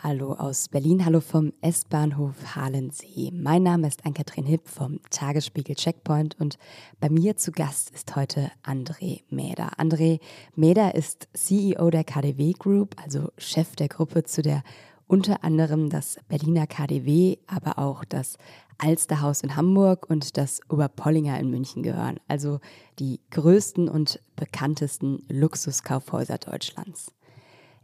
Hallo 0.00 0.34
aus 0.34 0.68
Berlin, 0.68 1.04
hallo 1.04 1.20
vom 1.20 1.52
S-Bahnhof 1.60 2.54
Halensee. 2.54 3.32
Mein 3.32 3.64
Name 3.64 3.88
ist 3.88 4.06
Ann-Kathrin 4.06 4.46
Hipp 4.46 4.68
vom 4.68 5.00
Tagesspiegel 5.10 5.74
Checkpoint 5.74 6.38
und 6.38 6.56
bei 7.00 7.10
mir 7.10 7.36
zu 7.36 7.50
Gast 7.50 7.90
ist 7.90 8.14
heute 8.14 8.52
André 8.64 9.22
Mäder. 9.28 9.72
André 9.76 10.20
Mäder 10.54 10.94
ist 10.94 11.26
CEO 11.34 11.90
der 11.90 12.04
KDW 12.04 12.52
Group, 12.52 12.94
also 13.02 13.32
Chef 13.38 13.74
der 13.74 13.88
Gruppe, 13.88 14.22
zu 14.22 14.40
der 14.40 14.62
unter 15.08 15.42
anderem 15.42 15.90
das 15.90 16.20
Berliner 16.28 16.68
KDW, 16.68 17.38
aber 17.48 17.80
auch 17.80 18.04
das 18.04 18.36
Alsterhaus 18.78 19.40
in 19.40 19.56
Hamburg 19.56 20.08
und 20.08 20.36
das 20.36 20.60
Oberpollinger 20.68 21.40
in 21.40 21.50
München 21.50 21.82
gehören, 21.82 22.20
also 22.28 22.60
die 23.00 23.20
größten 23.32 23.88
und 23.88 24.20
bekanntesten 24.36 25.24
Luxuskaufhäuser 25.28 26.38
Deutschlands. 26.38 27.12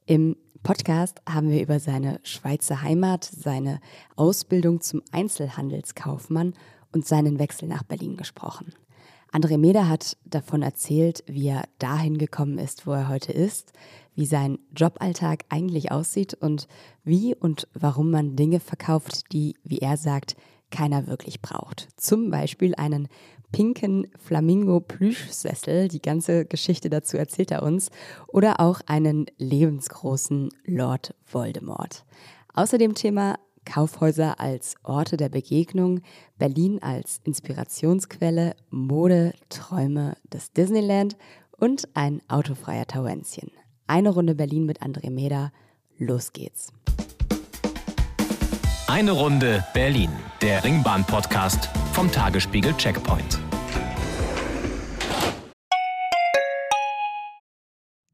Im 0.07 0.37
Podcast 0.65 1.21
haben 1.29 1.51
wir 1.51 1.61
über 1.61 1.79
seine 1.79 2.21
Schweizer 2.23 2.81
Heimat, 2.81 3.23
seine 3.23 3.81
Ausbildung 4.17 4.81
zum 4.81 5.03
Einzelhandelskaufmann 5.13 6.55
und 6.91 7.07
seinen 7.07 7.39
Wechsel 7.39 7.68
nach 7.68 7.82
Berlin 7.82 8.17
gesprochen. 8.17 8.72
André 9.31 9.58
Meder 9.58 9.91
hat 9.91 10.17
davon 10.25 10.63
erzählt, 10.63 11.22
wie 11.27 11.49
er 11.49 11.64
dahin 11.79 12.17
gekommen 12.17 12.57
ist, 12.57 12.86
wo 12.86 12.93
er 12.93 13.08
heute 13.08 13.31
ist, 13.31 13.75
wie 14.14 14.25
sein 14.25 14.58
Joballtag 14.75 15.45
eigentlich 15.50 15.93
aussieht 15.93 16.32
und 16.32 16.67
wie 17.05 17.35
und 17.35 17.69
warum 17.75 18.11
man 18.11 18.35
Dinge 18.35 18.58
verkauft, 18.58 19.33
die, 19.33 19.57
wie 19.64 19.81
er 19.81 19.99
sagt, 19.99 20.35
keiner 20.71 21.07
wirklich 21.07 21.43
braucht. 21.43 21.89
Zum 21.96 22.31
Beispiel 22.31 22.75
einen 22.75 23.08
pinken 23.54 24.08
Flamingo-Plüschsessel. 24.18 25.86
Die 25.86 26.03
ganze 26.03 26.44
Geschichte 26.44 26.90
dazu 26.90 27.17
erzählt 27.17 27.53
er 27.53 27.63
uns. 27.63 27.90
Oder 28.27 28.58
auch 28.58 28.80
einen 28.86 29.27
lebensgroßen 29.39 30.49
Lord 30.64 31.14
Voldemort. 31.25 32.05
Außerdem 32.53 32.94
Thema 32.97 33.39
Kaufhäuser 33.64 34.41
als 34.41 34.75
Orte 34.83 35.17
der 35.17 35.28
Begegnung, 35.28 36.00
Berlin 36.36 36.82
als 36.82 37.20
Inspirationsquelle, 37.22 38.56
Mode, 38.70 39.34
Träume 39.50 40.16
des 40.32 40.52
Disneyland 40.52 41.16
und 41.52 41.88
ein 41.94 42.22
autofreier 42.27 42.86
Tauenzchen. 42.86 43.52
Eine 43.86 44.10
Runde 44.10 44.34
Berlin 44.34 44.66
mit 44.66 44.82
André 44.82 45.10
Meda. 45.10 45.52
Los 45.97 46.32
geht's. 46.32 46.72
Eine 48.86 49.12
Runde 49.12 49.64
Berlin, 49.72 50.10
der 50.42 50.62
Ringbahn-Podcast 50.62 51.70
vom 51.94 52.12
Tagesspiegel 52.12 52.74
Checkpoint. 52.77 53.41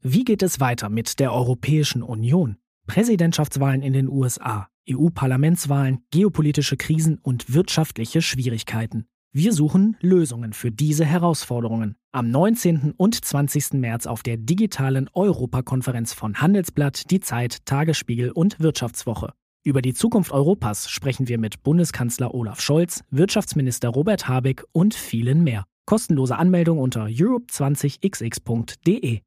Wie 0.01 0.23
geht 0.23 0.41
es 0.41 0.61
weiter 0.61 0.87
mit 0.87 1.19
der 1.19 1.33
Europäischen 1.33 2.01
Union? 2.01 2.55
Präsidentschaftswahlen 2.87 3.81
in 3.81 3.91
den 3.91 4.07
USA, 4.07 4.69
EU-Parlamentswahlen, 4.89 6.05
geopolitische 6.09 6.77
Krisen 6.77 7.19
und 7.21 7.53
wirtschaftliche 7.53 8.21
Schwierigkeiten. 8.21 9.07
Wir 9.33 9.51
suchen 9.51 9.97
Lösungen 9.99 10.53
für 10.53 10.71
diese 10.71 11.03
Herausforderungen. 11.03 11.97
Am 12.13 12.31
19. 12.31 12.93
und 12.95 13.23
20. 13.23 13.73
März 13.73 14.07
auf 14.07 14.23
der 14.23 14.37
digitalen 14.37 15.09
Europakonferenz 15.13 16.13
von 16.13 16.39
Handelsblatt, 16.39 17.11
Die 17.11 17.19
Zeit, 17.19 17.65
Tagesspiegel 17.65 18.31
und 18.31 18.61
Wirtschaftswoche. 18.61 19.33
Über 19.63 19.83
die 19.83 19.93
Zukunft 19.93 20.31
Europas 20.31 20.89
sprechen 20.89 21.27
wir 21.27 21.37
mit 21.37 21.61
Bundeskanzler 21.61 22.33
Olaf 22.33 22.61
Scholz, 22.61 23.03
Wirtschaftsminister 23.11 23.89
Robert 23.89 24.27
Habeck 24.27 24.63
und 24.71 24.95
vielen 24.95 25.43
mehr. 25.43 25.65
Kostenlose 25.85 26.35
Anmeldung 26.35 26.79
unter 26.79 27.05
europe20xx.de. 27.05 29.21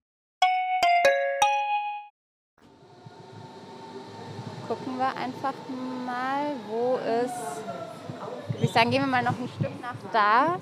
Gucken 4.66 4.98
wir 4.98 5.16
einfach 5.16 5.54
mal, 6.04 6.56
wo 6.68 6.96
es. 6.96 7.30
Ich 8.60 8.70
sagen, 8.70 8.90
gehen 8.90 9.02
wir 9.02 9.06
mal 9.06 9.22
noch 9.22 9.38
ein 9.38 9.48
Stück 9.56 9.80
nach 9.80 9.94
da. 10.12 10.58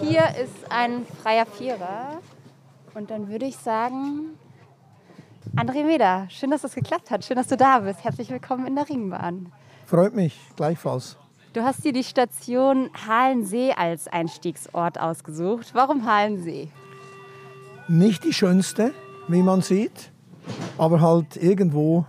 Hier 0.00 0.34
ist 0.42 0.72
ein 0.72 1.06
freier 1.06 1.46
Vierer. 1.46 2.20
Und 2.94 3.12
dann 3.12 3.28
würde 3.28 3.46
ich 3.46 3.58
sagen, 3.58 4.36
André 5.52 5.84
Meder, 5.84 6.26
schön, 6.30 6.50
dass 6.50 6.62
das 6.62 6.74
geklappt 6.74 7.10
hat. 7.10 7.24
Schön, 7.24 7.36
dass 7.36 7.46
du 7.46 7.56
da 7.56 7.78
bist. 7.78 8.02
Herzlich 8.02 8.28
willkommen 8.30 8.66
in 8.66 8.74
der 8.74 8.88
Ringbahn. 8.88 9.52
Freut 9.86 10.14
mich, 10.14 10.36
gleichfalls. 10.56 11.16
Du 11.52 11.62
hast 11.62 11.84
dir 11.84 11.92
die 11.92 12.02
Station 12.02 12.90
Halensee 13.06 13.72
als 13.72 14.08
Einstiegsort 14.08 14.98
ausgesucht. 14.98 15.70
Warum 15.72 16.06
Halensee? 16.06 16.70
Nicht 17.86 18.24
die 18.24 18.32
schönste, 18.32 18.92
wie 19.28 19.42
man 19.42 19.60
sieht, 19.60 20.10
aber 20.76 21.00
halt 21.00 21.36
irgendwo 21.36 22.04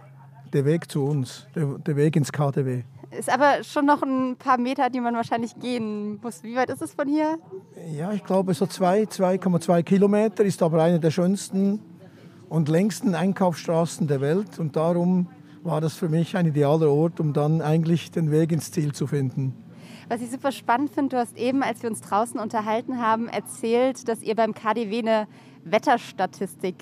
der 0.52 0.66
Weg 0.66 0.90
zu 0.90 1.06
uns, 1.06 1.46
der, 1.54 1.66
der 1.78 1.96
Weg 1.96 2.16
ins 2.16 2.32
KDW. 2.32 2.84
Ist 3.12 3.30
aber 3.30 3.64
schon 3.64 3.86
noch 3.86 4.02
ein 4.02 4.36
paar 4.38 4.58
Meter, 4.58 4.90
die 4.90 5.00
man 5.00 5.14
wahrscheinlich 5.14 5.56
gehen 5.60 6.20
muss. 6.22 6.42
Wie 6.42 6.56
weit 6.56 6.70
ist 6.72 6.82
es 6.82 6.94
von 6.94 7.08
hier? 7.08 7.38
Ja, 7.96 8.12
ich 8.12 8.24
glaube 8.24 8.54
so 8.56 8.66
2,2 8.66 9.84
Kilometer, 9.84 10.44
ist 10.44 10.64
aber 10.64 10.82
eine 10.82 11.00
der 11.00 11.12
schönsten 11.12 11.80
und 12.50 12.70
längsten 12.70 13.16
Einkaufsstraßen 13.16 14.08
der 14.08 14.22
Welt. 14.22 14.60
Und 14.60 14.76
darum 14.76 15.28
war 15.64 15.82
das 15.82 15.96
für 15.96 16.10
mich 16.10 16.38
ein 16.38 16.46
idealer 16.46 16.90
Ort, 16.90 17.20
um 17.20 17.34
dann 17.34 17.62
eigentlich 17.62 18.12
den 18.12 18.32
Weg 18.32 18.52
ins 18.52 18.72
Ziel 18.72 18.94
zu 18.94 19.08
finden. 19.08 19.54
Was 20.08 20.22
ich 20.22 20.30
super 20.30 20.52
spannend 20.52 20.92
finde, 20.92 21.16
du 21.16 21.18
hast 21.18 21.36
eben, 21.36 21.64
als 21.64 21.82
wir 21.82 21.90
uns 21.90 22.02
draußen 22.02 22.40
unterhalten 22.40 23.02
haben, 23.02 23.28
erzählt, 23.28 24.08
dass 24.08 24.22
ihr 24.22 24.36
beim 24.36 24.54
KDW 24.54 25.00
eine 25.00 25.28
Wetterstatistik 25.64 26.76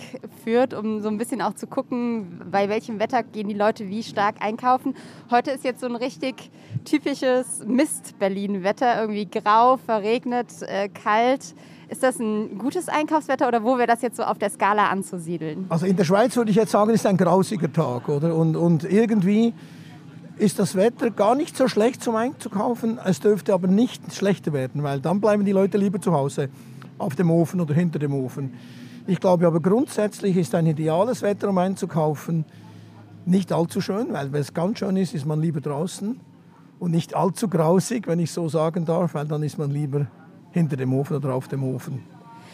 führt, 0.43 0.73
um 0.73 1.01
so 1.01 1.07
ein 1.07 1.17
bisschen 1.17 1.41
auch 1.41 1.53
zu 1.53 1.65
gucken, 1.65 2.41
bei 2.51 2.67
welchem 2.67 2.99
Wetter 2.99 3.23
gehen 3.23 3.47
die 3.47 3.53
Leute 3.53 3.87
wie 3.87 4.03
stark 4.03 4.35
einkaufen. 4.41 4.93
Heute 5.31 5.51
ist 5.51 5.63
jetzt 5.63 5.79
so 5.79 5.85
ein 5.87 5.95
richtig 5.95 6.51
typisches 6.83 7.63
Mist-Berlin-Wetter, 7.65 8.99
irgendwie 8.99 9.25
grau, 9.25 9.77
verregnet, 9.77 10.61
äh, 10.63 10.89
kalt. 10.89 11.55
Ist 11.89 12.03
das 12.03 12.19
ein 12.19 12.57
gutes 12.57 12.89
Einkaufswetter 12.89 13.47
oder 13.47 13.63
wo 13.63 13.77
wäre 13.77 13.87
das 13.87 14.01
jetzt 14.01 14.17
so 14.17 14.23
auf 14.23 14.37
der 14.37 14.49
Skala 14.49 14.89
anzusiedeln? 14.89 15.65
Also 15.69 15.85
in 15.85 15.95
der 15.95 16.05
Schweiz 16.05 16.35
würde 16.35 16.51
ich 16.51 16.57
jetzt 16.57 16.71
sagen, 16.71 16.91
ist 16.91 17.05
ein 17.05 17.17
grausiger 17.17 17.71
Tag, 17.71 18.09
oder? 18.09 18.35
Und, 18.35 18.55
und 18.55 18.83
irgendwie 18.83 19.53
ist 20.37 20.59
das 20.59 20.75
Wetter 20.75 21.11
gar 21.11 21.35
nicht 21.35 21.55
so 21.55 21.67
schlecht 21.67 22.03
zum 22.03 22.15
Einzukaufen. 22.15 22.99
Es 23.03 23.19
dürfte 23.19 23.53
aber 23.53 23.67
nicht 23.67 24.13
schlechter 24.13 24.53
werden, 24.53 24.83
weil 24.83 24.99
dann 24.99 25.21
bleiben 25.21 25.45
die 25.45 25.51
Leute 25.51 25.77
lieber 25.77 26.01
zu 26.01 26.13
Hause 26.13 26.49
auf 26.97 27.15
dem 27.15 27.29
Ofen 27.29 27.61
oder 27.61 27.73
hinter 27.73 27.99
dem 27.99 28.13
Ofen. 28.13 28.53
Ich 29.05 29.19
glaube 29.19 29.45
aber 29.45 29.59
grundsätzlich 29.59 30.37
ist 30.37 30.55
ein 30.55 30.65
ideales 30.65 31.21
Wetter, 31.21 31.49
um 31.49 31.57
einzukaufen, 31.57 32.45
nicht 33.25 33.51
allzu 33.51 33.81
schön, 33.81 34.11
weil 34.11 34.31
wenn 34.31 34.41
es 34.41 34.53
ganz 34.53 34.79
schön 34.79 34.97
ist, 34.97 35.13
ist 35.13 35.25
man 35.25 35.41
lieber 35.41 35.61
draußen 35.61 36.19
und 36.79 36.91
nicht 36.91 37.15
allzu 37.15 37.47
grausig, 37.47 38.07
wenn 38.07 38.19
ich 38.19 38.31
so 38.31 38.49
sagen 38.49 38.85
darf, 38.85 39.13
weil 39.13 39.27
dann 39.27 39.43
ist 39.43 39.57
man 39.57 39.71
lieber 39.71 40.07
hinter 40.53 40.77
dem 40.77 40.93
Ofen 40.93 41.17
oder 41.17 41.33
auf 41.33 41.47
dem 41.47 41.63
Ofen. 41.63 42.03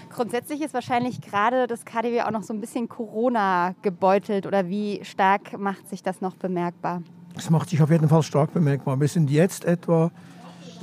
Grundsätzlich 0.09 0.61
ist 0.61 0.73
wahrscheinlich 0.73 1.21
gerade 1.21 1.67
das 1.67 1.85
KDW 1.85 2.21
auch 2.21 2.31
noch 2.31 2.43
so 2.43 2.53
ein 2.53 2.61
bisschen 2.61 2.89
Corona 2.89 3.75
gebeutelt 3.81 4.47
oder 4.47 4.67
wie 4.67 5.01
stark 5.03 5.59
macht 5.59 5.87
sich 5.87 6.01
das 6.01 6.19
noch 6.21 6.35
bemerkbar? 6.35 7.03
Es 7.37 7.49
macht 7.49 7.69
sich 7.69 7.81
auf 7.81 7.91
jeden 7.91 8.09
Fall 8.09 8.23
stark 8.23 8.53
bemerkbar. 8.53 8.99
Wir 8.99 9.07
sind 9.07 9.29
jetzt 9.29 9.65
etwa 9.65 10.11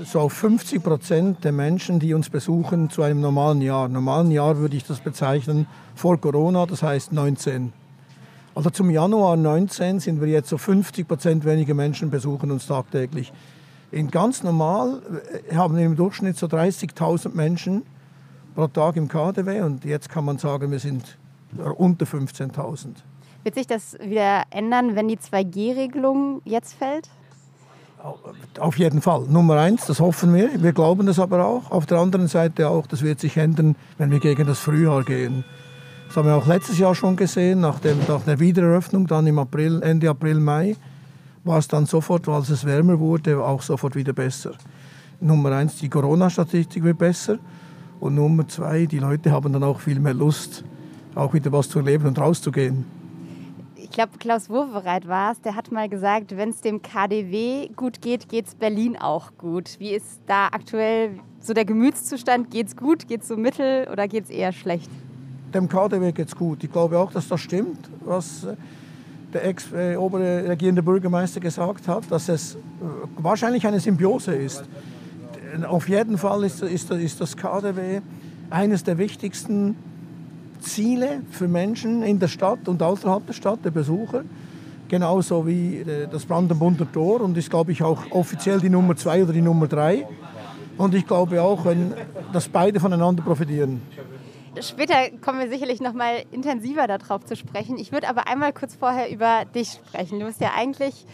so 0.04 0.20
auf 0.20 0.32
50 0.34 0.82
Prozent 0.82 1.44
der 1.44 1.52
Menschen, 1.52 1.98
die 1.98 2.14
uns 2.14 2.30
besuchen, 2.30 2.90
zu 2.90 3.02
einem 3.02 3.20
normalen 3.20 3.62
Jahr. 3.62 3.88
Normalen 3.88 4.30
Jahr 4.30 4.58
würde 4.58 4.76
ich 4.76 4.84
das 4.84 5.00
bezeichnen 5.00 5.66
vor 5.94 6.20
Corona, 6.20 6.66
das 6.66 6.82
heißt 6.82 7.12
19. 7.12 7.72
Also 8.54 8.70
zum 8.70 8.90
Januar 8.90 9.36
19 9.36 10.00
sind 10.00 10.20
wir 10.20 10.28
jetzt 10.28 10.48
so 10.48 10.56
50 10.56 11.08
Prozent 11.08 11.44
weniger 11.44 11.74
Menschen 11.74 12.10
besuchen 12.10 12.50
uns 12.50 12.66
tagtäglich. 12.66 13.32
In 13.90 14.10
ganz 14.10 14.42
normal 14.42 15.02
äh, 15.50 15.54
haben 15.54 15.76
wir 15.76 15.84
im 15.84 15.96
Durchschnitt 15.96 16.36
so 16.36 16.46
30.000 16.46 17.34
Menschen 17.34 17.82
pro 18.54 18.66
Tag 18.66 18.96
im 18.96 19.08
KDW 19.08 19.60
und 19.60 19.84
jetzt 19.84 20.08
kann 20.08 20.24
man 20.24 20.38
sagen, 20.38 20.70
wir 20.70 20.78
sind 20.78 21.18
unter 21.76 22.06
15.000. 22.06 22.88
Wird 23.44 23.54
sich 23.54 23.66
das 23.66 23.96
wieder 24.00 24.42
ändern, 24.50 24.96
wenn 24.96 25.08
die 25.08 25.18
2G-Regelung 25.18 26.42
jetzt 26.44 26.74
fällt? 26.74 27.08
Auf 28.58 28.78
jeden 28.78 29.00
Fall. 29.00 29.22
Nummer 29.28 29.56
eins, 29.58 29.86
das 29.86 30.00
hoffen 30.00 30.34
wir. 30.34 30.62
Wir 30.62 30.72
glauben 30.72 31.06
das 31.06 31.18
aber 31.18 31.44
auch. 31.44 31.70
Auf 31.70 31.86
der 31.86 31.98
anderen 31.98 32.28
Seite 32.28 32.68
auch, 32.68 32.86
das 32.86 33.02
wird 33.02 33.20
sich 33.20 33.36
ändern, 33.36 33.76
wenn 33.98 34.10
wir 34.10 34.20
gegen 34.20 34.46
das 34.46 34.58
Frühjahr 34.58 35.04
gehen. 35.04 35.44
Das 36.08 36.16
haben 36.16 36.28
wir 36.28 36.36
auch 36.36 36.46
letztes 36.46 36.78
Jahr 36.78 36.94
schon 36.94 37.16
gesehen, 37.16 37.60
nach, 37.60 37.80
dem, 37.80 37.98
nach 38.06 38.22
der 38.22 38.38
Wiedereröffnung, 38.38 39.06
dann 39.06 39.26
im 39.26 39.38
April, 39.38 39.82
Ende 39.82 40.08
April, 40.08 40.40
Mai 40.40 40.76
war 41.46 41.58
es 41.58 41.68
dann 41.68 41.86
sofort, 41.86 42.28
als 42.28 42.50
es 42.50 42.64
wärmer 42.64 42.98
wurde, 42.98 43.42
auch 43.42 43.62
sofort 43.62 43.94
wieder 43.94 44.12
besser. 44.12 44.52
Nummer 45.20 45.52
eins, 45.52 45.76
die 45.76 45.88
Corona-Statistik 45.88 46.82
wird 46.82 46.98
besser. 46.98 47.38
Und 48.00 48.16
Nummer 48.16 48.46
zwei, 48.48 48.86
die 48.86 48.98
Leute 48.98 49.30
haben 49.30 49.52
dann 49.52 49.62
auch 49.62 49.80
viel 49.80 50.00
mehr 50.00 50.12
Lust, 50.12 50.64
auch 51.14 51.32
wieder 51.32 51.50
was 51.52 51.68
zu 51.68 51.78
erleben 51.78 52.06
und 52.06 52.18
rauszugehen. 52.18 52.84
Ich 53.76 53.90
glaube, 53.90 54.18
Klaus 54.18 54.50
Wurvereit 54.50 55.06
war 55.08 55.32
es, 55.32 55.40
der 55.40 55.54
hat 55.54 55.70
mal 55.70 55.88
gesagt, 55.88 56.36
wenn 56.36 56.50
es 56.50 56.60
dem 56.60 56.82
KDW 56.82 57.68
gut 57.76 58.02
geht, 58.02 58.28
geht 58.28 58.48
es 58.48 58.54
Berlin 58.54 58.96
auch 58.98 59.30
gut. 59.38 59.76
Wie 59.78 59.92
ist 59.92 60.20
da 60.26 60.48
aktuell 60.48 61.20
so 61.40 61.54
der 61.54 61.64
Gemütszustand? 61.64 62.50
Geht 62.50 62.66
es 62.66 62.76
gut, 62.76 63.06
geht 63.06 63.22
es 63.22 63.28
so 63.28 63.36
mittel 63.36 63.88
oder 63.90 64.08
geht 64.08 64.24
es 64.24 64.30
eher 64.30 64.52
schlecht? 64.52 64.90
Dem 65.54 65.68
KDW 65.68 66.12
geht 66.12 66.28
es 66.28 66.36
gut. 66.36 66.62
Ich 66.64 66.72
glaube 66.72 66.98
auch, 66.98 67.12
dass 67.12 67.28
das 67.28 67.40
stimmt, 67.40 67.88
was 68.04 68.46
der 69.36 69.44
ex-obere 69.44 70.48
regierende 70.48 70.82
Bürgermeister 70.82 71.40
gesagt 71.40 71.88
hat, 71.88 72.04
dass 72.10 72.28
es 72.28 72.54
äh, 72.54 72.58
wahrscheinlich 73.18 73.66
eine 73.66 73.80
Symbiose 73.80 74.34
ist. 74.34 74.64
Auf 75.68 75.88
jeden 75.88 76.18
Fall 76.18 76.44
ist, 76.44 76.62
ist, 76.62 76.90
ist 76.90 77.20
das 77.20 77.36
KDW 77.36 78.00
eines 78.50 78.82
der 78.84 78.98
wichtigsten 78.98 79.76
Ziele 80.60 81.20
für 81.30 81.48
Menschen 81.48 82.02
in 82.02 82.18
der 82.18 82.28
Stadt 82.28 82.66
und 82.66 82.82
außerhalb 82.82 83.26
der 83.26 83.34
Stadt, 83.34 83.64
der 83.64 83.70
Besucher. 83.70 84.22
Genauso 84.88 85.46
wie 85.46 85.78
äh, 85.78 86.08
das 86.10 86.24
Brandenburger 86.24 86.90
Tor 86.90 87.20
und 87.20 87.36
ist, 87.36 87.50
glaube 87.50 87.72
ich, 87.72 87.82
auch 87.82 88.10
offiziell 88.10 88.60
die 88.60 88.70
Nummer 88.70 88.96
zwei 88.96 89.22
oder 89.22 89.32
die 89.32 89.42
Nummer 89.42 89.66
drei. 89.66 90.06
Und 90.78 90.94
ich 90.94 91.06
glaube 91.06 91.42
auch, 91.42 91.64
wenn, 91.64 91.92
dass 92.32 92.48
beide 92.48 92.80
voneinander 92.80 93.22
profitieren. 93.22 93.82
Später 94.60 95.10
kommen 95.20 95.38
wir 95.38 95.48
sicherlich 95.48 95.80
noch 95.80 95.92
mal 95.92 96.24
intensiver 96.32 96.86
darauf 96.86 97.24
zu 97.24 97.36
sprechen. 97.36 97.78
Ich 97.78 97.92
würde 97.92 98.08
aber 98.08 98.28
einmal 98.28 98.52
kurz 98.52 98.74
vorher 98.74 99.10
über 99.10 99.44
dich 99.44 99.72
sprechen. 99.72 100.18
Du 100.18 100.26
bist 100.26 100.40
ja 100.40 100.52
eigentlich 100.56 101.06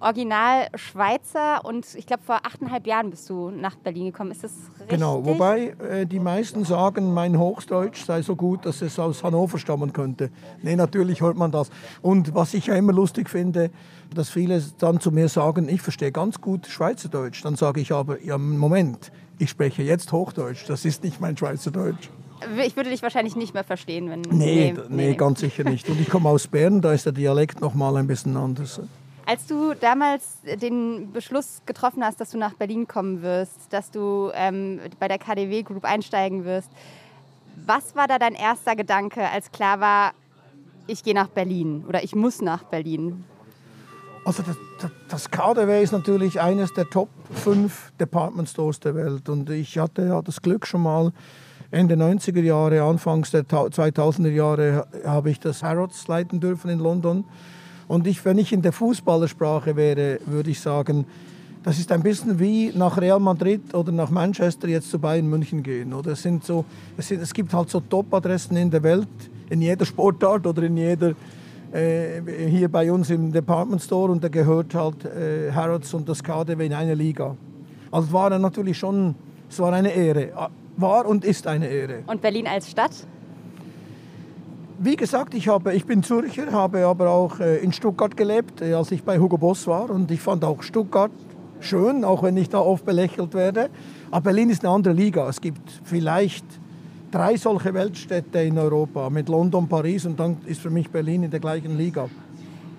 Original 0.00 0.68
Schweizer 0.74 1.64
und 1.64 1.86
ich 1.94 2.06
glaube 2.06 2.22
vor 2.22 2.40
achteinhalb 2.44 2.86
Jahren 2.86 3.10
bist 3.10 3.28
du 3.28 3.50
nach 3.50 3.76
Berlin 3.76 4.06
gekommen. 4.06 4.30
Ist 4.30 4.42
das 4.42 4.52
richtig? 4.52 4.88
Genau, 4.88 5.24
wobei 5.24 5.74
äh, 5.78 6.06
die 6.06 6.18
meisten 6.18 6.64
sagen, 6.64 7.12
mein 7.12 7.38
Hochdeutsch 7.38 8.04
sei 8.06 8.22
so 8.22 8.34
gut, 8.34 8.64
dass 8.64 8.80
es 8.80 8.98
aus 8.98 9.22
Hannover 9.22 9.58
stammen 9.58 9.92
könnte. 9.92 10.30
Nee, 10.62 10.74
natürlich 10.74 11.20
hört 11.20 11.36
man 11.36 11.52
das. 11.52 11.70
Und 12.00 12.34
was 12.34 12.54
ich 12.54 12.66
ja 12.66 12.74
immer 12.74 12.94
lustig 12.94 13.28
finde, 13.28 13.70
dass 14.14 14.30
viele 14.30 14.62
dann 14.78 15.00
zu 15.00 15.12
mir 15.12 15.28
sagen, 15.28 15.68
ich 15.68 15.82
verstehe 15.82 16.12
ganz 16.12 16.40
gut 16.40 16.66
Schweizerdeutsch. 16.66 17.44
Dann 17.44 17.56
sage 17.56 17.80
ich 17.80 17.92
aber, 17.92 18.22
ja 18.22 18.38
Moment, 18.38 19.12
ich 19.38 19.50
spreche 19.50 19.82
jetzt 19.82 20.12
Hochdeutsch, 20.12 20.64
das 20.66 20.84
ist 20.84 21.04
nicht 21.04 21.20
mein 21.20 21.36
Schweizerdeutsch. 21.36 22.08
Ich 22.64 22.76
würde 22.76 22.90
dich 22.90 23.02
wahrscheinlich 23.02 23.36
nicht 23.36 23.54
mehr 23.54 23.64
verstehen, 23.64 24.10
wenn. 24.10 24.20
Nee, 24.22 24.74
nee, 24.74 24.82
nee, 24.88 25.14
ganz 25.14 25.40
sicher 25.40 25.64
nicht. 25.64 25.88
Und 25.88 26.00
ich 26.00 26.08
komme 26.08 26.28
aus 26.28 26.46
Bern, 26.46 26.80
da 26.80 26.92
ist 26.92 27.06
der 27.06 27.12
Dialekt 27.12 27.60
noch 27.60 27.74
mal 27.74 27.96
ein 27.96 28.06
bisschen 28.06 28.36
anders. 28.36 28.80
Als 29.26 29.46
du 29.46 29.74
damals 29.74 30.38
den 30.60 31.12
Beschluss 31.12 31.62
getroffen 31.66 32.02
hast, 32.02 32.20
dass 32.20 32.30
du 32.30 32.38
nach 32.38 32.54
Berlin 32.54 32.88
kommen 32.88 33.22
wirst, 33.22 33.72
dass 33.72 33.90
du 33.90 34.30
ähm, 34.34 34.80
bei 34.98 35.06
der 35.06 35.18
KDW 35.18 35.62
Group 35.62 35.84
einsteigen 35.84 36.44
wirst, 36.44 36.70
was 37.66 37.94
war 37.94 38.08
da 38.08 38.18
dein 38.18 38.34
erster 38.34 38.74
Gedanke, 38.74 39.28
als 39.28 39.52
klar 39.52 39.80
war, 39.80 40.12
ich 40.86 41.04
gehe 41.04 41.14
nach 41.14 41.28
Berlin 41.28 41.84
oder 41.86 42.02
ich 42.02 42.14
muss 42.14 42.40
nach 42.40 42.64
Berlin? 42.64 43.24
Also 44.24 44.42
das, 44.42 44.56
das 45.08 45.30
KDW 45.30 45.82
ist 45.82 45.92
natürlich 45.92 46.40
eines 46.40 46.72
der 46.74 46.88
Top 46.88 47.08
5 47.32 47.92
Department 47.98 48.48
Stores 48.48 48.80
der 48.80 48.94
Welt 48.94 49.28
und 49.28 49.48
ich 49.50 49.78
hatte 49.78 50.06
ja 50.06 50.20
das 50.22 50.42
Glück 50.42 50.66
schon 50.66 50.82
mal 50.82 51.12
Ende 51.72 51.94
90er 51.94 52.40
Jahre, 52.40 52.82
Anfangs 52.82 53.30
der 53.30 53.44
2000er 53.44 54.30
Jahre 54.30 54.86
habe 55.04 55.30
ich 55.30 55.38
das 55.38 55.62
Harrods 55.62 56.08
leiten 56.08 56.40
dürfen 56.40 56.68
in 56.68 56.80
London 56.80 57.24
und 57.86 58.08
ich, 58.08 58.24
wenn 58.24 58.38
ich 58.38 58.52
in 58.52 58.62
der 58.62 58.72
Fußballersprache 58.72 59.76
wäre, 59.76 60.18
würde 60.26 60.50
ich 60.50 60.60
sagen, 60.60 61.06
das 61.62 61.78
ist 61.78 61.92
ein 61.92 62.02
bisschen 62.02 62.40
wie 62.40 62.72
nach 62.74 62.98
Real 62.98 63.20
Madrid 63.20 63.72
oder 63.74 63.92
nach 63.92 64.10
Manchester 64.10 64.66
jetzt 64.66 64.90
zu 64.90 64.98
Bayern 64.98 65.28
München 65.28 65.62
gehen. 65.62 65.92
Oder 65.92 66.12
es, 66.12 66.22
sind 66.22 66.42
so, 66.42 66.64
es, 66.96 67.08
sind, 67.08 67.20
es 67.20 67.32
gibt 67.34 67.52
halt 67.52 67.68
so 67.68 67.80
Top-Adressen 67.80 68.56
in 68.56 68.70
der 68.70 68.82
Welt, 68.82 69.08
in 69.50 69.60
jeder 69.60 69.84
Sportart 69.84 70.46
oder 70.46 70.62
in 70.62 70.76
jeder, 70.76 71.14
äh, 71.72 72.20
hier 72.48 72.68
bei 72.68 72.90
uns 72.90 73.10
im 73.10 73.30
Department 73.30 73.82
Store 73.82 74.10
und 74.10 74.24
da 74.24 74.28
gehört 74.28 74.74
halt 74.74 75.04
äh, 75.04 75.52
Harrods 75.52 75.94
und 75.94 76.08
das 76.08 76.22
KDW 76.22 76.66
in 76.66 76.72
eine 76.72 76.94
Liga. 76.94 77.36
Also 77.92 78.12
war 78.12 78.36
natürlich 78.38 78.78
schon, 78.78 79.14
es 79.48 79.58
war 79.60 79.72
eine 79.72 79.92
Ehre. 79.92 80.32
War 80.76 81.06
und 81.06 81.24
ist 81.24 81.46
eine 81.46 81.68
Ehre. 81.68 82.02
Und 82.06 82.22
Berlin 82.22 82.46
als 82.46 82.70
Stadt? 82.70 82.92
wie 84.82 84.96
gesagt, 84.96 85.34
ich, 85.34 85.46
habe, 85.46 85.74
ich 85.74 85.84
bin 85.84 86.02
Zürcher, 86.02 86.52
habe 86.52 86.86
aber 86.86 87.10
auch 87.10 87.38
äh, 87.38 87.58
in 87.58 87.70
Stuttgart 87.70 88.16
gelebt, 88.16 88.62
äh, 88.62 88.72
als 88.72 88.90
ich 88.90 89.02
bei 89.02 89.18
Hugo 89.18 89.36
Boss 89.36 89.66
war. 89.66 89.90
Und 89.90 90.10
ich 90.10 90.20
fand 90.20 90.42
auch 90.42 90.62
Stuttgart 90.62 91.10
schön, 91.60 92.02
auch 92.02 92.22
wenn 92.22 92.38
ich 92.38 92.48
da 92.48 92.60
oft 92.60 92.86
belächelt 92.86 93.34
werde. 93.34 93.68
Aber 94.10 94.22
Berlin 94.22 94.48
ist 94.48 94.64
eine 94.64 94.72
andere 94.72 94.94
Liga. 94.94 95.28
Es 95.28 95.38
gibt 95.38 95.60
vielleicht 95.84 96.46
drei 97.10 97.36
solche 97.36 97.74
Weltstädte 97.74 98.40
in 98.40 98.56
Europa 98.56 99.10
mit 99.10 99.28
London, 99.28 99.68
Paris 99.68 100.06
und 100.06 100.18
dann 100.18 100.38
ist 100.46 100.62
für 100.62 100.70
mich 100.70 100.88
Berlin 100.88 101.24
in 101.24 101.30
der 101.30 101.40
gleichen 101.40 101.76
Liga. 101.76 102.08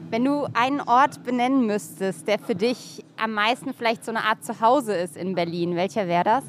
Wenn 0.09 0.25
du 0.25 0.47
einen 0.53 0.81
Ort 0.81 1.23
benennen 1.23 1.67
müsstest, 1.67 2.27
der 2.27 2.39
für 2.39 2.55
dich 2.55 3.05
am 3.15 3.33
meisten 3.33 3.75
vielleicht 3.75 4.03
so 4.03 4.11
eine 4.11 4.23
Art 4.23 4.43
Zuhause 4.43 4.95
ist 4.95 5.15
in 5.15 5.35
Berlin, 5.35 5.75
welcher 5.75 6.07
wäre 6.07 6.23
das? 6.23 6.43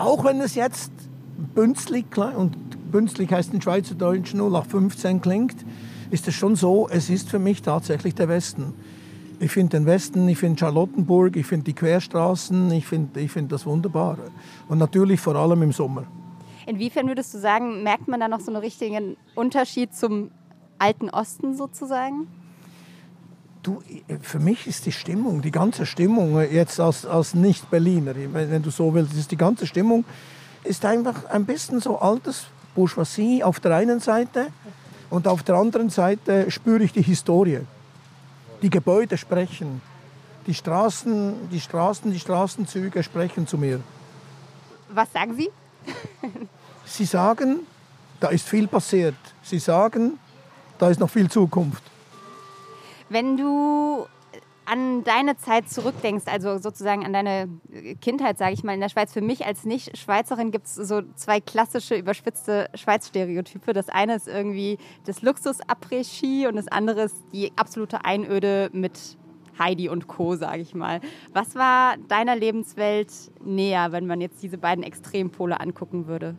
Auch 0.00 0.24
wenn 0.24 0.40
es 0.40 0.54
jetzt 0.54 0.90
bünzlig 1.54 2.06
und 2.16 2.56
bünzlig 2.90 3.30
heißt 3.30 3.52
in 3.52 3.60
Schweizerdeutsch 3.60 4.32
0815 4.34 5.20
klingt, 5.20 5.56
ist 6.10 6.26
es 6.26 6.34
schon 6.34 6.56
so, 6.56 6.88
es 6.88 7.10
ist 7.10 7.28
für 7.28 7.38
mich 7.38 7.60
tatsächlich 7.60 8.14
der 8.14 8.26
Westen. 8.26 8.72
Ich 9.40 9.52
finde 9.52 9.76
den 9.76 9.84
Westen, 9.84 10.26
ich 10.26 10.38
finde 10.38 10.58
Charlottenburg, 10.58 11.36
ich 11.36 11.44
finde 11.44 11.64
die 11.64 11.74
Querstraßen, 11.74 12.72
ich 12.72 12.86
finde 12.86 13.20
ich 13.20 13.30
find 13.30 13.52
das 13.52 13.66
wunderbar. 13.66 14.16
Und 14.70 14.78
natürlich 14.78 15.20
vor 15.20 15.36
allem 15.36 15.60
im 15.60 15.72
Sommer. 15.72 16.04
Inwiefern 16.64 17.06
würdest 17.06 17.34
du 17.34 17.38
sagen, 17.38 17.82
merkt 17.82 18.08
man 18.08 18.20
da 18.20 18.28
noch 18.28 18.40
so 18.40 18.50
einen 18.50 18.62
richtigen 18.62 19.18
Unterschied 19.34 19.94
zum 19.94 20.30
alten 20.78 21.10
Osten 21.10 21.54
sozusagen? 21.54 22.26
Du, 23.62 23.82
für 24.22 24.38
mich 24.38 24.66
ist 24.66 24.86
die 24.86 24.92
Stimmung, 24.92 25.42
die 25.42 25.50
ganze 25.50 25.84
Stimmung, 25.84 26.40
jetzt 26.40 26.80
als, 26.80 27.04
als 27.04 27.34
Nicht-Berliner, 27.34 28.14
wenn 28.32 28.62
du 28.62 28.70
so 28.70 28.94
willst, 28.94 29.14
ist 29.14 29.30
die 29.30 29.36
ganze 29.36 29.66
Stimmung 29.66 30.04
ist 30.64 30.84
einfach 30.84 31.24
ein 31.26 31.44
bisschen 31.44 31.80
so 31.80 31.98
altes 31.98 32.46
Bourgeoisie 32.74 33.42
auf 33.42 33.60
der 33.60 33.76
einen 33.76 34.00
Seite 34.00 34.48
und 35.08 35.26
auf 35.26 35.42
der 35.42 35.56
anderen 35.56 35.90
Seite 35.90 36.50
spüre 36.50 36.82
ich 36.82 36.92
die 36.92 37.02
Historie. 37.02 37.60
Die 38.62 38.70
Gebäude 38.70 39.16
sprechen. 39.16 39.80
Die 40.46 40.54
Straßen, 40.54 41.50
die 41.50 41.60
Straßen, 41.60 42.12
die 42.12 42.18
Straßenzüge 42.18 43.02
sprechen 43.02 43.46
zu 43.46 43.58
mir. 43.58 43.80
Was 44.92 45.12
sagen 45.12 45.34
Sie? 45.34 45.50
Sie 46.84 47.04
sagen, 47.04 47.60
da 48.20 48.28
ist 48.28 48.48
viel 48.48 48.66
passiert. 48.66 49.14
Sie 49.42 49.58
sagen, 49.58 50.18
da 50.78 50.88
ist 50.88 50.98
noch 50.98 51.10
viel 51.10 51.30
Zukunft. 51.30 51.82
Wenn 53.10 53.36
du 53.36 54.06
an 54.66 55.02
deine 55.02 55.36
Zeit 55.36 55.68
zurückdenkst, 55.68 56.26
also 56.26 56.58
sozusagen 56.58 57.04
an 57.04 57.12
deine 57.12 57.48
Kindheit, 58.00 58.38
sage 58.38 58.52
ich 58.54 58.62
mal, 58.62 58.72
in 58.72 58.80
der 58.80 58.88
Schweiz, 58.88 59.12
für 59.12 59.20
mich 59.20 59.44
als 59.44 59.64
Nicht-Schweizerin 59.64 60.52
gibt 60.52 60.66
es 60.66 60.76
so 60.76 61.02
zwei 61.16 61.40
klassische 61.40 61.96
überspitzte 61.96 62.70
Schweiz-Stereotype. 62.74 63.72
Das 63.72 63.88
eine 63.88 64.14
ist 64.14 64.28
irgendwie 64.28 64.78
das 65.06 65.22
Luxus-Après-Ski 65.22 66.46
und 66.46 66.54
das 66.54 66.68
andere 66.68 67.02
ist 67.02 67.16
die 67.32 67.50
absolute 67.56 68.04
Einöde 68.04 68.70
mit 68.72 69.18
Heidi 69.58 69.88
und 69.88 70.06
Co., 70.06 70.36
sage 70.36 70.62
ich 70.62 70.72
mal. 70.76 71.00
Was 71.32 71.56
war 71.56 71.96
deiner 72.06 72.36
Lebenswelt 72.36 73.10
näher, 73.44 73.90
wenn 73.90 74.06
man 74.06 74.20
jetzt 74.20 74.40
diese 74.40 74.56
beiden 74.56 74.84
Extrempole 74.84 75.58
angucken 75.60 76.06
würde? 76.06 76.36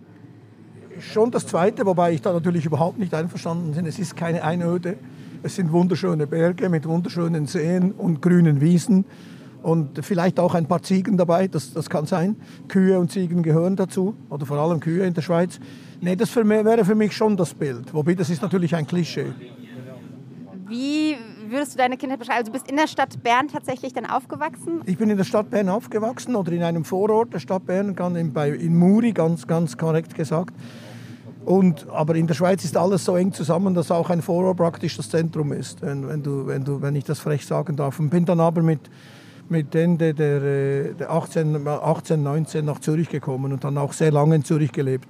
Schon 1.00 1.31
das 1.31 1.48
Zweite, 1.48 1.86
wobei 1.86 2.13
ich 2.13 2.22
da 2.22 2.31
natürlich 2.31 2.65
überhaupt 2.65 2.98
nicht 2.98 3.13
einverstanden 3.13 3.74
bin. 3.74 3.86
Es 3.86 4.00
ist 4.00 4.15
keine 4.15 4.43
Einöde. 4.43 4.98
Es 5.43 5.55
sind 5.55 5.71
wunderschöne 5.71 6.27
Berge 6.27 6.69
mit 6.69 6.88
wunderschönen 6.88 7.48
Seen 7.48 7.93
und 7.93 8.21
grünen 8.21 8.62
Wiesen 8.62 9.05
und 9.63 10.05
vielleicht 10.05 10.39
auch 10.39 10.53
ein 10.53 10.67
paar 10.67 10.83
Ziegen 10.83 11.17
dabei, 11.17 11.48
das, 11.48 11.74
das 11.74 11.89
kann 11.89 12.05
sein. 12.05 12.36
Kühe 12.67 13.00
und 13.00 13.12
Ziegen 13.12 13.41
gehören 13.41 13.75
dazu, 13.75 14.15
oder 14.29 14.45
vor 14.45 14.57
allem 14.57 14.79
Kühe 14.79 15.03
in 15.03 15.15
der 15.15 15.24
Schweiz. 15.24 15.60
Nee, 16.00 16.15
das 16.15 16.29
für 16.29 16.43
mich, 16.43 16.63
wäre 16.63 16.86
für 16.86 16.93
mich 16.93 17.15
schon 17.15 17.38
das 17.38 17.55
Bild, 17.55 17.91
wobei 17.91 18.13
das 18.13 18.29
ist 18.29 18.43
natürlich 18.43 18.75
ein 18.75 18.86
Klischee. 18.86 19.33
Wie 20.67 21.17
würdest 21.50 21.74
du 21.74 21.77
deine 21.79 21.98
Kindheit 21.98 22.19
beschreiben? 22.19 22.38
Also 22.38 22.51
du 22.51 22.57
bist 22.60 22.69
in 22.69 22.77
der 22.77 22.88
Stadt 22.88 23.24
Bern 23.24 23.48
tatsächlich 23.48 23.93
dann 23.93 24.05
aufgewachsen? 24.05 24.81
Ich 24.86 24.98
bin 24.98 25.10
in 25.10 25.17
der 25.17 25.24
Stadt 25.24 25.50
Bern 25.50 25.69
aufgewachsen 25.69 26.36
oder 26.36 26.51
in 26.51 26.62
einem 26.62 26.86
Vorort 26.86 27.33
der 27.33 27.39
Stadt 27.39 27.65
Bern, 27.65 27.95
in 27.95 28.77
Muri, 28.77 29.12
ganz, 29.12 29.48
ganz 29.48 29.75
korrekt 29.75 30.13
gesagt. 30.13 30.53
Und, 31.45 31.88
aber 31.89 32.15
in 32.15 32.27
der 32.27 32.33
Schweiz 32.36 32.63
ist 32.63 32.77
alles 32.77 33.05
so 33.05 33.15
eng 33.15 33.33
zusammen, 33.33 33.74
dass 33.74 33.89
auch 33.89 34.10
ein 34.10 34.21
Vorort 34.21 34.57
praktisch 34.57 34.98
das 34.98 35.10
Zentrum 35.10 35.51
ist, 35.51 35.81
wenn, 35.81 36.07
wenn, 36.07 36.21
du, 36.21 36.45
wenn, 36.45 36.63
du, 36.63 36.81
wenn 36.81 36.95
ich 36.95 37.03
das 37.03 37.19
frech 37.19 37.45
sagen 37.45 37.75
darf. 37.75 38.00
Und 38.00 38.10
bin 38.10 38.25
dann 38.25 38.39
aber 38.39 38.62
mit, 38.62 38.81
mit 39.50 39.74
Ende 39.74 40.13
der, 40.13 40.41
äh, 40.41 40.93
der 40.93 41.12
18, 41.12 41.67
18, 41.67 42.21
19 42.21 42.63
nach 42.63 42.79
Zürich 42.79 43.10
gekommen 43.10 43.51
und 43.51 43.63
dann 43.63 43.77
auch 43.77 43.93
sehr 43.93 44.12
lange 44.12 44.36
in 44.36 44.43
Zürich 44.43 44.71
gelebt. 44.71 45.07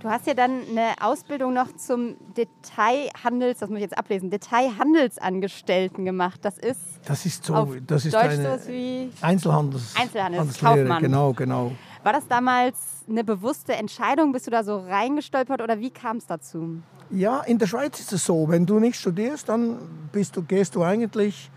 Du 0.00 0.08
hast 0.08 0.28
ja 0.28 0.34
dann 0.34 0.60
eine 0.70 0.94
Ausbildung 1.00 1.54
noch 1.54 1.74
zum 1.76 2.14
Detailhandels, 2.36 3.58
das 3.58 3.68
muss 3.68 3.78
ich 3.78 3.82
jetzt 3.82 3.98
ablesen, 3.98 4.30
Detailhandelsangestellten 4.30 6.04
gemacht. 6.04 6.38
Das 6.42 6.56
ist, 6.56 6.80
das 7.04 7.26
ist 7.26 7.44
so, 7.44 7.74
das 7.84 8.04
ist 8.04 8.14
Deutsch 8.14 8.38
eine 8.38 8.60
wie 8.68 9.10
Einzelhandels, 9.20 9.94
Einzelhandelskaufmann. 10.00 11.02
Genau, 11.02 11.32
genau. 11.32 11.72
War 12.02 12.12
das 12.12 12.26
damals 12.28 13.04
eine 13.08 13.24
bewusste 13.24 13.74
Entscheidung? 13.74 14.32
Bist 14.32 14.46
du 14.46 14.50
da 14.50 14.62
so 14.62 14.78
reingestolpert 14.78 15.60
oder 15.60 15.78
wie 15.80 15.90
kam 15.90 16.18
es 16.18 16.26
dazu? 16.26 16.80
Ja, 17.10 17.40
in 17.40 17.58
der 17.58 17.66
Schweiz 17.66 17.98
ist 18.00 18.12
es 18.12 18.24
so, 18.24 18.48
wenn 18.48 18.66
du 18.66 18.78
nicht 18.78 18.98
studierst, 18.98 19.48
dann 19.48 19.78
du, 20.12 20.42
gehst 20.42 20.74
du 20.74 20.82
eigentlich 20.82 21.50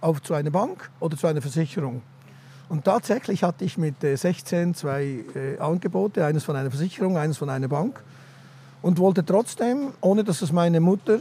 auf 0.00 0.22
zu 0.22 0.34
einer 0.34 0.50
Bank 0.50 0.90
oder 1.00 1.16
zu 1.16 1.26
einer 1.26 1.42
Versicherung. 1.42 2.02
Und 2.68 2.84
tatsächlich 2.84 3.42
hatte 3.42 3.64
ich 3.64 3.76
mit 3.76 3.96
16 4.00 4.70
äh, 4.70 4.74
zwei 4.74 5.24
äh, 5.34 5.58
Angebote, 5.58 6.24
eines 6.24 6.44
von 6.44 6.56
einer 6.56 6.70
Versicherung, 6.70 7.18
eines 7.18 7.36
von 7.36 7.50
einer 7.50 7.68
Bank 7.68 8.02
und 8.80 8.98
wollte 8.98 9.24
trotzdem, 9.24 9.92
ohne 10.00 10.24
dass 10.24 10.42
es 10.42 10.52
meine 10.52 10.80
Mutter 10.80 11.20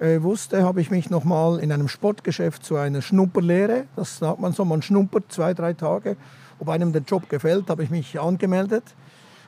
äh, 0.00 0.22
wusste, 0.22 0.62
habe 0.62 0.80
ich 0.80 0.90
mich 0.90 1.10
nochmal 1.10 1.58
in 1.60 1.72
einem 1.72 1.88
Sportgeschäft 1.88 2.64
zu 2.64 2.76
einer 2.76 3.02
Schnupperlehre, 3.02 3.84
das 3.96 4.18
sagt 4.18 4.40
man 4.40 4.52
so, 4.52 4.64
man 4.64 4.82
schnuppert 4.82 5.24
zwei, 5.30 5.54
drei 5.54 5.72
Tage, 5.72 6.16
ob 6.64 6.70
einem 6.70 6.92
der 6.92 7.02
Job 7.02 7.28
gefällt, 7.28 7.68
habe 7.68 7.84
ich 7.84 7.90
mich 7.90 8.18
angemeldet 8.18 8.84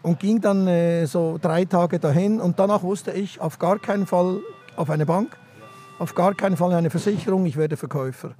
und 0.02 0.20
ging 0.20 0.42
dann 0.42 0.66
äh, 0.66 1.06
so 1.06 1.38
drei 1.40 1.64
Tage 1.64 1.99
dahin 1.99 2.40
und 2.40 2.58
danach 2.58 2.82
wusste 2.82 3.12
ich 3.12 3.40
auf 3.40 3.58
gar 3.58 3.78
keinen 3.78 4.06
Fall 4.06 4.40
auf 4.76 4.90
eine 4.90 5.06
Bank, 5.06 5.38
auf 5.99 6.14
gar 6.14 6.35
keinen 6.35 6.58
Fall 6.58 6.75
eine 6.75 6.90
Versicherung, 6.90 7.46
ich 7.46 7.56
werde 7.56 7.78
Verkäufer. 7.78 8.32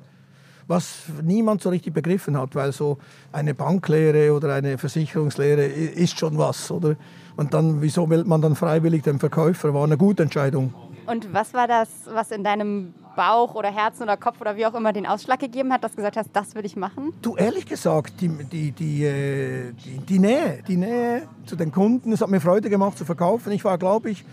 Was 0.68 1.04
niemand 1.23 1.62
so 1.62 1.71
richtig 1.71 1.95
begriffen 1.95 2.37
hat, 2.37 2.54
weil 2.54 2.73
so 2.73 2.99
eine 3.33 3.54
Banklehre 3.54 4.35
oder 4.35 4.52
eine 4.52 4.76
Versicherungslehre 4.76 5.64
ist 5.64 6.18
schon 6.18 6.37
was, 6.37 6.71
oder? 6.71 6.97
Und 7.37 7.54
dann, 7.54 7.80
wieso 7.80 8.11
wählt 8.11 8.26
man 8.26 8.42
dann 8.42 8.56
freiwillig 8.56 9.04
den 9.04 9.18
Verkäufer? 9.18 9.73
War 9.73 9.85
eine 9.85 9.97
gute 9.97 10.25
Entscheidung. 10.25 10.75
Und 11.06 11.32
was 11.32 11.54
war 11.54 11.68
das, 11.68 11.88
was 12.06 12.30
in 12.30 12.42
deinem 12.42 12.92
Bauch 13.16 13.54
oder 13.54 13.70
Herzen 13.70 14.02
oder 14.02 14.16
Kopf 14.16 14.40
oder 14.40 14.56
wie 14.56 14.66
auch 14.66 14.75
immer 14.75 14.92
den 14.92 15.06
Ausschlag 15.06 15.38
gegeben 15.38 15.72
hat, 15.72 15.84
dass 15.84 15.92
du 15.92 15.96
gesagt 15.96 16.16
hast, 16.16 16.30
das 16.32 16.54
würde 16.54 16.66
ich 16.66 16.76
machen? 16.76 17.12
Du, 17.22 17.36
ehrlich 17.36 17.64
gesagt, 17.66 18.20
die, 18.20 18.28
die, 18.28 18.72
die, 18.72 19.04
äh, 19.04 19.72
die, 19.72 19.98
die 19.98 20.18
Nähe, 20.18 20.62
die 20.66 20.76
Nähe 20.76 21.22
zu 21.46 21.56
den 21.56 21.72
Kunden, 21.72 22.12
es 22.12 22.20
hat 22.20 22.28
mir 22.28 22.40
Freude 22.40 22.68
gemacht 22.68 22.98
zu 22.98 23.04
verkaufen. 23.04 23.52
Ich 23.52 23.64
war, 23.64 23.78
glaube 23.78 24.10
ich, 24.10 24.25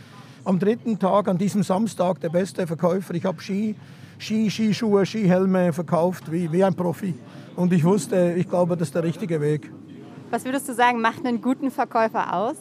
am 0.43 0.59
dritten 0.59 0.99
Tag, 0.99 1.27
an 1.27 1.37
diesem 1.37 1.63
Samstag, 1.63 2.19
der 2.19 2.29
beste 2.29 2.67
Verkäufer. 2.67 3.13
Ich 3.13 3.25
habe 3.25 3.41
Ski, 3.41 3.75
Ski, 4.17 4.49
Skischuhe, 4.49 5.05
Skihelme 5.05 5.73
verkauft 5.73 6.31
wie, 6.31 6.51
wie 6.51 6.63
ein 6.63 6.75
Profi. 6.75 7.13
Und 7.55 7.71
ich 7.71 7.83
wusste, 7.83 8.33
ich 8.35 8.49
glaube, 8.49 8.75
das 8.75 8.89
ist 8.89 8.95
der 8.95 9.03
richtige 9.03 9.39
Weg. 9.39 9.71
Was 10.31 10.43
würdest 10.43 10.67
du 10.67 10.73
sagen, 10.73 10.99
macht 10.99 11.25
einen 11.25 11.41
guten 11.41 11.69
Verkäufer 11.69 12.33
aus? 12.33 12.55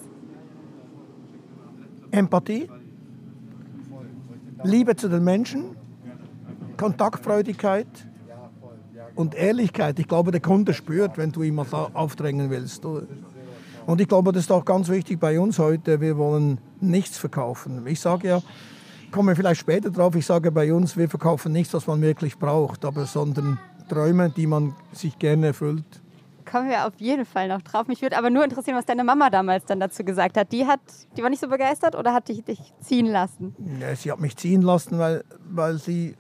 Empathie, 2.11 2.69
Liebe 4.65 4.97
zu 4.97 5.09
den 5.09 5.25
Menschen, 5.25 5.77
Kontaktfreudigkeit 6.77 7.87
und 9.15 9.35
Ehrlichkeit. 9.35 9.99
Ich 9.99 10.09
glaube, 10.09 10.31
der 10.31 10.41
Kunde 10.41 10.75
spürt, 10.75 11.19
wenn 11.19 11.33
du 11.33 11.43
ihm 11.43 11.57
was 11.57 11.73
aufdrängen 11.73 12.51
willst. 12.51 12.85
Und 12.85 14.01
ich 14.01 14.09
glaube, 14.09 14.33
das 14.33 14.45
ist 14.45 14.53
auch 14.53 14.65
ganz 14.65 14.89
wichtig 14.89 15.19
bei 15.19 15.39
uns 15.41 15.59
heute. 15.59 16.01
Wir 16.01 16.17
wollen 16.17 16.59
nichts 16.81 17.19
verkaufen. 17.19 17.87
Ich 17.87 18.01
sage 18.01 18.29
ja, 18.29 18.43
komme 19.11 19.37
vielleicht 19.37 19.61
später 19.61 19.91
drauf, 19.91 20.15
ich 20.15 20.27
sage 20.27 20.51
bei 20.51 20.73
uns, 20.73 20.97
wir 20.97 21.09
verkaufen 21.09 21.53
nichts, 21.53 21.75
was 21.75 21.87
man 21.87 22.01
wirklich 22.01 22.39
braucht, 22.39 22.85
aber 22.85 23.07
sondern 23.07 23.59
Träume, 23.89 24.31
die 24.31 24.47
man 24.47 24.75
sich 24.93 25.19
gerne 25.19 25.49
erfüllt. 25.49 25.85
Kommen 26.51 26.69
wir 26.69 26.87
auf 26.87 26.95
jeden 26.99 27.25
Fall 27.25 27.49
noch 27.49 27.63
drauf. 27.63 27.87
Mich 27.87 28.03
würde 28.03 28.17
aber 28.17 28.31
nur 28.31 28.45
interessieren, 28.45 28.77
was 28.77 28.87
deine 28.87 29.05
Mama 29.05 29.31
damals 29.31 29.65
dann 29.65 29.81
dazu 29.81 30.05
gesagt 30.05 30.37
hat. 30.37 30.53
Die, 30.53 30.67
hat, 30.67 30.81
die 31.17 31.23
war 31.23 31.31
nicht 31.31 31.41
so 31.41 31.49
begeistert 31.49 31.95
oder 31.95 32.13
hat 32.13 32.29
dich, 32.29 32.45
dich 32.45 32.59
ziehen 32.81 33.07
lassen? 33.07 33.55
Ja, 33.81 33.95
sie 33.95 34.11
hat 34.11 34.21
mich 34.21 34.37
ziehen 34.37 34.63
lassen, 34.63 34.99
weil, 34.99 35.25
weil 35.49 35.79
sie 35.79 36.17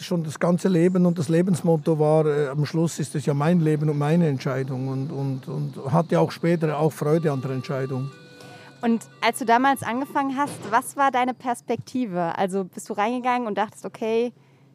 schon 0.00 0.24
das 0.24 0.38
ganze 0.38 0.68
Leben 0.68 1.06
und 1.06 1.18
das 1.18 1.28
Lebensmotto 1.28 1.98
war, 1.98 2.26
äh, 2.26 2.48
am 2.48 2.64
Schluss 2.64 2.98
ist 2.98 3.14
es 3.14 3.26
ja 3.26 3.34
mein 3.34 3.60
Leben 3.60 3.88
und 3.88 3.98
meine 3.98 4.28
Entscheidung 4.28 4.88
und, 4.88 5.10
und, 5.10 5.48
und 5.48 5.92
hatte 5.92 6.18
auch 6.18 6.30
später 6.30 6.78
auch 6.78 6.92
Freude 6.92 7.30
an 7.30 7.40
der 7.40 7.52
Entscheidung. 7.52 8.10
Und 8.80 9.06
als 9.20 9.38
du 9.38 9.44
damals 9.44 9.82
angefangen 9.82 10.36
hast, 10.36 10.58
was 10.70 10.96
war 10.96 11.12
deine 11.12 11.34
Perspektive? 11.34 12.36
Also 12.36 12.64
bist 12.64 12.88
du 12.90 12.94
reingegangen 12.94 13.46
und 13.46 13.56
dachtest, 13.56 13.84
okay, 13.84 14.32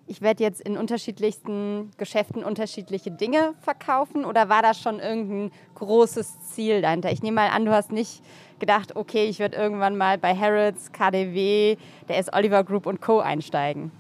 ich 0.08 0.22
werde 0.22 0.44
jetzt 0.44 0.62
in 0.62 0.78
unterschiedlichsten 0.78 1.92
Geschäften 1.98 2.44
unterschiedliche 2.44 3.12
Dinge 3.12 3.54
verkaufen 3.60 4.26
oder 4.26 4.50
war 4.50 4.62
da 4.62 4.74
schon 4.74 5.00
irgendein 5.00 5.52
großes 5.76 6.40
Ziel 6.54 6.82
dahinter? 6.82 7.12
Ich 7.12 7.22
nehme 7.22 7.36
mal 7.36 7.50
an, 7.50 7.66
du 7.66 7.72
hast 7.72 7.92
nicht 7.92 8.24
gedacht, 8.60 8.96
okay, 8.96 9.26
ich 9.26 9.40
werde 9.40 9.58
irgendwann 9.58 9.98
mal 9.98 10.18
bei 10.18 10.34
Harrods, 10.34 10.92
KDW, 10.92 11.76
der 12.08 12.18
S. 12.18 12.32
Oliver 12.34 12.64
Group 12.64 12.86
und 12.86 13.02
Co. 13.02 13.20
einsteigen. 13.20 13.92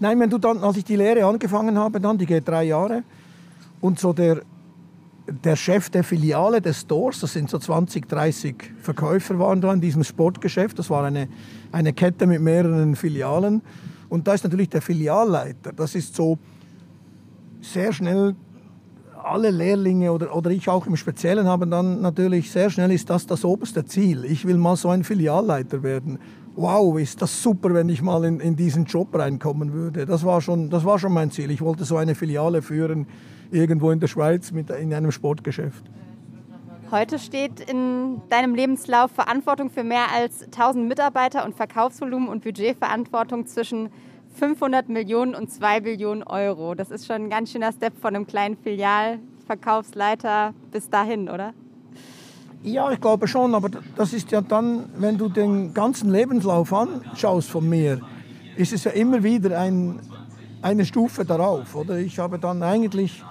Nein, 0.00 0.18
wenn 0.18 0.30
du 0.30 0.38
dann, 0.38 0.58
als 0.58 0.76
ich 0.76 0.84
die 0.84 0.96
Lehre 0.96 1.24
angefangen 1.24 1.78
habe, 1.78 2.00
dann, 2.00 2.18
die 2.18 2.26
geht 2.26 2.46
drei 2.46 2.64
Jahre, 2.64 3.04
und 3.80 3.98
so 3.98 4.12
der, 4.12 4.42
der 5.26 5.56
Chef 5.56 5.90
der 5.90 6.04
Filiale 6.04 6.60
des 6.60 6.80
Stores, 6.80 7.20
das 7.20 7.32
sind 7.32 7.48
so 7.48 7.58
20, 7.58 8.08
30 8.08 8.56
Verkäufer 8.80 9.38
waren 9.38 9.60
da 9.60 9.72
in 9.72 9.80
diesem 9.80 10.02
Sportgeschäft, 10.04 10.78
das 10.78 10.90
war 10.90 11.04
eine, 11.04 11.28
eine 11.70 11.92
Kette 11.92 12.26
mit 12.26 12.40
mehreren 12.40 12.96
Filialen. 12.96 13.62
Und 14.12 14.28
da 14.28 14.34
ist 14.34 14.44
natürlich 14.44 14.68
der 14.68 14.82
Filialleiter, 14.82 15.72
das 15.72 15.94
ist 15.94 16.14
so 16.14 16.36
sehr 17.62 17.94
schnell 17.94 18.34
alle 19.24 19.50
Lehrlinge 19.50 20.12
oder, 20.12 20.36
oder 20.36 20.50
ich 20.50 20.68
auch 20.68 20.86
im 20.86 20.96
Speziellen 20.96 21.46
haben 21.46 21.70
dann 21.70 22.02
natürlich 22.02 22.50
sehr 22.50 22.68
schnell 22.68 22.92
ist 22.92 23.08
das 23.08 23.26
das 23.26 23.42
oberste 23.42 23.86
Ziel. 23.86 24.26
Ich 24.26 24.44
will 24.44 24.58
mal 24.58 24.76
so 24.76 24.90
ein 24.90 25.02
Filialleiter 25.02 25.82
werden 25.82 26.18
wow, 26.56 26.98
ist 26.98 27.22
das 27.22 27.42
super, 27.42 27.72
wenn 27.72 27.88
ich 27.88 28.02
mal 28.02 28.26
in, 28.26 28.38
in 28.38 28.54
diesen 28.54 28.84
Job 28.84 29.16
reinkommen 29.16 29.72
würde. 29.72 30.04
Das 30.04 30.24
war, 30.24 30.42
schon, 30.42 30.68
das 30.68 30.84
war 30.84 30.98
schon 30.98 31.14
mein 31.14 31.30
Ziel. 31.30 31.50
Ich 31.50 31.62
wollte 31.62 31.86
so 31.86 31.96
eine 31.96 32.14
Filiale 32.14 32.60
führen, 32.60 33.06
irgendwo 33.50 33.90
in 33.90 34.00
der 34.00 34.08
Schweiz 34.08 34.52
mit, 34.52 34.68
in 34.68 34.92
einem 34.92 35.12
Sportgeschäft. 35.12 35.82
Heute 36.92 37.18
steht 37.18 37.58
in 37.58 38.20
deinem 38.28 38.54
Lebenslauf 38.54 39.10
Verantwortung 39.12 39.70
für 39.70 39.82
mehr 39.82 40.12
als 40.14 40.42
1000 40.42 40.86
Mitarbeiter 40.86 41.46
und 41.46 41.56
Verkaufsvolumen 41.56 42.28
und 42.28 42.44
Budgetverantwortung 42.44 43.46
zwischen 43.46 43.88
500 44.34 44.90
Millionen 44.90 45.34
und 45.34 45.50
2 45.50 45.80
Billionen 45.80 46.22
Euro. 46.22 46.74
Das 46.74 46.90
ist 46.90 47.06
schon 47.06 47.16
ein 47.16 47.30
ganz 47.30 47.50
schöner 47.50 47.72
Step 47.72 47.98
von 47.98 48.14
einem 48.14 48.26
kleinen 48.26 48.58
Filialverkaufsleiter 48.58 50.52
bis 50.70 50.90
dahin, 50.90 51.30
oder? 51.30 51.54
Ja, 52.62 52.92
ich 52.92 53.00
glaube 53.00 53.26
schon, 53.26 53.54
aber 53.54 53.70
das 53.96 54.12
ist 54.12 54.30
ja 54.30 54.42
dann, 54.42 54.90
wenn 54.98 55.16
du 55.16 55.30
den 55.30 55.72
ganzen 55.72 56.12
Lebenslauf 56.12 56.74
anschaust 56.74 57.48
von 57.48 57.66
mir, 57.66 58.02
ist 58.58 58.74
es 58.74 58.84
ja 58.84 58.90
immer 58.90 59.22
wieder 59.22 59.58
ein, 59.58 59.98
eine 60.60 60.84
Stufe 60.84 61.24
darauf. 61.24 61.74
Oder? 61.74 61.96
Ich 61.96 62.18
habe 62.18 62.38
dann 62.38 62.62
eigentlich, 62.62 63.24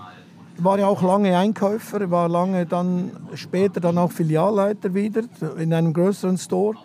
war 0.58 0.79
ja 0.79 0.88
auch 0.88 1.01
lange 1.01 1.38
Einkäufer, 1.38 2.10
war 2.12 2.29
lange 2.29 2.65
dann 2.65 3.12
später 3.36 3.79
dann 3.79 3.98
auch 3.98 4.12
Filialleiter 4.12 4.93
wieder 4.93 5.24
in 5.58 5.74
einem 5.74 5.93
größeren 5.93 6.38
Store, 6.38 6.75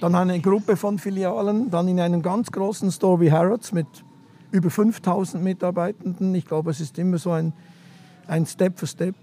dann 0.00 0.14
eine 0.14 0.40
Gruppe 0.40 0.76
von 0.76 0.98
Filialen, 0.98 1.70
dann 1.70 1.88
in 1.88 2.00
einem 2.00 2.22
ganz 2.22 2.50
großen 2.50 2.90
Store 2.92 3.20
wie 3.20 3.32
Harrods 3.32 3.72
mit 3.72 3.86
über 4.50 4.70
5000 4.70 5.42
Mitarbeitenden. 5.42 6.34
Ich 6.34 6.46
glaube, 6.46 6.70
es 6.70 6.80
ist 6.80 6.98
immer 6.98 7.18
so 7.18 7.32
ein, 7.32 7.52
ein 8.26 8.46
Step 8.46 8.78
für 8.78 8.86
Step. 8.86 9.14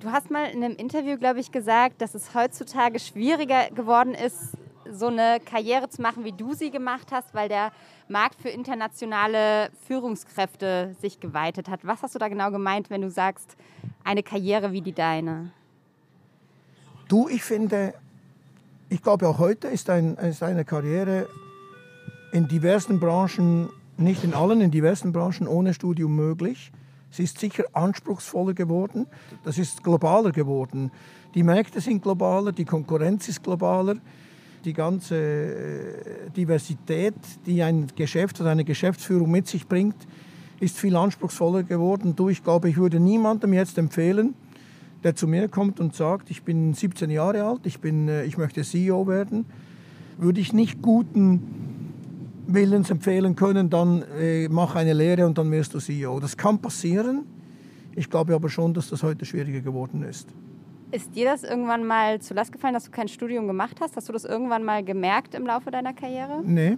Du 0.00 0.10
hast 0.10 0.30
mal 0.30 0.46
in 0.46 0.64
einem 0.64 0.74
Interview, 0.74 1.16
glaube 1.16 1.38
ich, 1.38 1.52
gesagt, 1.52 2.00
dass 2.02 2.14
es 2.14 2.34
heutzutage 2.34 2.98
schwieriger 2.98 3.70
geworden 3.70 4.14
ist, 4.14 4.54
so 4.90 5.06
eine 5.06 5.38
Karriere 5.44 5.88
zu 5.88 6.02
machen, 6.02 6.24
wie 6.24 6.32
du 6.32 6.54
sie 6.54 6.70
gemacht 6.70 7.08
hast, 7.12 7.34
weil 7.34 7.48
der 7.48 7.70
Markt 8.08 8.40
für 8.40 8.48
internationale 8.48 9.70
Führungskräfte 9.86 10.94
sich 11.00 11.20
geweitet 11.20 11.68
hat. 11.68 11.86
Was 11.86 12.02
hast 12.02 12.14
du 12.14 12.18
da 12.18 12.28
genau 12.28 12.50
gemeint, 12.50 12.90
wenn 12.90 13.00
du 13.00 13.10
sagst, 13.10 13.56
eine 14.04 14.22
Karriere 14.22 14.72
wie 14.72 14.80
die 14.80 14.92
deine? 14.92 15.52
Du, 17.08 17.28
ich 17.28 17.42
finde, 17.42 17.94
ich 18.88 19.02
glaube 19.02 19.28
auch 19.28 19.38
heute 19.38 19.68
ist, 19.68 19.90
ein, 19.90 20.16
ist 20.16 20.42
eine 20.42 20.64
Karriere 20.64 21.28
in 22.32 22.48
diversen 22.48 22.98
Branchen, 22.98 23.68
nicht 23.96 24.24
in 24.24 24.34
allen, 24.34 24.60
in 24.60 24.70
diversen 24.70 25.12
Branchen 25.12 25.46
ohne 25.46 25.74
Studium 25.74 26.16
möglich. 26.16 26.72
Sie 27.10 27.24
ist 27.24 27.38
sicher 27.38 27.64
anspruchsvoller 27.74 28.54
geworden. 28.54 29.06
Das 29.44 29.58
ist 29.58 29.84
globaler 29.84 30.32
geworden. 30.32 30.90
Die 31.34 31.42
Märkte 31.42 31.80
sind 31.80 32.02
globaler, 32.02 32.52
die 32.52 32.64
Konkurrenz 32.64 33.28
ist 33.28 33.42
globaler. 33.42 33.96
Die 34.64 34.72
ganze 34.72 35.16
äh, 35.16 36.30
Diversität, 36.36 37.14
die 37.46 37.62
ein 37.62 37.88
Geschäft 37.96 38.40
oder 38.40 38.50
eine 38.50 38.64
Geschäftsführung 38.64 39.30
mit 39.30 39.48
sich 39.48 39.66
bringt, 39.66 39.96
ist 40.60 40.78
viel 40.78 40.94
anspruchsvoller 40.94 41.64
geworden. 41.64 42.14
Du, 42.14 42.28
ich 42.28 42.44
glaube, 42.44 42.68
ich 42.68 42.76
würde 42.76 43.00
niemandem 43.00 43.52
jetzt 43.52 43.76
empfehlen, 43.78 44.34
der 45.02 45.16
zu 45.16 45.26
mir 45.26 45.48
kommt 45.48 45.80
und 45.80 45.96
sagt, 45.96 46.30
ich 46.30 46.44
bin 46.44 46.74
17 46.74 47.10
Jahre 47.10 47.42
alt, 47.42 47.62
ich, 47.64 47.80
bin, 47.80 48.08
äh, 48.08 48.24
ich 48.24 48.38
möchte 48.38 48.62
CEO 48.62 49.08
werden, 49.08 49.46
würde 50.18 50.40
ich 50.40 50.52
nicht 50.52 50.80
guten 50.80 51.42
Willens 52.46 52.90
empfehlen 52.90 53.34
können, 53.34 53.70
dann 53.70 54.02
äh, 54.20 54.48
mach 54.48 54.76
eine 54.76 54.92
Lehre 54.92 55.26
und 55.26 55.38
dann 55.38 55.50
wirst 55.50 55.74
du 55.74 55.80
CEO. 55.80 56.20
Das 56.20 56.36
kann 56.36 56.60
passieren. 56.60 57.24
Ich 57.94 58.10
glaube 58.10 58.34
aber 58.34 58.48
schon, 58.48 58.74
dass 58.74 58.88
das 58.88 59.02
heute 59.02 59.24
schwieriger 59.24 59.60
geworden 59.60 60.02
ist. 60.02 60.28
Ist 60.92 61.16
dir 61.16 61.24
das 61.24 61.42
irgendwann 61.42 61.86
mal 61.86 62.20
zu 62.20 62.34
Last 62.34 62.52
gefallen, 62.52 62.74
dass 62.74 62.84
du 62.84 62.90
kein 62.90 63.08
Studium 63.08 63.46
gemacht 63.46 63.78
hast? 63.80 63.96
Hast 63.96 64.10
du 64.10 64.12
das 64.12 64.26
irgendwann 64.26 64.62
mal 64.62 64.84
gemerkt 64.84 65.34
im 65.34 65.46
Laufe 65.46 65.70
deiner 65.70 65.94
Karriere? 65.94 66.42
Nee. 66.44 66.76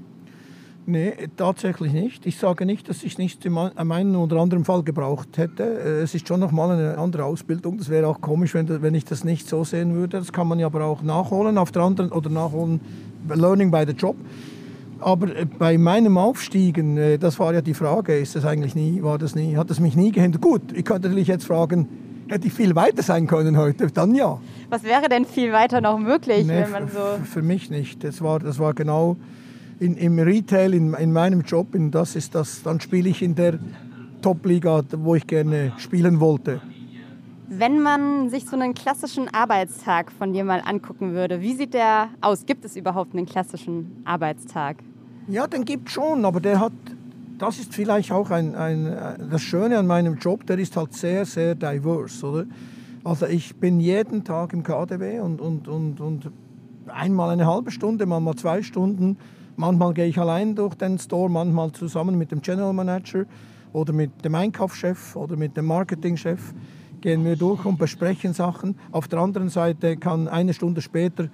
Nee, 0.86 1.14
tatsächlich 1.36 1.92
nicht. 1.92 2.24
Ich 2.24 2.38
sage 2.38 2.64
nicht, 2.64 2.88
dass 2.88 3.02
ich 3.02 3.18
nicht 3.18 3.44
in 3.44 3.54
meinem 3.54 4.14
oder 4.14 4.36
anderen 4.36 4.64
Fall 4.64 4.84
gebraucht 4.84 5.36
hätte. 5.36 5.64
Äh, 5.64 6.02
es 6.02 6.14
ist 6.14 6.28
schon 6.28 6.38
nochmal 6.38 6.70
eine 6.70 6.96
andere 6.96 7.24
Ausbildung. 7.24 7.76
Das 7.78 7.88
wäre 7.88 8.06
auch 8.06 8.20
komisch, 8.20 8.54
wenn, 8.54 8.82
wenn 8.82 8.94
ich 8.94 9.04
das 9.04 9.24
nicht 9.24 9.48
so 9.48 9.64
sehen 9.64 9.94
würde. 9.94 10.18
Das 10.18 10.32
kann 10.32 10.46
man 10.46 10.60
ja 10.60 10.66
aber 10.66 10.84
auch 10.84 11.02
nachholen 11.02 11.58
auf 11.58 11.72
der 11.72 11.82
anderen 11.82 12.12
oder 12.12 12.30
nachholen, 12.30 12.80
Learning 13.34 13.72
by 13.72 13.82
the 13.84 13.94
Job. 13.94 14.14
Aber 15.00 15.34
äh, 15.34 15.44
bei 15.44 15.76
meinem 15.76 16.18
Aufstiegen, 16.18 16.98
äh, 16.98 17.18
das 17.18 17.40
war 17.40 17.52
ja 17.52 17.62
die 17.62 17.74
Frage, 17.74 18.16
ist 18.16 18.36
das 18.36 18.44
eigentlich 18.44 18.76
nie, 18.76 19.02
war 19.02 19.18
das 19.18 19.34
nie, 19.34 19.56
hat 19.56 19.72
es 19.72 19.80
mich 19.80 19.96
nie 19.96 20.12
gehindert? 20.12 20.40
Gut, 20.40 20.72
ich 20.72 20.84
könnte 20.84 21.08
natürlich 21.08 21.28
jetzt 21.28 21.46
fragen, 21.46 21.88
hätte 22.28 22.46
ich 22.46 22.52
viel 22.52 22.74
weiter 22.74 23.02
sein 23.02 23.26
können 23.26 23.56
heute? 23.56 23.88
Dann 23.88 24.14
ja. 24.14 24.40
Was 24.70 24.82
wäre 24.84 25.08
denn 25.08 25.24
viel 25.24 25.52
weiter 25.52 25.80
noch 25.80 25.98
möglich, 25.98 26.46
nee, 26.46 26.62
wenn 26.62 26.70
man 26.70 26.88
so... 26.88 27.00
Für 27.24 27.42
mich 27.42 27.70
nicht. 27.70 28.02
Das 28.02 28.22
war, 28.22 28.38
das 28.38 28.58
war 28.58 28.74
genau 28.74 29.16
in, 29.80 29.96
im 29.96 30.18
Retail, 30.18 30.74
in, 30.74 30.94
in 30.94 31.12
meinem 31.12 31.42
Job, 31.42 31.74
in 31.74 31.90
das 31.90 32.16
ist 32.16 32.34
das, 32.34 32.62
dann 32.62 32.80
spiele 32.80 33.08
ich 33.08 33.22
in 33.22 33.34
der 33.34 33.58
Top-Liga, 34.22 34.82
wo 34.96 35.14
ich 35.14 35.26
gerne 35.26 35.72
spielen 35.76 36.20
wollte. 36.20 36.60
Wenn 37.46 37.80
man 37.80 38.30
sich 38.30 38.46
so 38.46 38.56
einen 38.56 38.72
klassischen 38.72 39.32
Arbeitstag 39.32 40.10
von 40.10 40.32
dir 40.32 40.44
mal 40.44 40.62
angucken 40.64 41.12
würde, 41.12 41.42
wie 41.42 41.54
sieht 41.54 41.74
der 41.74 42.08
aus? 42.22 42.46
Gibt 42.46 42.64
es 42.64 42.74
überhaupt 42.74 43.14
einen 43.14 43.26
klassischen 43.26 44.02
Arbeitstag? 44.04 44.76
Ja, 45.28 45.46
den 45.46 45.64
gibt 45.64 45.88
es 45.88 45.94
schon, 45.94 46.24
aber 46.24 46.40
der 46.40 46.58
hat, 46.58 46.72
das 47.38 47.58
ist 47.58 47.74
vielleicht 47.74 48.12
auch 48.12 48.30
ein, 48.30 48.54
ein, 48.54 48.84
das 49.30 49.42
Schöne 49.42 49.78
an 49.78 49.86
meinem 49.86 50.16
Job, 50.16 50.46
der 50.46 50.58
ist 50.58 50.76
halt 50.76 50.94
sehr, 50.94 51.24
sehr 51.24 51.54
diverse, 51.54 52.26
oder? 52.26 52.44
Also 53.02 53.26
ich 53.26 53.56
bin 53.56 53.80
jeden 53.80 54.24
Tag 54.24 54.52
im 54.52 54.62
KDW 54.62 55.20
und, 55.20 55.40
und, 55.40 55.68
und, 55.68 56.00
und 56.00 56.30
einmal 56.86 57.30
eine 57.30 57.46
halbe 57.46 57.70
Stunde, 57.70 58.06
manchmal 58.06 58.34
zwei 58.36 58.62
Stunden. 58.62 59.18
Manchmal 59.56 59.92
gehe 59.92 60.06
ich 60.06 60.18
allein 60.18 60.54
durch 60.54 60.74
den 60.74 60.98
Store, 60.98 61.30
manchmal 61.30 61.72
zusammen 61.72 62.16
mit 62.16 62.32
dem 62.32 62.40
General 62.40 62.72
Manager 62.72 63.26
oder 63.72 63.92
mit 63.92 64.24
dem 64.24 64.34
Einkaufschef 64.34 65.16
oder 65.16 65.36
mit 65.36 65.56
dem 65.56 65.66
Marketingchef 65.66 66.54
gehen 67.02 67.24
wir 67.24 67.36
durch 67.36 67.66
und 67.66 67.78
besprechen 67.78 68.32
Sachen. 68.32 68.76
Auf 68.90 69.08
der 69.08 69.18
anderen 69.18 69.50
Seite 69.50 69.98
kann 69.98 70.26
eine 70.26 70.54
Stunde 70.54 70.80
später 70.80 71.28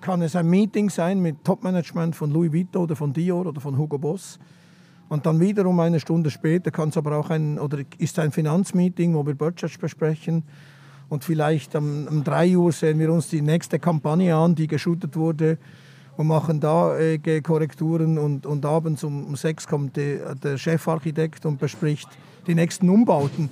kann 0.00 0.22
es 0.22 0.36
ein 0.36 0.48
Meeting 0.48 0.90
sein 0.90 1.20
mit 1.20 1.42
Topmanagement 1.44 2.14
von 2.14 2.30
Louis 2.30 2.52
Vuitton 2.52 2.82
oder 2.82 2.96
von 2.96 3.12
Dior 3.12 3.46
oder 3.46 3.60
von 3.60 3.76
Hugo 3.76 3.98
Boss. 3.98 4.38
Und 5.08 5.26
dann 5.26 5.38
wiederum 5.40 5.78
eine 5.80 6.00
Stunde 6.00 6.30
später 6.30 6.70
kann 6.70 6.88
es 6.88 6.96
aber 6.96 7.16
auch 7.16 7.30
ein 7.30 7.58
oder 7.58 7.78
ist 7.98 8.18
ein 8.18 8.32
Finanzmeeting, 8.32 9.14
wo 9.14 9.24
wir 9.24 9.34
Budgets 9.34 9.78
besprechen. 9.78 10.42
Und 11.08 11.22
vielleicht 11.22 11.76
um, 11.76 12.08
um 12.08 12.24
3 12.24 12.56
Uhr 12.56 12.72
sehen 12.72 12.98
wir 12.98 13.12
uns 13.12 13.28
die 13.28 13.40
nächste 13.40 13.78
Kampagne 13.78 14.34
an, 14.34 14.56
die 14.56 14.66
geshootet 14.66 15.16
wurde 15.16 15.58
und 16.16 16.26
machen 16.26 16.58
da 16.58 16.98
äh, 16.98 17.18
Korrekturen. 17.40 18.18
Und, 18.18 18.46
und 18.46 18.64
abends 18.66 19.04
um, 19.04 19.26
um 19.26 19.36
6 19.36 19.68
kommt 19.68 19.96
die, 19.96 20.18
der 20.42 20.58
Chefarchitekt 20.58 21.46
und 21.46 21.60
bespricht 21.60 22.08
die 22.48 22.54
nächsten 22.54 22.88
Umbauten. 22.88 23.50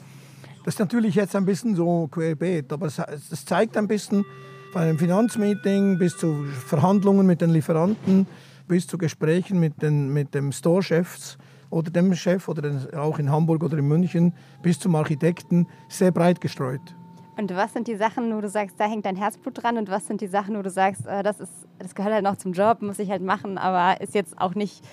Das 0.65 0.75
ist 0.75 0.81
natürlich 0.81 1.15
jetzt 1.15 1.37
ein 1.37 1.45
bisschen 1.45 1.77
so 1.77 2.09
querbeet, 2.11 2.73
aber 2.73 2.87
es, 2.87 2.99
es 2.99 3.45
zeigt 3.45 3.77
ein 3.77 3.87
bisschen 3.87 4.25
von 4.73 4.83
einem 4.83 4.99
Finanzmeeting 4.99 5.99
bis 5.99 6.17
zu 6.17 6.45
Verhandlungen 6.67 7.27
mit 7.27 7.41
den 7.41 7.51
Lieferanten, 7.51 8.27
bis 8.67 8.87
zu 8.87 8.99
Gesprächen 8.99 9.61
mit, 9.61 9.83
den, 9.83 10.13
mit 10.13 10.35
dem 10.35 10.53
Store-Chefs 10.53 11.39
oder 11.71 11.91
dem 11.91 12.15
Chef 12.15 12.49
oder 12.49 12.63
den, 12.63 12.95
auch 12.95 13.19
in 13.19 13.31
Hamburg 13.31 13.63
oder 13.63 13.79
in 13.79 13.89
München 13.89 14.33
bis 14.63 14.79
zum 14.79 14.95
Architekten 14.95 15.67
sehr 15.89 16.11
breit 16.11 16.41
gestreut. 16.41 16.95
Und 17.37 17.55
was 17.55 17.73
sind 17.73 17.89
die 17.89 17.97
Sachen, 17.97 18.35
wo 18.35 18.41
du 18.41 18.49
sagst, 18.49 18.77
da 18.79 18.85
hängt 18.85 19.05
dein 19.07 19.17
Herzblut 19.17 19.63
dran? 19.63 19.77
Und 19.77 19.91
was 19.91 20.07
sind 20.07 20.21
die 20.21 20.29
Sachen, 20.29 20.57
wo 20.57 20.63
du 20.63 20.71
sagst, 20.71 21.07
äh, 21.07 21.23
das, 21.23 21.41
ist, 21.41 21.53
das 21.79 21.95
gehört 21.95 22.15
halt 22.15 22.25
noch 22.25 22.37
zum 22.37 22.53
Job, 22.53 22.81
muss 22.81 22.99
ich 22.99 23.11
halt 23.11 23.23
machen, 23.23 23.59
aber 23.59 24.01
ist 24.01 24.15
jetzt 24.15 24.39
auch 24.39 24.55
nicht 24.55 24.85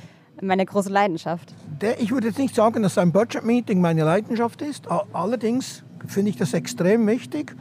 meine 0.42 0.66
große 0.66 0.90
Leidenschaft. 0.90 1.54
Der, 1.82 2.00
ich 2.02 2.12
würde 2.12 2.28
jetzt 2.28 2.40
nicht 2.40 2.56
sagen, 2.56 2.82
dass 2.82 2.98
ein 2.98 3.12
Budget-Meeting 3.12 3.80
meine 3.80 4.04
Leidenschaft 4.04 4.62
ist. 4.62 4.88
Allerdings 5.14 5.84
finde 6.08 6.32
ich 6.32 6.38
das 6.38 6.54
extrem 6.54 7.06
wichtig. 7.06 7.56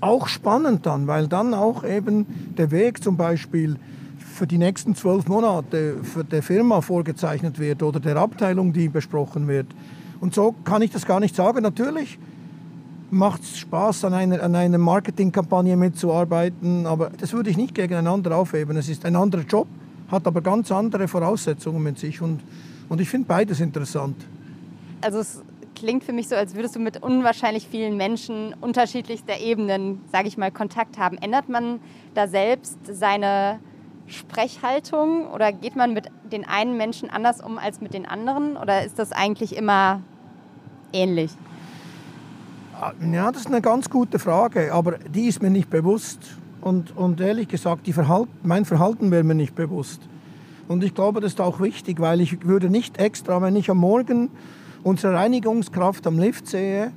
Auch 0.00 0.28
spannend 0.28 0.84
dann, 0.86 1.06
weil 1.06 1.28
dann 1.28 1.54
auch 1.54 1.84
eben 1.84 2.54
der 2.58 2.70
Weg 2.70 3.02
zum 3.02 3.16
Beispiel 3.16 3.76
für 4.40 4.46
die 4.46 4.56
nächsten 4.56 4.94
zwölf 4.94 5.28
Monate 5.28 5.96
für 6.02 6.24
der 6.24 6.42
Firma 6.42 6.80
vorgezeichnet 6.80 7.58
wird 7.58 7.82
oder 7.82 8.00
der 8.00 8.16
Abteilung, 8.16 8.72
die 8.72 8.88
besprochen 8.88 9.48
wird. 9.48 9.66
Und 10.18 10.34
so 10.34 10.54
kann 10.64 10.80
ich 10.80 10.90
das 10.90 11.04
gar 11.04 11.20
nicht 11.20 11.36
sagen. 11.36 11.62
Natürlich 11.62 12.18
macht 13.10 13.42
es 13.42 13.58
Spaß, 13.58 14.06
an 14.06 14.14
einer, 14.14 14.42
an 14.42 14.54
einer 14.54 14.78
Marketingkampagne 14.78 15.76
mitzuarbeiten, 15.76 16.86
aber 16.86 17.10
das 17.18 17.34
würde 17.34 17.50
ich 17.50 17.58
nicht 17.58 17.74
gegeneinander 17.74 18.34
aufheben. 18.34 18.78
Es 18.78 18.88
ist 18.88 19.04
ein 19.04 19.14
anderer 19.14 19.42
Job 19.42 19.66
hat 20.10 20.26
aber 20.26 20.40
ganz 20.40 20.72
andere 20.72 21.06
Voraussetzungen 21.06 21.82
mit 21.82 21.98
sich 21.98 22.22
und, 22.22 22.40
und 22.88 22.98
ich 22.98 23.10
finde 23.10 23.28
beides 23.28 23.60
interessant. 23.60 24.16
Also 25.02 25.18
es 25.18 25.42
klingt 25.74 26.02
für 26.02 26.14
mich 26.14 26.28
so, 26.28 26.34
als 26.34 26.54
würdest 26.54 26.76
du 26.76 26.80
mit 26.80 27.02
unwahrscheinlich 27.02 27.68
vielen 27.70 27.98
Menschen 27.98 28.54
unterschiedlichster 28.62 29.38
Ebenen, 29.38 30.00
sage 30.10 30.28
ich 30.28 30.38
mal, 30.38 30.50
Kontakt 30.50 30.98
haben. 30.98 31.18
Ändert 31.18 31.50
man 31.50 31.78
da 32.14 32.26
selbst 32.26 32.78
seine 32.90 33.60
Sprechhaltung 34.10 35.28
oder 35.28 35.52
geht 35.52 35.76
man 35.76 35.92
mit 35.94 36.08
den 36.30 36.46
einen 36.46 36.76
Menschen 36.76 37.10
anders 37.10 37.40
um 37.40 37.58
als 37.58 37.80
mit 37.80 37.94
den 37.94 38.06
anderen 38.06 38.56
oder 38.56 38.84
ist 38.84 38.98
das 38.98 39.12
eigentlich 39.12 39.56
immer 39.56 40.02
ähnlich? 40.92 41.30
Ja, 43.12 43.30
das 43.30 43.42
ist 43.42 43.48
eine 43.48 43.60
ganz 43.60 43.90
gute 43.90 44.18
Frage, 44.18 44.72
aber 44.72 44.92
die 44.98 45.26
ist 45.26 45.42
mir 45.42 45.50
nicht 45.50 45.68
bewusst. 45.68 46.36
Und, 46.62 46.96
und 46.96 47.20
ehrlich 47.20 47.48
gesagt, 47.48 47.88
Verhalt, 47.88 48.28
mein 48.42 48.64
Verhalten 48.64 49.10
wäre 49.10 49.24
mir 49.24 49.34
nicht 49.34 49.54
bewusst. 49.54 50.02
Und 50.68 50.84
ich 50.84 50.94
glaube, 50.94 51.20
das 51.20 51.32
ist 51.32 51.40
auch 51.40 51.60
wichtig, 51.60 52.00
weil 52.00 52.20
ich 52.20 52.46
würde 52.46 52.70
nicht 52.70 52.98
extra, 52.98 53.42
wenn 53.42 53.56
ich 53.56 53.70
am 53.70 53.78
Morgen 53.78 54.30
unsere 54.82 55.14
Reinigungskraft 55.14 56.06
am 56.06 56.18
Lift 56.18 56.46
sehe, 56.46 56.92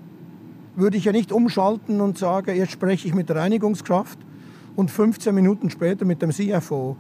würde 0.76 0.97
ich 0.97 1.06
ja 1.06 1.12
nicht 1.12 1.32
umschalten 1.32 2.02
und 2.02 2.17
sagen, 2.17 2.56
jetzt 2.56 2.71
spreche 2.71 3.08
ich 3.08 3.13
mit 3.13 3.30
der 3.30 3.38
Reinigungskraft 3.38 4.17
und 4.76 4.92
15 4.92 5.34
Minuten 5.34 5.70
später 5.70 6.06
mit 6.06 6.22
dem 6.22 6.32
CFO, 6.32 6.96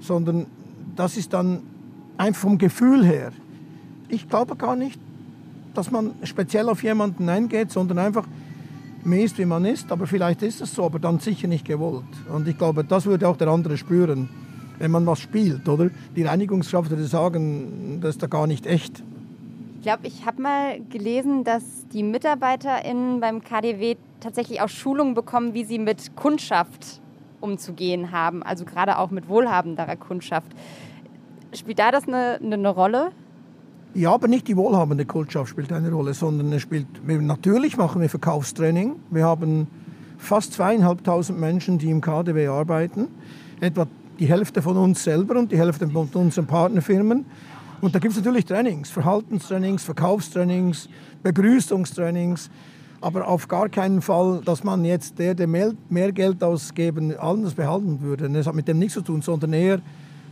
sondern 0.00 0.46
das 0.94 1.16
ist 1.16 1.32
dann 1.32 1.62
einfach 2.16 2.42
vom 2.42 2.58
Gefühl 2.58 3.04
her. 3.04 3.32
Ich 4.08 4.28
glaube 4.28 4.56
gar 4.56 4.76
nicht, 4.76 4.98
dass 5.74 5.90
man 5.90 6.12
speziell 6.22 6.68
auf 6.68 6.82
jemanden 6.82 7.28
eingeht, 7.28 7.70
sondern 7.70 7.98
einfach, 7.98 8.26
man 9.04 9.18
ist, 9.18 9.38
wie 9.38 9.44
man 9.44 9.64
ist, 9.64 9.92
aber 9.92 10.06
vielleicht 10.06 10.42
ist 10.42 10.60
es 10.60 10.74
so, 10.74 10.84
aber 10.84 10.98
dann 10.98 11.20
sicher 11.20 11.48
nicht 11.48 11.64
gewollt. 11.64 12.04
Und 12.32 12.48
ich 12.48 12.56
glaube, 12.58 12.82
das 12.82 13.06
würde 13.06 13.28
auch 13.28 13.36
der 13.36 13.48
andere 13.48 13.76
spüren, 13.76 14.28
wenn 14.78 14.90
man 14.90 15.06
was 15.06 15.20
spielt, 15.20 15.68
oder? 15.68 15.90
Die 16.14 16.22
Reinigungskraft 16.22 16.90
würde 16.90 17.04
sagen, 17.04 17.98
das 18.00 18.16
ist 18.16 18.22
da 18.22 18.26
gar 18.26 18.46
nicht 18.46 18.66
echt. 18.66 19.02
Ich 19.76 19.82
glaube, 19.82 20.06
ich 20.06 20.26
habe 20.26 20.42
mal 20.42 20.80
gelesen, 20.90 21.44
dass 21.44 21.62
die 21.92 22.02
MitarbeiterInnen 22.02 23.20
beim 23.20 23.42
KDW 23.42 23.96
tatsächlich 24.20 24.60
auch 24.60 24.68
Schulungen 24.68 25.14
bekommen, 25.14 25.54
wie 25.54 25.64
sie 25.64 25.78
mit 25.78 26.16
Kundschaft 26.16 27.00
umzugehen 27.40 28.12
haben, 28.12 28.42
also 28.42 28.64
gerade 28.64 28.98
auch 28.98 29.10
mit 29.10 29.28
wohlhabenderer 29.28 29.96
Kundschaft. 29.96 30.52
Spielt 31.52 31.78
da 31.78 31.90
das 31.90 32.06
eine, 32.06 32.38
eine 32.42 32.68
Rolle? 32.68 33.12
Ja, 33.94 34.12
aber 34.12 34.28
nicht 34.28 34.46
die 34.46 34.56
wohlhabende 34.56 35.06
Kundschaft 35.06 35.48
spielt 35.48 35.72
eine 35.72 35.90
Rolle, 35.90 36.12
sondern 36.12 36.52
es 36.52 36.60
spielt, 36.60 36.86
natürlich 37.06 37.78
machen 37.78 38.02
wir 38.02 38.10
Verkaufstraining. 38.10 38.96
Wir 39.10 39.24
haben 39.24 39.68
fast 40.18 40.52
zweieinhalbtausend 40.52 41.38
Menschen, 41.38 41.78
die 41.78 41.90
im 41.90 42.00
KDW 42.02 42.48
arbeiten. 42.48 43.08
Etwa 43.60 43.86
die 44.18 44.26
Hälfte 44.26 44.62
von 44.62 44.76
uns 44.76 45.02
selber 45.02 45.38
und 45.38 45.52
die 45.52 45.58
Hälfte 45.58 45.88
von 45.88 46.08
unseren 46.12 46.46
Partnerfirmen. 46.46 47.24
Und 47.80 47.94
da 47.94 47.98
gibt 47.98 48.12
es 48.12 48.18
natürlich 48.18 48.44
Trainings, 48.44 48.90
Verhaltenstrainings, 48.90 49.82
Verkaufstrainings, 49.82 50.88
Begrüßungstrainings. 51.22 52.50
Aber 53.00 53.28
auf 53.28 53.48
gar 53.48 53.68
keinen 53.68 54.02
Fall, 54.02 54.40
dass 54.44 54.64
man 54.64 54.84
jetzt 54.84 55.18
der, 55.18 55.34
der 55.34 55.46
mehr, 55.46 56.12
Geld 56.12 56.42
ausgeben, 56.42 57.16
anders 57.16 57.54
behalten 57.54 58.00
würde. 58.00 58.28
Das 58.30 58.46
hat 58.46 58.54
mit 58.54 58.68
dem 58.68 58.78
nichts 58.78 58.94
zu 58.94 59.02
tun, 59.02 59.22
sondern 59.22 59.52
eher 59.52 59.80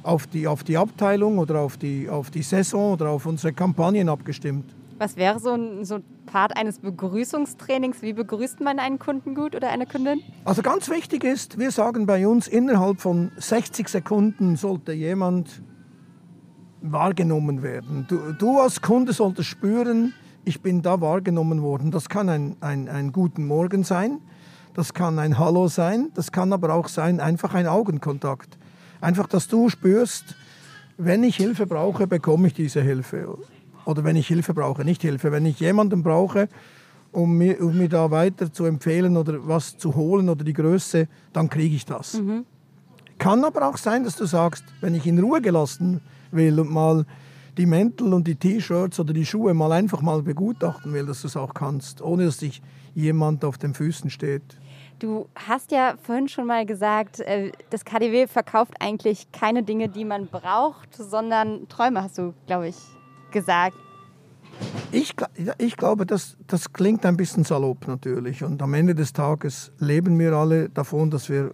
auf 0.02 0.26
die, 0.26 0.46
auf 0.46 0.64
die 0.64 0.76
Abteilung 0.76 1.38
oder 1.38 1.60
auf 1.60 1.76
die, 1.76 2.08
auf 2.08 2.30
die 2.30 2.42
Saison 2.42 2.92
oder 2.92 3.10
auf 3.10 3.26
unsere 3.26 3.52
Kampagnen 3.52 4.08
abgestimmt. 4.08 4.74
Was 4.98 5.16
wäre 5.16 5.40
so 5.40 5.50
ein, 5.50 5.84
so 5.84 5.98
Part 6.26 6.56
eines 6.56 6.78
Begrüßungstrainings? 6.78 8.02
Wie 8.02 8.12
begrüßt 8.12 8.60
man 8.60 8.78
einen 8.78 8.98
Kunden 8.98 9.34
gut 9.34 9.56
oder 9.56 9.70
eine 9.70 9.86
Kundin? 9.86 10.20
Also 10.44 10.62
ganz 10.62 10.88
wichtig 10.88 11.24
ist, 11.24 11.58
wir 11.58 11.70
sagen 11.70 12.06
bei 12.06 12.26
uns, 12.26 12.46
innerhalb 12.46 13.00
von 13.00 13.32
60 13.36 13.88
Sekunden 13.88 14.56
sollte 14.56 14.92
jemand 14.92 15.62
wahrgenommen 16.80 17.62
werden. 17.62 18.06
Du, 18.08 18.32
du 18.38 18.58
als 18.58 18.82
Kunde 18.82 19.12
solltest 19.12 19.48
spüren, 19.48 20.12
ich 20.44 20.60
bin 20.60 20.82
da 20.82 21.00
wahrgenommen 21.00 21.62
worden. 21.62 21.90
Das 21.90 22.08
kann 22.08 22.28
ein, 22.28 22.56
ein, 22.60 22.88
ein 22.88 23.12
guten 23.12 23.46
Morgen 23.46 23.84
sein, 23.84 24.18
das 24.74 24.94
kann 24.94 25.18
ein 25.18 25.38
Hallo 25.38 25.68
sein, 25.68 26.10
das 26.14 26.32
kann 26.32 26.52
aber 26.52 26.74
auch 26.74 26.88
sein, 26.88 27.20
einfach 27.20 27.54
ein 27.54 27.66
Augenkontakt. 27.66 28.58
Einfach, 29.00 29.26
dass 29.26 29.48
du 29.48 29.68
spürst, 29.68 30.36
wenn 30.96 31.22
ich 31.24 31.36
Hilfe 31.36 31.66
brauche, 31.66 32.06
bekomme 32.06 32.48
ich 32.48 32.54
diese 32.54 32.80
Hilfe. 32.80 33.36
Oder 33.84 34.04
wenn 34.04 34.16
ich 34.16 34.28
Hilfe 34.28 34.54
brauche, 34.54 34.84
nicht 34.84 35.02
Hilfe. 35.02 35.30
Wenn 35.32 35.44
ich 35.46 35.60
jemanden 35.60 36.02
brauche, 36.02 36.48
um 37.12 37.36
mir, 37.36 37.60
um 37.60 37.76
mir 37.76 37.88
da 37.88 38.10
weiter 38.10 38.52
zu 38.52 38.64
empfehlen 38.64 39.16
oder 39.16 39.46
was 39.46 39.76
zu 39.76 39.94
holen 39.94 40.28
oder 40.28 40.44
die 40.44 40.52
Größe, 40.52 41.08
dann 41.32 41.48
kriege 41.48 41.76
ich 41.76 41.84
das. 41.84 42.14
Mhm. 42.14 42.44
Kann 43.18 43.44
aber 43.44 43.68
auch 43.68 43.76
sein, 43.76 44.04
dass 44.04 44.16
du 44.16 44.26
sagst, 44.26 44.64
wenn 44.80 44.94
ich 44.94 45.06
in 45.06 45.18
Ruhe 45.18 45.40
gelassen 45.40 46.00
will 46.32 46.58
und 46.58 46.70
mal 46.70 47.06
die 47.56 47.66
Mäntel 47.66 48.12
und 48.12 48.26
die 48.26 48.36
T-Shirts 48.36 48.98
oder 49.00 49.12
die 49.12 49.26
Schuhe 49.26 49.54
mal 49.54 49.72
einfach 49.72 50.00
mal 50.02 50.22
begutachten 50.22 50.92
will, 50.92 51.06
dass 51.06 51.22
du 51.22 51.28
es 51.28 51.36
auch 51.36 51.54
kannst, 51.54 52.02
ohne 52.02 52.26
dass 52.26 52.38
sich 52.38 52.62
jemand 52.94 53.44
auf 53.44 53.58
den 53.58 53.74
Füßen 53.74 54.10
steht. 54.10 54.42
Du 54.98 55.28
hast 55.34 55.72
ja 55.72 55.94
vorhin 56.02 56.28
schon 56.28 56.46
mal 56.46 56.64
gesagt, 56.66 57.20
äh, 57.20 57.52
das 57.70 57.84
KDW 57.84 58.26
verkauft 58.26 58.74
eigentlich 58.80 59.30
keine 59.32 59.62
Dinge, 59.62 59.88
die 59.88 60.04
man 60.04 60.28
braucht, 60.28 60.94
sondern 60.94 61.68
Träume, 61.68 62.02
hast 62.02 62.18
du, 62.18 62.32
glaube 62.46 62.68
ich, 62.68 62.76
gesagt. 63.32 63.76
Ich, 64.92 65.14
ich 65.58 65.76
glaube, 65.76 66.06
das, 66.06 66.36
das 66.46 66.72
klingt 66.72 67.04
ein 67.04 67.16
bisschen 67.16 67.42
salopp 67.42 67.88
natürlich. 67.88 68.44
Und 68.44 68.62
am 68.62 68.72
Ende 68.74 68.94
des 68.94 69.12
Tages 69.12 69.72
leben 69.78 70.18
wir 70.18 70.32
alle 70.32 70.68
davon, 70.68 71.10
dass 71.10 71.28
wir 71.28 71.50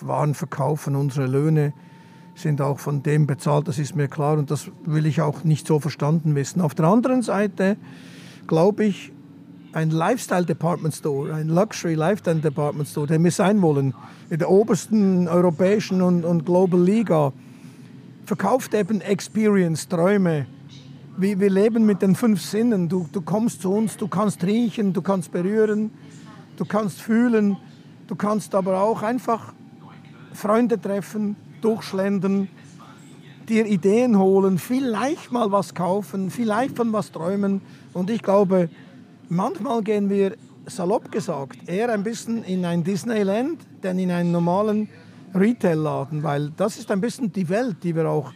Waren 0.00 0.34
verkaufen, 0.34 0.96
unsere 0.96 1.26
Löhne 1.26 1.72
sind 2.36 2.60
auch 2.60 2.78
von 2.78 3.02
dem 3.02 3.26
bezahlt, 3.26 3.66
das 3.66 3.78
ist 3.78 3.96
mir 3.96 4.08
klar 4.08 4.38
und 4.38 4.50
das 4.50 4.70
will 4.84 5.06
ich 5.06 5.20
auch 5.20 5.42
nicht 5.42 5.66
so 5.66 5.80
verstanden 5.80 6.34
wissen. 6.34 6.60
Auf 6.60 6.74
der 6.74 6.86
anderen 6.86 7.22
Seite 7.22 7.76
glaube 8.46 8.84
ich, 8.84 9.12
ein 9.72 9.90
Lifestyle 9.90 10.44
Department 10.44 10.94
Store, 10.94 11.34
ein 11.34 11.48
Luxury 11.48 11.94
Lifestyle 11.94 12.40
Department 12.40 12.88
Store, 12.88 13.06
den 13.06 13.22
wir 13.24 13.30
sein 13.30 13.60
wollen, 13.60 13.94
in 14.30 14.38
der 14.38 14.50
obersten 14.50 15.28
europäischen 15.28 16.00
und, 16.00 16.24
und 16.24 16.46
Global 16.46 16.80
Liga, 16.80 17.32
verkauft 18.24 18.74
eben 18.74 19.00
Experience, 19.00 19.88
Träume. 19.88 20.46
Wir, 21.18 21.38
wir 21.38 21.50
leben 21.50 21.84
mit 21.84 22.02
den 22.02 22.14
fünf 22.14 22.40
Sinnen. 22.42 22.88
Du, 22.88 23.06
du 23.12 23.20
kommst 23.20 23.62
zu 23.62 23.72
uns, 23.72 23.96
du 23.96 24.08
kannst 24.08 24.44
riechen, 24.44 24.92
du 24.92 25.02
kannst 25.02 25.32
berühren, 25.32 25.90
du 26.56 26.64
kannst 26.64 27.00
fühlen, 27.00 27.56
du 28.06 28.16
kannst 28.16 28.54
aber 28.54 28.80
auch 28.80 29.02
einfach 29.02 29.52
Freunde 30.32 30.80
treffen, 30.80 31.36
durchschlendern, 31.66 32.48
dir 33.48 33.66
Ideen 33.66 34.18
holen, 34.18 34.58
vielleicht 34.58 35.32
mal 35.32 35.50
was 35.50 35.74
kaufen, 35.74 36.30
vielleicht 36.30 36.76
von 36.76 36.92
was 36.92 37.10
träumen. 37.10 37.60
Und 37.92 38.08
ich 38.08 38.22
glaube, 38.22 38.68
manchmal 39.28 39.82
gehen 39.82 40.08
wir, 40.08 40.36
salopp 40.66 41.12
gesagt, 41.12 41.68
eher 41.68 41.92
ein 41.92 42.02
bisschen 42.02 42.44
in 42.44 42.64
ein 42.64 42.82
Disneyland, 42.82 43.60
denn 43.82 43.98
in 43.98 44.10
einen 44.10 44.32
normalen 44.32 44.88
Retail-Laden, 45.34 46.22
weil 46.22 46.50
das 46.56 46.78
ist 46.78 46.90
ein 46.90 47.00
bisschen 47.00 47.32
die 47.32 47.48
Welt, 47.48 47.76
die 47.82 47.94
wir 47.94 48.08
auch 48.08 48.32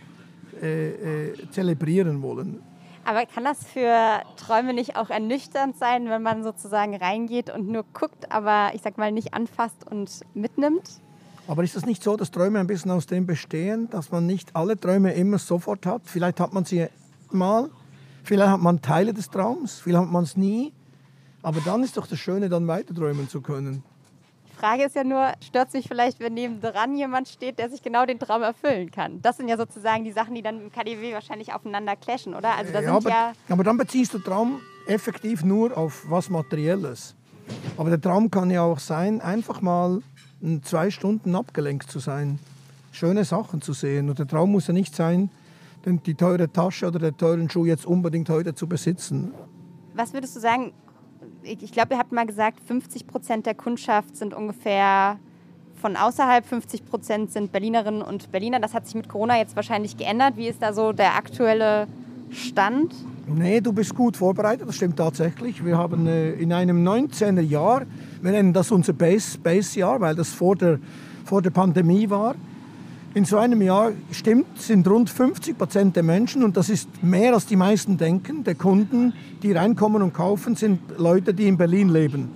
äh, 0.63 0.91
äh, 1.29 1.51
zelebrieren 1.51 2.23
wollen. 2.23 2.63
Aber 3.05 3.25
kann 3.27 3.45
das 3.45 3.65
für 3.65 4.21
Träume 4.37 4.75
nicht 4.75 4.97
auch 4.97 5.11
ernüchternd 5.11 5.77
sein, 5.77 6.09
wenn 6.09 6.23
man 6.23 6.45
sozusagen 6.45 6.95
reingeht 6.95 7.51
und 7.51 7.69
nur 7.69 7.85
guckt, 7.95 8.31
aber 8.31 8.71
ich 8.75 8.83
sag 8.83 8.99
mal 8.99 9.11
nicht 9.11 9.35
anfasst 9.35 9.87
und 9.91 10.21
mitnimmt? 10.35 11.01
Aber 11.51 11.65
ist 11.65 11.75
es 11.75 11.85
nicht 11.85 12.05
so, 12.05 12.17
dass 12.17 12.31
Träume 12.31 12.61
ein 12.61 12.69
bisschen 12.69 12.93
aus 12.93 13.09
dem 13.09 13.27
bestehen, 13.27 13.91
dass 13.91 14.13
man 14.13 14.25
nicht 14.25 14.55
alle 14.55 14.79
Träume 14.79 15.15
immer 15.15 15.37
sofort 15.37 15.85
hat? 15.85 16.03
Vielleicht 16.05 16.39
hat 16.39 16.53
man 16.53 16.65
sie 16.65 16.87
mal, 17.33 17.69
vielleicht 18.23 18.51
hat 18.53 18.61
man 18.61 18.81
Teile 18.81 19.13
des 19.13 19.29
Traums, 19.31 19.81
vielleicht 19.81 20.05
hat 20.05 20.13
man 20.13 20.23
es 20.23 20.37
nie. 20.37 20.73
Aber 21.43 21.61
dann 21.61 21.83
ist 21.83 21.97
doch 21.97 22.07
das 22.07 22.21
Schöne, 22.21 22.49
dann 22.49 22.69
weiter 22.69 22.95
träumen 22.95 23.29
zu 23.29 23.41
können. 23.41 23.83
Die 24.49 24.57
Frage 24.61 24.85
ist 24.85 24.95
ja 24.95 25.03
nur, 25.03 25.33
stört 25.45 25.73
sich 25.73 25.89
vielleicht, 25.89 26.21
wenn 26.21 26.35
nebendran 26.35 26.97
jemand 26.97 27.27
steht, 27.27 27.59
der 27.59 27.69
sich 27.69 27.83
genau 27.83 28.07
den 28.07 28.21
Traum 28.21 28.43
erfüllen 28.43 28.93
kann? 28.93 29.21
Das 29.21 29.37
sind 29.37 29.49
ja 29.49 29.57
sozusagen 29.57 30.05
die 30.05 30.13
Sachen, 30.13 30.37
die 30.37 30.43
dann 30.43 30.61
im 30.61 30.71
KDW 30.71 31.15
wahrscheinlich 31.15 31.53
aufeinander 31.53 31.97
clashen, 31.97 32.37
oder? 32.37 32.55
Also 32.55 32.73
da 32.73 32.81
ja, 32.81 32.95
aber, 32.95 33.11
ja 33.11 33.33
aber 33.49 33.65
dann 33.65 33.77
beziehst 33.77 34.15
du 34.15 34.21
Traum 34.21 34.61
effektiv 34.87 35.43
nur 35.43 35.77
auf 35.77 36.09
was 36.09 36.31
Materielles. 36.31 37.17
Aber 37.77 37.91
der 37.91 38.01
Traum 38.01 38.31
kann 38.31 38.51
ja 38.51 38.63
auch 38.63 38.79
sein, 38.79 39.21
einfach 39.21 39.61
mal 39.61 40.01
zwei 40.63 40.91
Stunden 40.91 41.35
abgelenkt 41.35 41.91
zu 41.91 41.99
sein, 41.99 42.39
schöne 42.93 43.25
Sachen 43.25 43.63
zu 43.63 43.73
sehen. 43.73 44.09
Und 44.09 44.19
der 44.19 44.27
Traum 44.27 44.53
muss 44.53 44.67
ja 44.67 44.73
nicht 44.73 44.95
sein, 44.95 45.31
die 45.85 46.15
teure 46.15 46.51
Tasche 46.53 46.87
oder 46.87 46.99
den 46.99 47.17
teuren 47.17 47.49
Schuh 47.49 47.65
jetzt 47.65 47.87
unbedingt 47.87 48.29
heute 48.29 48.55
zu 48.55 48.67
besitzen. 48.67 49.33
Was 49.95 50.13
würdest 50.13 50.37
du 50.37 50.41
sagen? 50.41 50.73
Ich 51.43 51.73
glaube, 51.73 51.95
ihr 51.95 51.99
habt 51.99 52.13
mal 52.13 52.27
gesagt, 52.27 52.61
50 52.67 53.07
Prozent 53.07 53.47
der 53.47 53.55
Kundschaft 53.55 54.17
sind 54.17 54.35
ungefähr 54.35 55.19
von 55.81 55.97
außerhalb, 55.97 56.45
50 56.45 56.85
Prozent 56.85 57.33
sind 57.33 57.53
Berlinerinnen 57.53 58.03
und 58.03 58.31
Berliner. 58.31 58.61
Das 58.61 58.75
hat 58.75 58.85
sich 58.85 58.95
mit 58.95 59.09
Corona 59.09 59.39
jetzt 59.39 59.57
wahrscheinlich 59.57 59.97
geändert. 59.97 60.37
Wie 60.37 60.47
ist 60.49 60.61
da 60.61 60.75
so 60.75 60.93
der 60.93 61.17
aktuelle 61.17 61.87
Stand? 62.31 62.95
Nee, 63.33 63.61
du 63.61 63.73
bist 63.73 63.95
gut 63.95 64.17
vorbereitet, 64.17 64.67
das 64.67 64.77
stimmt 64.77 64.97
tatsächlich. 64.97 65.65
Wir 65.65 65.79
haben 65.79 66.07
äh, 66.07 66.33
in 66.33 66.53
einem 66.53 66.87
19er 66.87 67.41
Jahr, 67.41 67.83
wir 68.21 68.33
nennen 68.33 68.53
das 68.53 68.73
unser 68.73 68.93
Base-Jahr, 68.93 69.99
Base 69.99 70.01
weil 70.01 70.15
das 70.17 70.31
vor 70.31 70.57
der, 70.57 70.81
vor 71.25 71.41
der 71.41 71.51
Pandemie 71.51 72.11
war. 72.11 72.35
In 73.15 73.25
so 73.25 73.39
einem 73.39 73.63
Jahr 73.63 73.93
stimmt, 74.11 74.59
sind 74.61 74.89
rund 74.89 75.11
50 75.11 75.57
Prozent 75.57 75.97
der 75.97 76.03
Menschen, 76.03 76.43
und 76.43 76.57
das 76.57 76.71
ist 76.71 77.03
mehr 77.03 77.35
als 77.35 77.47
die 77.47 77.57
meisten 77.57 77.97
denken, 77.97 78.43
der 78.43 78.57
Kunden, 78.57 79.13
die 79.43 79.53
reinkommen 79.53 80.03
und 80.03 80.13
kaufen, 80.13 80.57
sind 80.57 80.81
Leute, 80.97 81.33
die 81.33 81.47
in 81.47 81.57
Berlin 81.57 81.89
leben. 81.89 82.31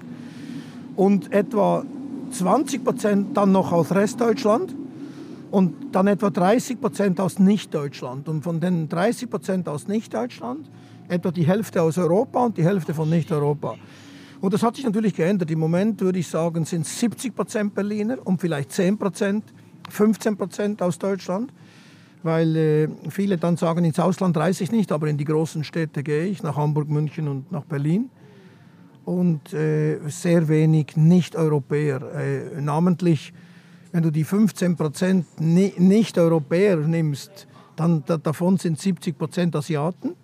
Und 0.95 1.33
etwa 1.33 1.85
20 2.31 2.85
Prozent 2.85 3.37
dann 3.37 3.51
noch 3.51 3.73
aus 3.73 3.93
Restdeutschland 3.93 4.75
und 5.55 5.95
dann 5.95 6.09
etwa 6.09 6.31
30 6.31 6.81
Prozent 6.81 7.21
aus 7.21 7.39
Nichtdeutschland. 7.39 8.29
Und 8.29 8.43
von 8.43 8.59
den 8.59 8.89
30 8.89 9.31
Prozent 9.31 9.69
aus 9.69 9.87
Nichtdeutschland 9.87 10.69
etwa 11.07 11.31
die 11.31 11.47
Hälfte 11.47 11.81
aus 11.81 11.97
Europa 11.97 12.45
und 12.45 12.59
die 12.59 12.65
Hälfte 12.65 12.93
von 12.93 13.09
Nicht-Europa. 13.09 13.77
Und 14.41 14.53
das 14.53 14.65
hat 14.65 14.75
sich 14.75 14.85
natürlich 14.85 15.15
geändert. 15.15 15.49
Im 15.53 15.61
Moment 15.61 16.01
würde 16.01 16.19
ich 16.19 16.27
sagen, 16.27 16.65
sind 16.65 16.85
70 16.85 17.37
Prozent 17.37 17.73
Berliner 17.73 18.19
und 18.25 18.41
vielleicht 18.41 18.73
10 18.73 18.99
Prozent, 18.99 19.45
15 19.91 20.37
Prozent 20.37 20.83
aus 20.83 20.99
Deutschland. 20.99 21.53
Weil 22.25 22.57
äh, 22.57 22.89
viele 23.09 23.39
dann 23.39 23.57
sagen, 23.57 23.85
ins 23.85 24.01
Ausland 24.01 24.37
reise 24.37 24.65
ich 24.65 24.73
nicht, 24.73 24.91
aber 24.91 25.07
in 25.07 25.19
die 25.19 25.25
großen 25.25 25.63
Städte 25.63 26.03
gehe 26.03 26.25
ich, 26.25 26.43
nach 26.43 26.57
Hamburg, 26.57 26.89
München 26.89 27.29
und 27.29 27.53
nach 27.53 27.65
Berlin. 27.65 28.11
Und 29.05 29.53
äh, 29.53 30.01
sehr 30.09 30.49
wenig 30.49 30.97
Nicht-Europäer, 30.97 32.03
äh, 32.13 32.61
namentlich 32.61 33.33
wenn 33.95 34.03
du 34.03 34.11
die 34.11 34.25
15 34.25 34.75
Prozent 34.75 35.25
Nicht-Europäer 35.41 36.79
nimmst, 36.79 37.47
dann 37.77 38.03
da, 38.05 38.17
davon 38.17 38.57
sind 38.57 38.81
70 38.81 39.17
Prozent 39.17 39.55
Asiaten 39.55 40.17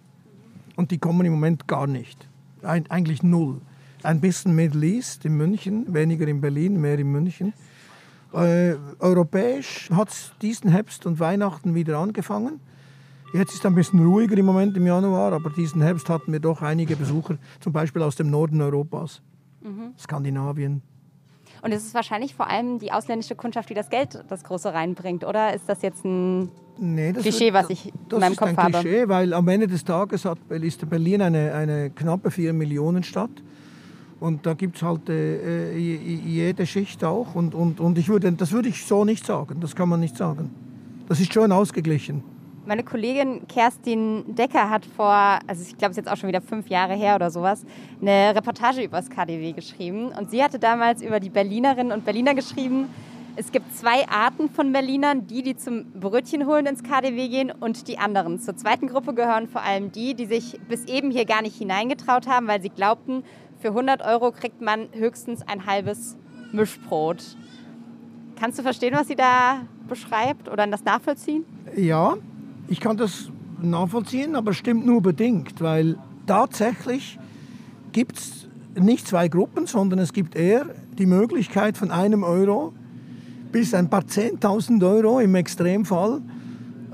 und 0.75 0.91
die 0.91 0.99
kommen 0.99 1.25
im 1.25 1.35
Moment 1.35 1.69
gar 1.69 1.87
nicht. 1.87 2.29
Ein, 2.63 2.91
eigentlich 2.91 3.23
null. 3.23 3.61
Ein 4.03 4.21
bisschen 4.21 4.57
Middle 4.57 4.85
East 4.85 5.25
in 5.25 5.37
München, 5.37 5.95
weniger 5.95 6.27
in 6.27 6.41
Berlin, 6.41 6.81
mehr 6.81 6.99
in 6.99 7.13
München. 7.13 7.53
Äh, 8.33 8.75
europäisch 8.99 9.89
hat 9.93 10.09
es 10.09 10.33
diesen 10.43 10.69
Herbst 10.73 11.07
und 11.07 11.21
Weihnachten 11.21 11.73
wieder 11.73 11.97
angefangen. 11.99 12.59
Jetzt 13.33 13.53
ist 13.53 13.61
es 13.61 13.67
ein 13.67 13.77
bisschen 13.77 14.05
ruhiger 14.05 14.37
im 14.37 14.47
Moment 14.47 14.77
im 14.77 14.85
Januar, 14.85 15.33
aber 15.33 15.51
diesen 15.51 15.81
Herbst 15.81 16.09
hatten 16.09 16.33
wir 16.33 16.41
doch 16.41 16.61
einige 16.61 16.97
Besucher, 16.97 17.39
zum 17.61 17.73
Beispiel 17.73 18.03
aus 18.03 18.17
dem 18.17 18.31
Norden 18.31 18.61
Europas, 18.61 19.23
mhm. 19.63 19.95
Skandinavien, 19.97 20.83
und 21.63 21.73
es 21.73 21.85
ist 21.85 21.95
wahrscheinlich 21.95 22.35
vor 22.35 22.49
allem 22.49 22.79
die 22.79 22.93
ausländische 22.93 23.35
Kundschaft, 23.35 23.71
die 23.71 23.75
das 23.75 23.91
Geld 23.91 24.23
das 24.29 24.45
Große 24.45 24.73
reinbringt, 24.73 25.25
oder 25.25 25.55
ist 25.55 25.69
das 25.69 25.83
jetzt 25.83 26.05
ein 26.05 26.51
nee, 26.79 27.13
das 27.13 27.23
Klischee, 27.23 27.53
was 27.53 27.71
ich 27.71 27.93
in 28.11 28.19
meinem 28.19 28.37
Kopf 28.37 28.57
habe? 28.57 28.57
Das 28.57 28.69
ist 28.69 28.77
ein 28.77 28.83
Klischee, 28.83 29.09
weil 29.09 29.35
am 29.35 29.49
Ende 29.49 29.67
des 29.67 29.85
Tages 29.85 30.25
hat, 30.25 30.39
ist 30.49 30.89
Berlin 30.89 31.23
eine, 31.23 31.53
eine 31.53 31.91
knappe 31.91 32.31
4 32.31 32.53
Millionen 32.53 33.03
Stadt. 33.03 33.31
Und 34.21 34.45
da 34.45 34.53
gibt 34.53 34.77
es 34.77 34.83
halt 34.83 35.09
äh, 35.09 35.77
jede 35.77 36.67
Schicht 36.67 37.03
auch. 37.05 37.35
Und, 37.35 37.55
und, 37.55 37.81
und 37.81 37.97
ich 37.97 38.09
würde, 38.11 38.31
das 38.33 38.53
würde 38.53 38.69
ich 38.69 38.85
so 38.85 39.05
nicht 39.07 39.25
sagen. 39.25 39.61
Das 39.61 39.75
kann 39.75 39.89
man 39.89 39.99
nicht 39.99 40.17
sagen. 40.17 40.51
Das 41.09 41.21
ist 41.21 41.33
schon 41.33 41.51
ausgeglichen. 41.51 42.23
Meine 42.67 42.85
Kollegin 42.85 43.49
Kerstin 43.49 44.35
Decker 44.35 44.69
hat 44.69 44.85
vor, 44.85 45.39
also 45.47 45.63
ich 45.63 45.79
glaube, 45.79 45.93
es 45.93 45.99
ist 45.99 46.05
jetzt 46.05 46.13
auch 46.13 46.17
schon 46.17 46.29
wieder 46.29 46.43
fünf 46.43 46.69
Jahre 46.69 46.95
her 46.95 47.15
oder 47.15 47.31
sowas, 47.31 47.65
eine 48.01 48.35
Reportage 48.35 48.83
über 48.83 48.99
das 48.99 49.09
KDW 49.09 49.53
geschrieben. 49.53 50.09
Und 50.09 50.31
sie 50.31 50.43
hatte 50.43 50.59
damals 50.59 51.03
über 51.03 51.21
die 51.21 51.31
Berlinerinnen 51.31 51.91
und 51.91 52.05
Berliner 52.05 52.35
geschrieben, 52.35 52.89
es 53.37 53.53
gibt 53.53 53.75
zwei 53.75 54.07
Arten 54.09 54.51
von 54.51 54.73
Berlinern, 54.73 55.27
die, 55.27 55.43
die 55.43 55.57
zum 55.57 55.93
Brötchen 55.93 56.47
holen 56.47 56.67
ins 56.67 56.83
KDW 56.83 57.29
gehen 57.29 57.51
und 57.51 57.89
die 57.89 57.97
anderen. 57.97 58.39
Zur 58.39 58.57
zweiten 58.57 58.89
Gruppe 58.89 59.15
gehören 59.15 59.49
vor 59.49 59.63
allem 59.63 59.93
die, 59.93 60.15
die 60.15 60.27
sich 60.27 60.61
bis 60.69 60.85
eben 60.85 61.11
hier 61.11 61.25
gar 61.25 61.41
nicht 61.41 61.57
hineingetraut 61.57 62.27
haben, 62.27 62.49
weil 62.49 62.61
sie 62.61 62.69
glaubten, 62.69 63.25
für 63.59 63.69
100 63.69 64.03
Euro 64.03 64.33
kriegt 64.33 64.61
man 64.61 64.89
höchstens 64.93 65.43
ein 65.47 65.65
halbes 65.65 66.19
Mischbrot. 66.53 67.37
Kannst 68.39 68.59
du 68.59 68.63
verstehen, 68.63 68.95
was 68.95 69.09
sie 69.09 69.17
da 69.17 69.61
beschreibt 69.89 70.49
oder 70.49 70.67
das 70.67 70.85
nachvollziehen? 70.85 71.45
Ja, 71.77 72.17
ich 72.71 72.79
kann 72.81 72.97
das 72.97 73.31
nachvollziehen, 73.61 74.37
aber 74.37 74.55
stimmt 74.55 74.87
nur 74.87 75.03
bedingt, 75.03 75.61
weil 75.61 75.99
tatsächlich 76.27 77.19
gibt 77.93 78.17
es 78.17 78.49
nicht 78.81 79.09
zwei 79.09 79.27
Gruppen, 79.27 79.67
sondern 79.67 79.99
es 79.99 80.13
gibt 80.13 80.37
eher 80.37 80.67
die 80.97 81.07
Möglichkeit 81.07 81.77
von 81.77 81.91
einem 81.91 82.23
Euro 82.23 82.73
bis 83.51 83.75
ein 83.75 83.91
paar 83.91 84.07
Zehntausend 84.07 84.85
Euro 84.85 85.19
im 85.19 85.35
Extremfall 85.35 86.23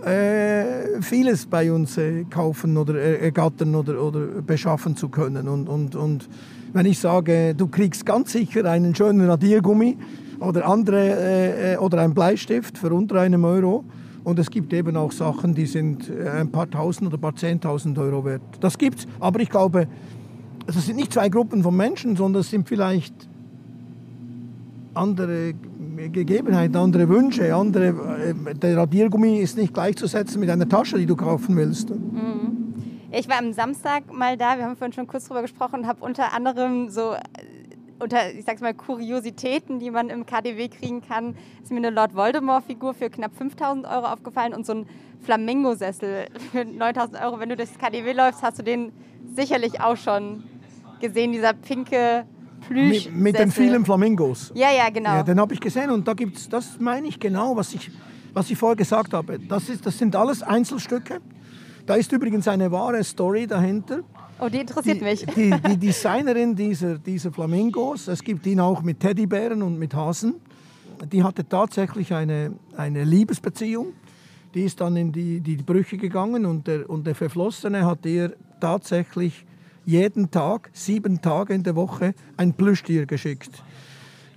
äh, 0.02 1.02
vieles 1.02 1.44
bei 1.44 1.70
uns 1.70 1.98
äh, 1.98 2.24
kaufen 2.24 2.78
oder 2.78 2.94
äh, 2.94 3.16
ergattern 3.24 3.74
oder, 3.74 4.02
oder 4.02 4.20
beschaffen 4.46 4.96
zu 4.96 5.10
können. 5.10 5.46
Und, 5.46 5.68
und, 5.68 5.94
und 5.94 6.26
wenn 6.72 6.86
ich 6.86 6.98
sage, 6.98 7.54
du 7.54 7.68
kriegst 7.68 8.06
ganz 8.06 8.32
sicher 8.32 8.64
einen 8.64 8.94
schönen 8.94 9.28
Radiergummi 9.28 9.98
oder, 10.40 10.66
andere, 10.66 11.02
äh, 11.02 11.74
äh, 11.74 11.76
oder 11.76 12.00
einen 12.00 12.14
Bleistift 12.14 12.78
für 12.78 12.94
unter 12.94 13.20
einem 13.20 13.44
Euro, 13.44 13.84
und 14.26 14.40
es 14.40 14.50
gibt 14.50 14.72
eben 14.72 14.96
auch 14.96 15.12
Sachen, 15.12 15.54
die 15.54 15.66
sind 15.66 16.10
äh, 16.10 16.28
ein 16.28 16.50
paar 16.50 16.68
Tausend 16.68 17.06
oder 17.06 17.16
ein 17.16 17.20
paar 17.20 17.36
Zehntausend 17.36 17.96
Euro 17.96 18.24
wert. 18.24 18.42
Das 18.58 18.76
gibt's, 18.76 19.06
aber 19.20 19.38
ich 19.38 19.48
glaube, 19.48 19.86
das 20.66 20.84
sind 20.84 20.96
nicht 20.96 21.12
zwei 21.12 21.28
Gruppen 21.28 21.62
von 21.62 21.76
Menschen, 21.76 22.16
sondern 22.16 22.40
es 22.40 22.50
sind 22.50 22.68
vielleicht 22.68 23.14
andere 24.94 25.54
Gegebenheiten, 26.10 26.74
andere 26.74 27.08
Wünsche, 27.08 27.54
andere. 27.54 28.34
Äh, 28.50 28.54
der 28.54 28.76
Radiergummi 28.78 29.38
ist 29.38 29.56
nicht 29.56 29.72
gleichzusetzen 29.72 30.40
mit 30.40 30.50
einer 30.50 30.68
Tasche, 30.68 30.98
die 30.98 31.06
du 31.06 31.14
kaufen 31.14 31.56
willst. 31.56 31.90
Mhm. 31.90 32.74
Ich 33.12 33.28
war 33.28 33.38
am 33.38 33.52
Samstag 33.52 34.12
mal 34.12 34.36
da, 34.36 34.58
wir 34.58 34.64
haben 34.64 34.76
vorhin 34.76 34.92
schon 34.92 35.06
kurz 35.06 35.28
drüber 35.28 35.42
gesprochen, 35.42 35.86
habe 35.86 36.04
unter 36.04 36.32
anderem 36.32 36.90
so 36.90 37.14
unter, 37.98 38.32
ich 38.32 38.44
sag's 38.44 38.60
mal, 38.60 38.74
Kuriositäten, 38.74 39.78
die 39.78 39.90
man 39.90 40.10
im 40.10 40.26
KDW 40.26 40.68
kriegen 40.68 41.02
kann, 41.02 41.36
ist 41.62 41.70
mir 41.70 41.78
eine 41.78 41.90
Lord 41.90 42.14
Voldemort-Figur 42.14 42.94
für 42.94 43.10
knapp 43.10 43.34
5000 43.36 43.86
Euro 43.86 44.06
aufgefallen 44.06 44.54
und 44.54 44.66
so 44.66 44.74
ein 44.74 44.86
Flamingo-Sessel 45.22 46.26
für 46.52 46.64
9000 46.64 47.20
Euro. 47.22 47.40
Wenn 47.40 47.48
du 47.48 47.56
durchs 47.56 47.78
KDW 47.78 48.12
läufst, 48.12 48.42
hast 48.42 48.58
du 48.58 48.62
den 48.62 48.92
sicherlich 49.34 49.80
auch 49.80 49.96
schon 49.96 50.44
gesehen, 51.00 51.32
dieser 51.32 51.52
pinke 51.52 52.26
Plüsch. 52.66 53.06
Mit, 53.06 53.16
mit 53.16 53.38
den 53.38 53.50
vielen 53.50 53.84
Flamingos. 53.84 54.52
Ja, 54.54 54.70
ja, 54.72 54.88
genau. 54.90 55.10
Ja, 55.10 55.22
den 55.22 55.38
habe 55.38 55.54
ich 55.54 55.60
gesehen 55.60 55.90
und 55.90 56.06
da 56.08 56.14
gibt 56.14 56.36
es, 56.36 56.48
das 56.48 56.78
meine 56.80 57.06
ich 57.06 57.20
genau, 57.20 57.56
was 57.56 57.74
ich, 57.74 57.90
was 58.32 58.50
ich 58.50 58.58
vorher 58.58 58.76
gesagt 58.76 59.12
habe. 59.12 59.38
Das, 59.38 59.68
ist, 59.68 59.86
das 59.86 59.98
sind 59.98 60.16
alles 60.16 60.42
Einzelstücke. 60.42 61.20
Da 61.86 61.94
ist 61.94 62.10
übrigens 62.12 62.48
eine 62.48 62.72
wahre 62.72 63.02
Story 63.04 63.46
dahinter. 63.46 64.00
Oh, 64.38 64.48
die 64.48 64.58
interessiert 64.58 65.00
die, 65.00 65.04
mich. 65.04 65.24
Die, 65.24 65.50
die 65.50 65.76
Designerin 65.78 66.54
dieser, 66.54 66.98
dieser 66.98 67.32
Flamingos, 67.32 68.08
es 68.08 68.22
gibt 68.22 68.46
ihn 68.46 68.60
auch 68.60 68.82
mit 68.82 69.00
Teddybären 69.00 69.62
und 69.62 69.78
mit 69.78 69.94
Hasen, 69.94 70.34
die 71.10 71.22
hatte 71.22 71.48
tatsächlich 71.48 72.12
eine, 72.12 72.52
eine 72.76 73.04
Liebesbeziehung. 73.04 73.94
Die 74.54 74.64
ist 74.64 74.80
dann 74.80 74.96
in 74.96 75.12
die, 75.12 75.40
die 75.40 75.56
Brüche 75.56 75.96
gegangen 75.96 76.44
und 76.44 76.66
der, 76.66 76.88
und 76.88 77.06
der 77.06 77.14
Verflossene 77.14 77.84
hat 77.86 78.04
ihr 78.04 78.34
tatsächlich 78.60 79.44
jeden 79.84 80.30
Tag, 80.30 80.70
sieben 80.72 81.22
Tage 81.22 81.54
in 81.54 81.62
der 81.62 81.76
Woche, 81.76 82.14
ein 82.36 82.52
Plüschtier 82.52 83.06
geschickt. 83.06 83.62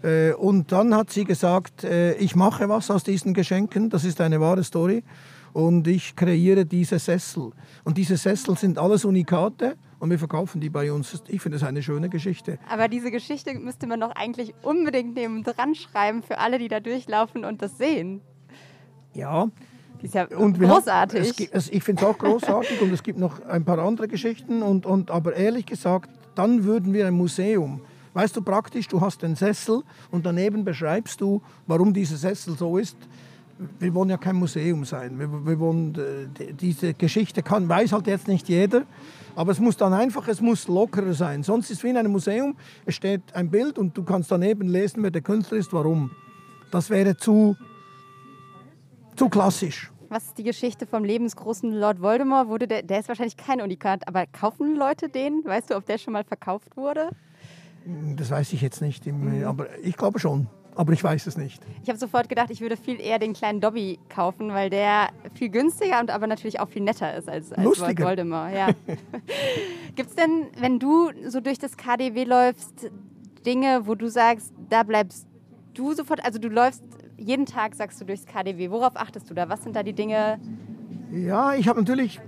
Äh, 0.01 0.33
und 0.33 0.71
dann 0.71 0.95
hat 0.95 1.11
sie 1.11 1.25
gesagt, 1.25 1.83
äh, 1.83 2.13
ich 2.15 2.35
mache 2.35 2.69
was 2.69 2.89
aus 2.89 3.03
diesen 3.03 3.33
Geschenken, 3.33 3.89
das 3.89 4.05
ist 4.05 4.21
eine 4.21 4.39
wahre 4.39 4.63
Story, 4.63 5.03
und 5.51 5.87
ich 5.87 6.15
kreiere 6.15 6.65
diese 6.65 6.99
Sessel. 6.99 7.51
Und 7.83 7.97
diese 7.97 8.15
Sessel 8.15 8.57
sind 8.57 8.77
alles 8.77 9.03
Unikate 9.03 9.75
und 9.99 10.09
wir 10.09 10.19
verkaufen 10.19 10.61
die 10.61 10.69
bei 10.69 10.91
uns. 10.91 11.21
Ich 11.27 11.41
finde 11.41 11.57
das 11.57 11.67
eine 11.67 11.83
schöne 11.83 12.09
Geschichte. 12.09 12.57
Aber 12.69 12.87
diese 12.87 13.11
Geschichte 13.11 13.53
müsste 13.53 13.85
man 13.87 13.99
doch 13.99 14.11
eigentlich 14.15 14.53
unbedingt 14.63 15.15
neben 15.15 15.43
dran 15.43 15.75
schreiben 15.75 16.23
für 16.23 16.37
alle, 16.37 16.57
die 16.57 16.67
da 16.67 16.79
durchlaufen 16.79 17.45
und 17.45 17.61
das 17.61 17.77
sehen. 17.77 18.21
Ja. 19.13 19.49
Die 20.01 20.05
ist 20.05 20.15
ja 20.15 20.25
und 20.27 20.59
großartig. 20.59 21.29
Haben, 21.29 21.49
es, 21.51 21.69
ich 21.69 21.83
finde 21.83 22.03
es 22.03 22.07
auch 22.07 22.17
großartig 22.17 22.81
und 22.81 22.93
es 22.93 23.03
gibt 23.03 23.19
noch 23.19 23.45
ein 23.45 23.65
paar 23.65 23.79
andere 23.79 24.07
Geschichten. 24.07 24.61
Und, 24.61 24.85
und, 24.85 25.11
aber 25.11 25.35
ehrlich 25.35 25.65
gesagt, 25.65 26.09
dann 26.35 26.63
würden 26.63 26.93
wir 26.93 27.05
ein 27.05 27.13
Museum. 27.13 27.81
Weißt 28.13 28.35
du, 28.35 28.41
praktisch, 28.41 28.87
du 28.87 29.01
hast 29.01 29.21
den 29.21 29.35
Sessel 29.35 29.83
und 30.09 30.25
daneben 30.25 30.63
beschreibst 30.63 31.19
du, 31.21 31.41
warum 31.67 31.93
dieser 31.93 32.17
Sessel 32.17 32.57
so 32.57 32.77
ist 32.77 32.97
wir 33.79 33.93
wollen 33.93 34.09
ja 34.09 34.17
kein 34.17 34.35
Museum 34.35 34.85
sein. 34.85 35.19
Wir, 35.19 35.29
wir 35.45 35.59
wollen, 35.59 35.95
äh, 35.95 36.53
diese 36.53 36.93
Geschichte 36.93 37.43
kann, 37.43 37.67
weiß 37.67 37.91
halt 37.91 38.07
jetzt 38.07 38.27
nicht 38.27 38.47
jeder, 38.47 38.83
aber 39.35 39.51
es 39.51 39.59
muss 39.59 39.77
dann 39.77 39.93
einfach, 39.93 40.27
es 40.27 40.41
muss 40.41 40.67
lockerer 40.67 41.13
sein. 41.13 41.43
Sonst 41.43 41.69
ist 41.69 41.79
es 41.79 41.83
wie 41.83 41.89
in 41.89 41.97
einem 41.97 42.11
Museum, 42.11 42.55
es 42.85 42.95
steht 42.95 43.21
ein 43.33 43.49
Bild 43.49 43.77
und 43.77 43.97
du 43.97 44.03
kannst 44.03 44.31
daneben 44.31 44.67
lesen, 44.67 45.03
wer 45.03 45.11
der 45.11 45.21
Künstler 45.21 45.57
ist, 45.57 45.73
warum. 45.73 46.11
Das 46.71 46.89
wäre 46.89 47.17
zu, 47.17 47.55
zu 49.15 49.27
klassisch. 49.27 49.91
Was 50.07 50.25
ist 50.25 50.37
die 50.37 50.43
Geschichte 50.43 50.87
vom 50.87 51.03
lebensgroßen 51.03 51.71
Lord 51.71 52.01
Voldemort? 52.01 52.47
Wurde 52.47 52.67
der, 52.67 52.81
der 52.81 52.99
ist 52.99 53.09
wahrscheinlich 53.09 53.37
kein 53.37 53.61
Unikat, 53.61 54.07
aber 54.07 54.25
kaufen 54.25 54.75
Leute 54.75 55.09
den? 55.09 55.43
Weißt 55.43 55.69
du, 55.69 55.75
ob 55.75 55.85
der 55.85 55.97
schon 55.97 56.13
mal 56.13 56.23
verkauft 56.23 56.75
wurde? 56.77 57.09
Das 58.15 58.31
weiß 58.31 58.53
ich 58.53 58.61
jetzt 58.61 58.81
nicht, 58.81 59.03
aber 59.45 59.67
ich 59.83 59.95
glaube 59.95 60.19
schon 60.19 60.47
aber 60.79 60.93
ich 60.93 61.03
weiß 61.03 61.27
es 61.27 61.35
nicht. 61.35 61.61
Ich 61.83 61.89
habe 61.89 61.99
sofort 61.99 62.29
gedacht, 62.29 62.49
ich 62.51 62.61
würde 62.61 62.77
viel 62.77 63.01
eher 63.01 63.19
den 63.19 63.33
kleinen 63.33 63.59
Dobby 63.59 63.99
kaufen, 64.07 64.53
weil 64.53 64.69
der 64.69 65.09
viel 65.35 65.49
günstiger 65.49 65.99
und 65.99 66.09
aber 66.09 66.25
natürlich 66.25 66.61
auch 66.61 66.69
viel 66.69 66.81
netter 66.81 67.17
ist 67.17 67.27
als, 67.27 67.51
als 67.51 67.65
Lustiger. 67.65 68.05
Voldemort. 68.05 68.53
Ja. 68.55 68.67
Gibt 69.95 70.09
es 70.09 70.15
denn, 70.15 70.47
wenn 70.57 70.79
du 70.79 71.11
so 71.27 71.41
durch 71.41 71.59
das 71.59 71.75
KDW 71.75 72.23
läufst, 72.23 72.89
Dinge, 73.45 73.87
wo 73.87 73.95
du 73.95 74.09
sagst, 74.09 74.53
da 74.69 74.83
bleibst 74.83 75.27
du 75.73 75.91
sofort, 75.91 76.23
also 76.23 76.39
du 76.39 76.47
läufst 76.47 76.85
jeden 77.17 77.45
Tag, 77.45 77.75
sagst 77.75 77.99
du, 77.99 78.05
durchs 78.05 78.25
KDW. 78.25 78.71
Worauf 78.71 78.95
achtest 78.95 79.29
du 79.29 79.33
da? 79.33 79.49
Was 79.49 79.61
sind 79.61 79.75
da 79.75 79.83
die 79.83 79.91
Dinge? 79.91 80.39
Ja, 81.11 81.55
ich 81.55 81.67
habe 81.67 81.81
natürlich, 81.81 82.21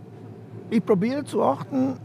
ich 0.70 0.86
probiere 0.86 1.24
zu 1.24 1.42
achten, 1.42 1.96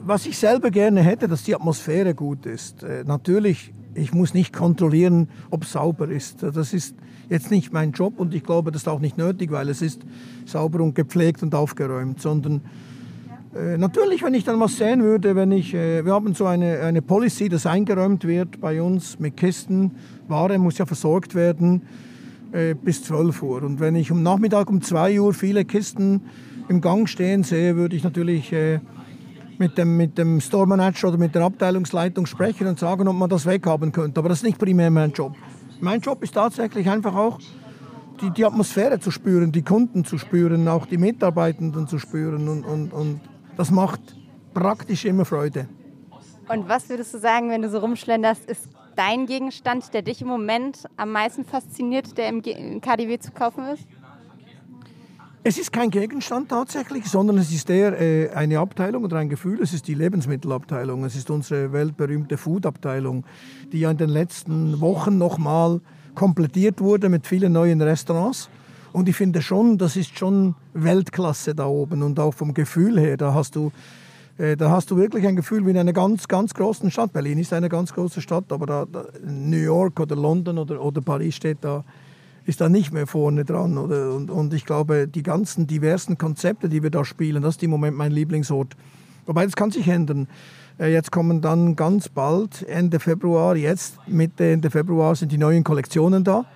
was 0.00 0.26
ich 0.26 0.36
selber 0.36 0.72
gerne 0.72 1.02
hätte, 1.02 1.28
dass 1.28 1.44
die 1.44 1.54
Atmosphäre 1.54 2.16
gut 2.16 2.46
ist. 2.46 2.82
Äh, 2.82 3.04
natürlich 3.04 3.72
ich 3.96 4.12
muss 4.12 4.34
nicht 4.34 4.52
kontrollieren, 4.52 5.28
ob 5.50 5.64
es 5.64 5.72
sauber 5.72 6.08
ist. 6.08 6.42
Das 6.42 6.72
ist 6.72 6.94
jetzt 7.28 7.50
nicht 7.50 7.72
mein 7.72 7.92
Job 7.92 8.18
und 8.18 8.34
ich 8.34 8.44
glaube, 8.44 8.70
das 8.70 8.82
ist 8.82 8.88
auch 8.88 9.00
nicht 9.00 9.18
nötig, 9.18 9.50
weil 9.50 9.68
es 9.68 9.82
ist 9.82 10.02
sauber 10.44 10.80
und 10.80 10.94
gepflegt 10.94 11.42
und 11.42 11.54
aufgeräumt, 11.54 12.20
sondern 12.20 12.60
äh, 13.56 13.78
natürlich, 13.78 14.22
wenn 14.22 14.34
ich 14.34 14.44
dann 14.44 14.60
was 14.60 14.76
sehen 14.76 15.02
würde, 15.02 15.34
wenn 15.34 15.50
ich, 15.50 15.74
äh, 15.74 16.04
wir 16.04 16.12
haben 16.12 16.34
so 16.34 16.46
eine, 16.46 16.80
eine 16.80 17.02
Policy, 17.02 17.48
dass 17.48 17.66
eingeräumt 17.66 18.24
wird 18.24 18.60
bei 18.60 18.82
uns 18.82 19.18
mit 19.18 19.36
Kisten, 19.36 19.92
Ware 20.28 20.58
muss 20.58 20.78
ja 20.78 20.86
versorgt 20.86 21.34
werden 21.34 21.82
äh, 22.52 22.74
bis 22.74 23.02
12 23.04 23.42
Uhr. 23.42 23.62
Und 23.62 23.80
wenn 23.80 23.96
ich 23.96 24.10
am 24.10 24.22
Nachmittag 24.22 24.68
um 24.68 24.82
2 24.82 25.20
Uhr 25.20 25.32
viele 25.32 25.64
Kisten 25.64 26.22
im 26.68 26.80
Gang 26.80 27.08
stehen 27.08 27.44
sehe, 27.44 27.76
würde 27.76 27.96
ich 27.96 28.04
natürlich 28.04 28.52
äh, 28.52 28.80
mit 29.58 29.78
dem, 29.78 29.96
mit 29.96 30.18
dem 30.18 30.40
Store 30.40 30.66
Manager 30.66 31.08
oder 31.08 31.18
mit 31.18 31.34
der 31.34 31.42
Abteilungsleitung 31.42 32.26
sprechen 32.26 32.66
und 32.66 32.78
sagen, 32.78 33.08
ob 33.08 33.16
man 33.16 33.28
das 33.28 33.46
weghaben 33.46 33.92
könnte. 33.92 34.20
Aber 34.20 34.28
das 34.28 34.38
ist 34.38 34.44
nicht 34.44 34.58
primär 34.58 34.90
mein 34.90 35.12
Job. 35.12 35.34
Mein 35.80 36.00
Job 36.00 36.22
ist 36.22 36.32
tatsächlich 36.32 36.88
einfach 36.88 37.14
auch, 37.14 37.38
die, 38.20 38.30
die 38.30 38.44
Atmosphäre 38.44 38.98
zu 38.98 39.10
spüren, 39.10 39.52
die 39.52 39.62
Kunden 39.62 40.04
zu 40.04 40.18
spüren, 40.18 40.66
auch 40.68 40.86
die 40.86 40.96
Mitarbeitenden 40.96 41.86
zu 41.86 41.98
spüren. 41.98 42.48
Und, 42.48 42.64
und, 42.64 42.92
und 42.92 43.20
das 43.56 43.70
macht 43.70 44.00
praktisch 44.54 45.04
immer 45.04 45.24
Freude. 45.24 45.68
Und 46.48 46.68
was 46.68 46.88
würdest 46.88 47.12
du 47.12 47.18
sagen, 47.18 47.50
wenn 47.50 47.62
du 47.62 47.68
so 47.68 47.78
rumschlenderst, 47.78 48.48
ist 48.48 48.68
dein 48.94 49.26
Gegenstand, 49.26 49.92
der 49.92 50.02
dich 50.02 50.22
im 50.22 50.28
Moment 50.28 50.84
am 50.96 51.12
meisten 51.12 51.44
fasziniert, 51.44 52.16
der 52.16 52.28
im 52.28 52.42
KDW 52.80 53.18
zu 53.18 53.32
kaufen 53.32 53.64
ist? 53.66 53.86
Es 55.48 55.58
ist 55.58 55.72
kein 55.72 55.90
Gegenstand 55.90 56.48
tatsächlich, 56.48 57.04
sondern 57.04 57.38
es 57.38 57.52
ist 57.52 57.70
eher 57.70 58.00
äh, 58.00 58.30
eine 58.30 58.58
Abteilung 58.58 59.04
oder 59.04 59.18
ein 59.18 59.28
Gefühl. 59.28 59.62
Es 59.62 59.72
ist 59.72 59.86
die 59.86 59.94
Lebensmittelabteilung. 59.94 61.04
Es 61.04 61.14
ist 61.14 61.30
unsere 61.30 61.72
weltberühmte 61.72 62.36
Foodabteilung, 62.36 63.24
die 63.70 63.78
ja 63.78 63.92
in 63.92 63.96
den 63.96 64.08
letzten 64.08 64.80
Wochen 64.80 65.18
nochmal 65.18 65.80
komplettiert 66.16 66.80
wurde 66.80 67.08
mit 67.08 67.28
vielen 67.28 67.52
neuen 67.52 67.80
Restaurants. 67.80 68.50
Und 68.92 69.08
ich 69.08 69.14
finde 69.14 69.40
schon, 69.40 69.78
das 69.78 69.94
ist 69.94 70.18
schon 70.18 70.56
Weltklasse 70.74 71.54
da 71.54 71.66
oben 71.66 72.02
und 72.02 72.18
auch 72.18 72.34
vom 72.34 72.52
Gefühl 72.52 72.98
her, 72.98 73.16
da 73.16 73.32
hast 73.32 73.54
du 73.54 73.70
äh, 74.38 74.56
da 74.56 74.72
hast 74.72 74.90
du 74.90 74.96
wirklich 74.96 75.28
ein 75.28 75.36
Gefühl 75.36 75.64
wie 75.64 75.70
in 75.70 75.78
einer 75.78 75.92
ganz, 75.92 76.26
ganz 76.26 76.54
großen 76.54 76.90
Stadt. 76.90 77.12
Berlin 77.12 77.38
ist 77.38 77.52
eine 77.52 77.68
ganz 77.68 77.92
große 77.92 78.20
Stadt, 78.20 78.50
aber 78.50 78.66
da, 78.66 78.84
da 78.84 79.04
New 79.24 79.58
York 79.58 80.00
oder 80.00 80.16
London 80.16 80.58
oder, 80.58 80.82
oder 80.82 81.00
Paris 81.00 81.36
steht 81.36 81.58
da 81.60 81.84
ist 82.46 82.60
da 82.60 82.68
nicht 82.68 82.92
mehr 82.92 83.06
vorne 83.06 83.44
dran. 83.44 83.76
Oder? 83.76 84.14
Und, 84.14 84.30
und 84.30 84.54
ich 84.54 84.64
glaube, 84.64 85.08
die 85.08 85.22
ganzen 85.22 85.66
diversen 85.66 86.16
Konzepte, 86.16 86.68
die 86.68 86.82
wir 86.82 86.90
da 86.90 87.04
spielen, 87.04 87.42
das 87.42 87.56
ist 87.56 87.62
im 87.62 87.70
Moment 87.70 87.96
mein 87.96 88.12
Lieblingsort. 88.12 88.76
Wobei, 89.26 89.44
das 89.44 89.56
kann 89.56 89.72
sich 89.72 89.88
ändern. 89.88 90.28
Äh, 90.78 90.92
jetzt 90.92 91.10
kommen 91.10 91.40
dann 91.40 91.74
ganz 91.74 92.08
bald, 92.08 92.62
Ende 92.68 93.00
Februar, 93.00 93.56
jetzt 93.56 93.98
Mitte, 94.06 94.52
Ende 94.52 94.70
Februar 94.70 95.16
sind 95.16 95.32
die 95.32 95.38
neuen 95.38 95.64
Kollektionen 95.64 96.22
da. 96.22 96.46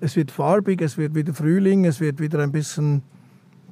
Es 0.00 0.16
wird 0.16 0.30
farbig, 0.30 0.82
es 0.82 0.98
wird 0.98 1.14
wieder 1.14 1.32
Frühling, 1.32 1.84
es 1.84 2.00
wird 2.00 2.20
wieder 2.20 2.40
ein 2.40 2.52
bisschen 2.52 3.02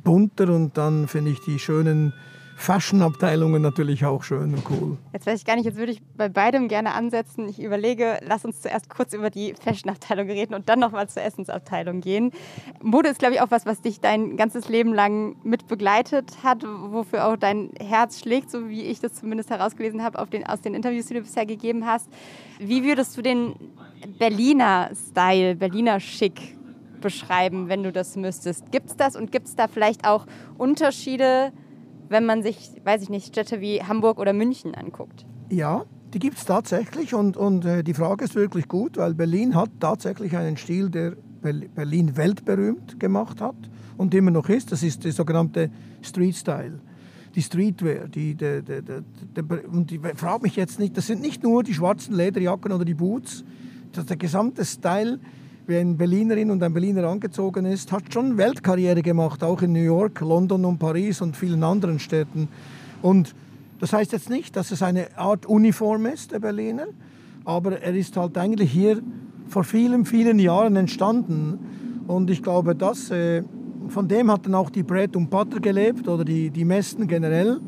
bunter 0.05 0.49
und 0.53 0.77
dann 0.79 1.09
finde 1.09 1.33
ich 1.33 1.41
die 1.41 1.59
schönen 1.59 2.13
Fashion-Abteilungen 2.59 3.61
natürlich 3.61 4.07
auch 4.07 4.23
schön 4.23 4.55
und 4.55 4.63
cool. 4.71 4.97
Jetzt 5.13 5.27
weiß 5.27 5.39
ich 5.39 5.45
gar 5.45 5.57
nicht, 5.57 5.67
jetzt 5.67 5.77
würde 5.77 5.93
ich 5.93 6.03
bei 6.17 6.31
beidem 6.31 6.69
gerne 6.69 6.95
ansetzen. 6.95 7.47
Ich 7.49 7.63
überlege, 7.63 8.19
lass 8.27 8.47
uns 8.47 8.63
zuerst 8.63 8.89
kurz 8.89 9.13
über 9.13 9.29
die 9.29 9.55
Fashion-Abteilung 9.61 10.27
reden 10.29 10.55
und 10.55 10.69
dann 10.69 10.79
nochmal 10.79 11.07
zur 11.07 11.23
Essensabteilung 11.23 12.01
gehen. 12.01 12.33
Mode 12.83 13.11
ist, 13.11 13.19
glaube 13.19 13.35
ich, 13.35 13.43
auch 13.43 13.51
was, 13.51 13.67
was 13.67 13.83
dich 13.83 14.01
dein 14.01 14.39
ganzes 14.39 14.71
Leben 14.71 14.95
lang 14.95 15.37
mit 15.45 15.69
begleitet 15.69 16.43
hat, 16.43 16.65
wofür 16.65 17.27
auch 17.27 17.37
dein 17.37 17.71
Herz 17.79 18.21
schlägt, 18.21 18.51
so 18.51 18.71
wie 18.71 18.83
ich 18.83 19.01
das 19.01 19.13
zumindest 19.13 19.51
herausgelesen 19.51 20.03
habe 20.03 20.19
auf 20.19 20.31
den, 20.31 20.47
aus 20.47 20.63
den 20.63 20.75
Interviews, 20.75 21.07
die 21.07 21.15
du 21.15 21.21
bisher 21.21 21.45
gegeben 21.45 21.85
hast. 21.87 22.09
Wie 22.59 22.85
würdest 22.85 23.17
du 23.19 23.23
den 23.23 23.55
Berliner 24.19 24.91
Style, 25.11 25.57
Berliner 25.57 26.01
Schick 26.01 26.57
beschreiben, 27.03 27.69
wenn 27.69 27.83
du 27.83 27.93
das 27.93 28.17
müsstest? 28.17 28.73
Gibt 28.73 28.89
es 28.91 28.97
das 28.97 29.15
und 29.15 29.31
gibt 29.31 29.47
es 29.47 29.57
da 29.57 29.69
vielleicht 29.69 30.07
auch 30.07 30.27
Unterschiede? 30.57 31.53
Wenn 32.09 32.27
man 32.27 32.43
sich, 32.43 32.73
weiß 32.85 33.03
ich 33.03 33.09
nicht, 33.09 33.27
Städte 33.29 33.61
wie 33.61 33.83
Hamburg 33.83 34.19
oder 34.19 34.33
München 34.33 34.75
anguckt? 34.75 35.25
Ja, 35.51 35.85
die 36.13 36.19
gibt 36.19 36.39
es 36.39 36.45
tatsächlich 36.45 37.15
und, 37.15 37.37
und 37.37 37.65
äh, 37.65 37.83
die 37.83 37.95
Frage 37.95 38.25
ist 38.25 38.35
wirklich 38.35 38.69
gut, 38.69 38.97
weil 38.97 39.15
Berlin 39.15 39.55
hat 39.55 39.71
tatsächlich 39.81 40.37
einen 40.37 40.57
Stil, 40.57 40.91
der 40.91 41.17
Berlin 41.43 42.17
weltberühmt 42.17 42.99
gemacht 42.99 43.41
hat 43.41 43.57
und 43.97 44.15
immer 44.15 44.31
noch 44.31 44.49
ist. 44.49 44.73
Das 44.73 44.83
ist 44.83 45.05
der 45.05 45.13
sogenannte 45.13 45.71
Street 46.03 46.35
Style, 46.35 46.81
die 47.35 47.43
Streetwear. 47.43 48.09
Die, 48.09 48.35
die, 48.35 48.63
die, 48.63 49.43
und 49.71 49.93
ich 49.93 50.01
frage 50.17 50.43
mich 50.43 50.57
jetzt 50.57 50.79
nicht, 50.79 50.97
das 50.97 51.07
sind 51.07 51.21
nicht 51.21 51.43
nur 51.43 51.63
die 51.63 51.75
schwarzen 51.75 52.15
Lederjacken 52.15 52.73
oder 52.73 52.85
die 52.85 52.95
Boots, 52.95 53.45
das 53.93 54.07
der 54.07 54.17
gesamte 54.17 54.65
Style 54.65 55.21
wie 55.67 55.77
ein 55.77 55.97
Berlinerin 55.97 56.51
und 56.51 56.63
ein 56.63 56.73
Berliner 56.73 57.05
angezogen 57.05 57.65
ist, 57.65 57.91
hat 57.93 58.13
schon 58.13 58.37
Weltkarriere 58.37 59.03
gemacht, 59.03 59.43
auch 59.43 59.63
in 59.63 59.73
New 59.73 59.83
York, 59.83 60.21
London 60.21 60.65
und 60.65 60.79
Paris 60.79 61.21
und 61.21 61.37
vielen 61.37 61.65
anderen 61.65 61.99
Städten. 61.99 62.49
Und 63.03 63.35
Das 63.79 63.93
heißt 63.93 64.13
jetzt 64.13 64.31
nicht, 64.31 64.57
dass 64.57 64.71
es 64.71 64.83
eine 64.83 65.17
Art 65.19 65.47
Uniform 65.47 66.07
ist, 66.07 66.33
der 66.33 66.39
Berliner, 66.39 66.87
aber 67.45 67.81
er 67.81 67.95
ist 67.95 68.17
halt 68.17 68.39
eigentlich 68.39 68.73
hier 68.73 69.03
vor 69.49 69.65
vielen, 69.65 70.07
vielen 70.07 70.39
Jahren 70.39 70.77
entstanden. 70.77 71.59
Und 72.07 72.31
ich 72.31 72.43
glaube, 72.43 72.75
dass, 72.75 73.11
äh, 73.11 73.43
von 73.89 74.09
dem 74.09 74.31
hatten 74.31 74.55
auch 74.55 74.71
die 74.71 74.83
Bread 74.83 75.15
und 75.15 75.29
Butter 75.29 75.61
gelebt 75.61 76.09
oder 76.09 76.25
die, 76.25 76.51
die 76.51 76.65
Messen 76.65 77.07
generell. 77.07 77.61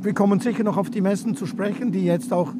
Wir 0.00 0.14
kommen 0.14 0.38
sicher 0.38 0.62
noch 0.62 0.76
auf 0.76 0.88
die 0.88 1.00
Messen 1.00 1.34
zu 1.34 1.46
sprechen, 1.46 1.90
die 1.90 2.04
jetzt 2.04 2.32
auch, 2.32 2.52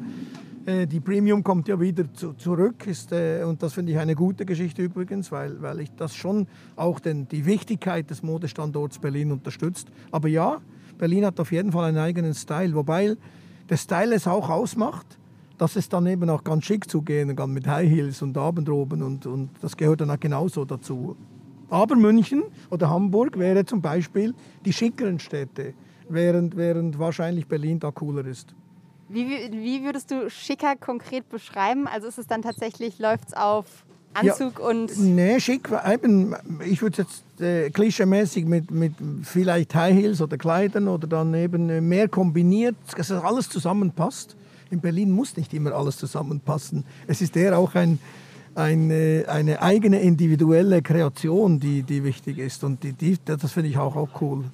die 0.65 0.99
Premium 0.99 1.43
kommt 1.43 1.67
ja 1.67 1.79
wieder 1.79 2.13
zu, 2.13 2.33
zurück. 2.33 2.85
Ist, 2.87 3.11
äh, 3.11 3.43
und 3.43 3.63
das 3.63 3.73
finde 3.73 3.91
ich 3.91 3.97
eine 3.97 4.15
gute 4.15 4.45
Geschichte 4.45 4.83
übrigens, 4.83 5.31
weil, 5.31 5.61
weil 5.61 5.79
ich 5.79 5.91
das 5.95 6.15
schon 6.15 6.47
auch 6.75 6.99
den, 6.99 7.27
die 7.27 7.45
Wichtigkeit 7.45 8.09
des 8.09 8.23
Modestandorts 8.23 8.99
Berlin 8.99 9.31
unterstützt. 9.31 9.87
Aber 10.11 10.27
ja, 10.27 10.61
Berlin 10.97 11.25
hat 11.25 11.39
auf 11.39 11.51
jeden 11.51 11.71
Fall 11.71 11.85
einen 11.85 11.97
eigenen 11.97 12.33
Style, 12.33 12.75
wobei 12.75 13.15
der 13.69 13.77
Style 13.77 14.13
es 14.15 14.27
auch 14.27 14.49
ausmacht 14.49 15.17
dass 15.61 15.75
es 15.75 15.87
dann 15.89 16.07
eben 16.07 16.27
auch 16.31 16.43
ganz 16.43 16.65
schick 16.65 16.89
zugehen 16.89 17.35
kann 17.35 17.51
mit 17.51 17.67
High 17.67 17.87
Heels 17.87 18.23
und 18.23 18.35
Abendroben 18.35 19.03
und, 19.03 19.27
und 19.27 19.51
das 19.61 19.77
gehört 19.77 20.01
dann 20.01 20.09
auch 20.09 20.19
genauso 20.19 20.65
dazu. 20.65 21.15
Aber 21.69 21.95
München 21.95 22.41
oder 22.71 22.89
Hamburg 22.89 23.37
wäre 23.37 23.63
zum 23.63 23.79
Beispiel 23.79 24.33
die 24.65 24.73
schickeren 24.73 25.19
Städte, 25.19 25.75
während, 26.09 26.57
während 26.57 26.97
wahrscheinlich 26.97 27.47
Berlin 27.47 27.79
da 27.79 27.91
cooler 27.91 28.25
ist. 28.25 28.55
Wie, 29.11 29.27
wie 29.51 29.83
würdest 29.83 30.11
du 30.11 30.29
schicker 30.29 30.75
konkret 30.75 31.29
beschreiben? 31.29 31.87
Also 31.87 32.07
ist 32.07 32.17
es 32.17 32.27
dann 32.27 32.41
tatsächlich, 32.41 32.99
läuft 32.99 33.29
es 33.29 33.33
auf 33.33 33.65
Anzug 34.13 34.59
ja, 34.59 34.65
und... 34.65 34.97
Nee, 34.99 35.39
schick, 35.39 35.69
eben, 35.91 36.35
ich 36.65 36.81
würde 36.81 37.03
jetzt 37.03 37.23
äh, 37.41 37.69
klischeemäßig 37.69 38.45
mit, 38.45 38.71
mit 38.71 38.93
vielleicht 39.23 39.73
High 39.73 39.95
Heels 39.95 40.21
oder 40.21 40.37
Kleidern 40.37 40.87
oder 40.87 41.07
dann 41.07 41.33
eben 41.33 41.69
äh, 41.69 41.81
mehr 41.81 42.09
kombiniert, 42.09 42.75
dass 42.97 43.11
alles 43.11 43.49
zusammenpasst 43.49 44.35
in 44.71 44.79
Berlin 44.79 45.11
muss 45.11 45.37
nicht 45.37 45.53
immer 45.53 45.73
alles 45.73 45.97
zusammenpassen. 45.97 46.85
Es 47.05 47.21
ist 47.21 47.35
eher 47.35 47.57
auch 47.59 47.75
ein, 47.75 47.99
eine, 48.55 49.25
eine 49.27 49.61
eigene 49.61 49.99
individuelle 50.01 50.81
Kreation, 50.81 51.59
die, 51.59 51.83
die 51.83 52.03
wichtig 52.03 52.39
ist. 52.39 52.63
Und 52.63 52.83
die, 52.83 52.93
die, 52.93 53.17
das 53.23 53.51
finde 53.51 53.69
ich 53.69 53.77
auch, 53.77 53.95
auch 53.95 54.21
cool. 54.21 54.45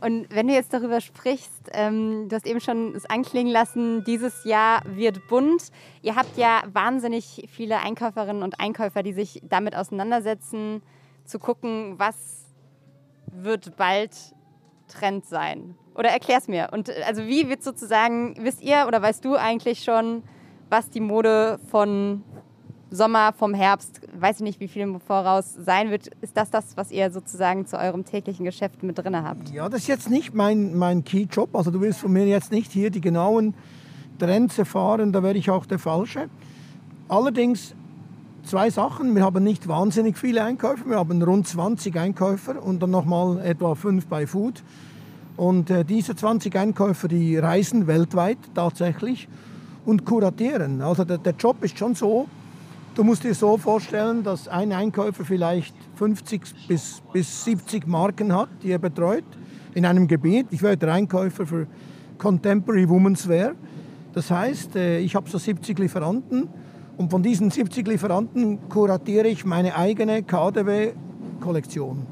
Und 0.00 0.26
wenn 0.34 0.48
du 0.48 0.54
jetzt 0.54 0.72
darüber 0.72 1.00
sprichst, 1.00 1.70
ähm, 1.72 2.28
du 2.28 2.36
hast 2.36 2.46
eben 2.46 2.60
schon 2.60 2.94
es 2.94 3.04
anklingen 3.06 3.52
lassen, 3.52 4.02
dieses 4.04 4.44
Jahr 4.44 4.82
wird 4.86 5.26
bunt. 5.28 5.70
Ihr 6.02 6.16
habt 6.16 6.36
ja 6.36 6.62
wahnsinnig 6.72 7.48
viele 7.50 7.80
Einkäuferinnen 7.80 8.42
und 8.42 8.60
Einkäufer, 8.60 9.02
die 9.02 9.12
sich 9.12 9.40
damit 9.44 9.76
auseinandersetzen, 9.76 10.82
zu 11.24 11.38
gucken, 11.38 11.98
was 11.98 12.46
wird 13.26 13.76
bald 13.76 14.16
Trend 14.88 15.26
sein. 15.26 15.76
Oder 15.94 16.10
erklär's 16.10 16.48
mir. 16.48 16.68
Und 16.72 16.88
äh, 16.88 17.02
also 17.06 17.26
wie 17.26 17.48
wird 17.48 17.62
sozusagen, 17.62 18.36
wisst 18.40 18.62
ihr 18.62 18.84
oder 18.86 19.02
weißt 19.02 19.24
du 19.24 19.34
eigentlich 19.36 19.82
schon, 19.82 20.22
was 20.68 20.88
die 20.88 21.00
Mode 21.00 21.58
von 21.70 22.24
Sommer, 22.90 23.32
vom 23.32 23.54
Herbst, 23.54 24.00
weiß 24.18 24.36
ich 24.36 24.42
nicht, 24.42 24.60
wie 24.60 24.68
viel 24.68 24.82
im 24.82 25.00
Voraus 25.00 25.54
sein 25.54 25.90
wird. 25.90 26.08
Ist 26.20 26.36
das 26.36 26.50
das, 26.50 26.76
was 26.76 26.90
ihr 26.90 27.10
sozusagen 27.10 27.66
zu 27.66 27.78
eurem 27.78 28.04
täglichen 28.04 28.44
Geschäft 28.44 28.82
mit 28.82 28.98
drin 28.98 29.16
habt? 29.16 29.50
Ja, 29.50 29.68
das 29.68 29.82
ist 29.82 29.86
jetzt 29.88 30.10
nicht 30.10 30.34
mein, 30.34 30.76
mein 30.76 31.04
Key-Job. 31.04 31.54
Also 31.54 31.70
du 31.70 31.80
willst 31.80 32.00
von 32.00 32.12
mir 32.12 32.26
jetzt 32.26 32.50
nicht 32.50 32.72
hier 32.72 32.90
die 32.90 33.00
genauen 33.00 33.54
Trends 34.18 34.58
erfahren, 34.58 35.12
da 35.12 35.22
wäre 35.22 35.36
ich 35.36 35.50
auch 35.50 35.66
der 35.66 35.78
Falsche. 35.78 36.28
Allerdings 37.08 37.74
zwei 38.44 38.70
Sachen. 38.70 39.14
Wir 39.14 39.22
haben 39.22 39.44
nicht 39.44 39.68
wahnsinnig 39.68 40.18
viele 40.18 40.42
Einkäufer. 40.42 40.86
Wir 40.86 40.96
haben 40.96 41.22
rund 41.22 41.46
20 41.46 41.96
Einkäufer 41.96 42.62
und 42.62 42.82
dann 42.82 42.90
nochmal 42.90 43.40
etwa 43.40 43.74
fünf 43.74 44.06
bei 44.06 44.26
Food. 44.26 44.62
Und 45.36 45.70
äh, 45.70 45.84
diese 45.84 46.14
20 46.14 46.54
Einkäufer, 46.56 47.08
die 47.08 47.36
reisen 47.38 47.86
weltweit 47.86 48.38
tatsächlich 48.54 49.28
und 49.86 50.04
kuratieren. 50.04 50.82
Also 50.82 51.04
der, 51.04 51.18
der 51.18 51.34
Job 51.34 51.62
ist 51.64 51.78
schon 51.78 51.94
so, 51.94 52.26
du 53.00 53.04
musst 53.04 53.24
dir 53.24 53.34
so 53.34 53.56
vorstellen, 53.56 54.22
dass 54.22 54.46
ein 54.46 54.72
Einkäufer 54.72 55.24
vielleicht 55.24 55.74
50 55.94 56.42
bis, 56.68 57.00
bis 57.14 57.46
70 57.46 57.86
Marken 57.86 58.30
hat, 58.36 58.50
die 58.62 58.72
er 58.72 58.78
betreut 58.78 59.24
in 59.72 59.86
einem 59.86 60.06
Gebiet. 60.06 60.48
Ich 60.50 60.60
wäre 60.60 60.76
der 60.76 60.92
Einkäufer 60.92 61.46
für 61.46 61.66
Contemporary 62.18 62.86
Women's 62.86 63.26
Wear. 63.26 63.54
Das 64.12 64.30
heißt, 64.30 64.76
äh, 64.76 64.98
ich 64.98 65.14
habe 65.14 65.30
so 65.30 65.38
70 65.38 65.78
Lieferanten 65.78 66.50
und 66.98 67.10
von 67.10 67.22
diesen 67.22 67.50
70 67.50 67.88
Lieferanten 67.88 68.68
kuratiere 68.68 69.28
ich 69.28 69.46
meine 69.46 69.76
eigene 69.76 70.22
KDW-Kollektion. 70.22 72.06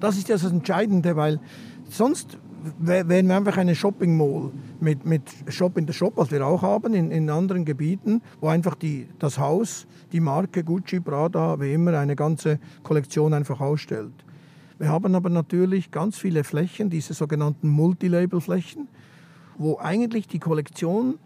Das 0.00 0.18
ist 0.18 0.28
das 0.28 0.44
Entscheidende, 0.44 1.16
weil 1.16 1.40
Sonst 1.88 2.38
wären 2.78 3.28
wir 3.28 3.36
einfach 3.36 3.56
eine 3.56 3.74
Shopping 3.74 4.16
Mall 4.16 4.50
mit, 4.80 5.04
mit 5.04 5.22
Shop 5.48 5.76
in 5.76 5.86
der 5.86 5.92
Shop, 5.92 6.14
was 6.16 6.30
wir 6.30 6.46
auch 6.46 6.62
haben 6.62 6.94
in, 6.94 7.10
in 7.10 7.30
anderen 7.30 7.64
Gebieten, 7.64 8.22
wo 8.40 8.48
einfach 8.48 8.74
die, 8.74 9.06
das 9.18 9.38
Haus, 9.38 9.86
die 10.12 10.20
Marke 10.20 10.64
Gucci, 10.64 11.00
Prada, 11.00 11.60
wie 11.60 11.72
immer, 11.72 11.98
eine 11.98 12.16
ganze 12.16 12.58
Kollektion 12.82 13.34
einfach 13.34 13.60
ausstellt. 13.60 14.12
Wir 14.78 14.88
haben 14.88 15.14
aber 15.14 15.30
natürlich 15.30 15.90
ganz 15.90 16.18
viele 16.18 16.44
Flächen, 16.44 16.90
diese 16.90 17.14
sogenannten 17.14 17.68
Multilabel-Flächen, 17.68 18.88
wo 19.56 19.78
eigentlich 19.78 20.28
die 20.28 20.38
Kollektion 20.38 21.18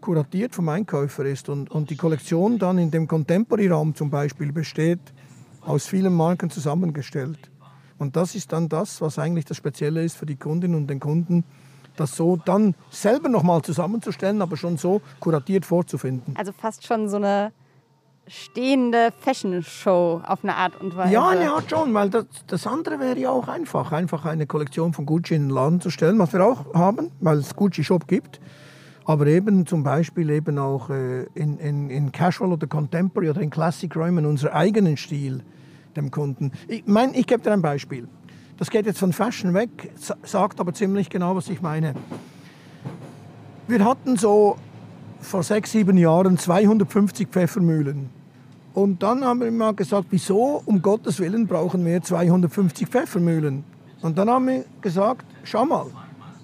kuratiert 0.00 0.54
vom 0.54 0.68
Einkäufer 0.68 1.24
ist 1.24 1.48
und, 1.48 1.70
und 1.70 1.90
die 1.90 1.96
Kollektion 1.96 2.58
dann 2.58 2.78
in 2.78 2.90
dem 2.90 3.08
Contemporary-Raum 3.08 3.94
zum 3.94 4.10
Beispiel 4.10 4.52
besteht 4.52 5.00
aus 5.62 5.86
vielen 5.86 6.14
Marken 6.14 6.50
zusammengestellt. 6.50 7.50
Und 7.98 8.16
das 8.16 8.34
ist 8.34 8.52
dann 8.52 8.68
das, 8.68 9.00
was 9.00 9.18
eigentlich 9.18 9.44
das 9.44 9.56
Spezielle 9.56 10.04
ist 10.04 10.16
für 10.16 10.26
die 10.26 10.36
Kundinnen 10.36 10.76
und 10.76 10.88
den 10.88 11.00
Kunden, 11.00 11.44
das 11.96 12.16
so 12.16 12.36
dann 12.36 12.74
selber 12.90 13.28
nochmal 13.28 13.62
zusammenzustellen, 13.62 14.40
aber 14.40 14.56
schon 14.56 14.76
so 14.76 15.00
kuratiert 15.20 15.66
vorzufinden. 15.66 16.34
Also 16.36 16.52
fast 16.52 16.86
schon 16.86 17.08
so 17.08 17.16
eine 17.16 17.52
stehende 18.28 19.10
Fashion-Show 19.20 20.22
auf 20.24 20.44
eine 20.44 20.54
Art 20.54 20.80
und 20.80 20.96
Weise. 20.96 21.14
Ja, 21.14 21.22
Art 21.22 21.70
schon, 21.70 21.92
weil 21.94 22.10
das, 22.10 22.26
das 22.46 22.66
andere 22.66 23.00
wäre 23.00 23.18
ja 23.18 23.30
auch 23.30 23.48
einfach, 23.48 23.90
einfach 23.92 24.24
eine 24.26 24.46
Kollektion 24.46 24.92
von 24.92 25.06
Gucci 25.06 25.34
in 25.34 25.44
den 25.44 25.50
Laden 25.50 25.80
zu 25.80 25.90
stellen, 25.90 26.18
was 26.18 26.32
wir 26.32 26.44
auch 26.44 26.72
haben, 26.74 27.10
weil 27.20 27.38
es 27.38 27.56
Gucci-Shop 27.56 28.06
gibt. 28.06 28.40
Aber 29.04 29.26
eben 29.26 29.66
zum 29.66 29.82
Beispiel 29.82 30.28
eben 30.28 30.58
auch 30.58 30.90
äh, 30.90 31.24
in, 31.34 31.58
in, 31.58 31.88
in 31.88 32.12
Casual 32.12 32.52
oder 32.52 32.66
Contemporary 32.66 33.30
oder 33.30 33.40
in 33.40 33.48
Classic-Räumen 33.48 34.26
unseren 34.26 34.52
eigenen 34.52 34.98
Stil 34.98 35.42
dem 35.98 36.10
Kunden. 36.10 36.52
Ich 36.66 36.86
meine, 36.86 37.14
ich 37.14 37.26
gebe 37.26 37.42
dir 37.42 37.52
ein 37.52 37.62
Beispiel. 37.62 38.08
Das 38.56 38.70
geht 38.70 38.86
jetzt 38.86 38.98
von 38.98 39.12
Fashion 39.12 39.54
weg, 39.54 39.92
sagt 40.22 40.58
aber 40.58 40.74
ziemlich 40.74 41.10
genau, 41.10 41.36
was 41.36 41.48
ich 41.48 41.60
meine. 41.60 41.94
Wir 43.68 43.84
hatten 43.84 44.16
so 44.16 44.56
vor 45.20 45.42
sechs, 45.42 45.72
sieben 45.72 45.96
Jahren 45.98 46.38
250 46.38 47.28
Pfeffermühlen. 47.28 48.10
Und 48.74 49.02
dann 49.02 49.24
haben 49.24 49.40
wir 49.40 49.50
mal 49.50 49.74
gesagt, 49.74 50.06
wieso 50.10 50.62
um 50.64 50.80
Gottes 50.80 51.18
Willen 51.18 51.46
brauchen 51.46 51.84
wir 51.84 52.02
250 52.02 52.88
Pfeffermühlen? 52.88 53.64
Und 54.00 54.16
dann 54.16 54.30
haben 54.30 54.46
wir 54.46 54.64
gesagt, 54.80 55.26
schau 55.42 55.64
mal, 55.64 55.86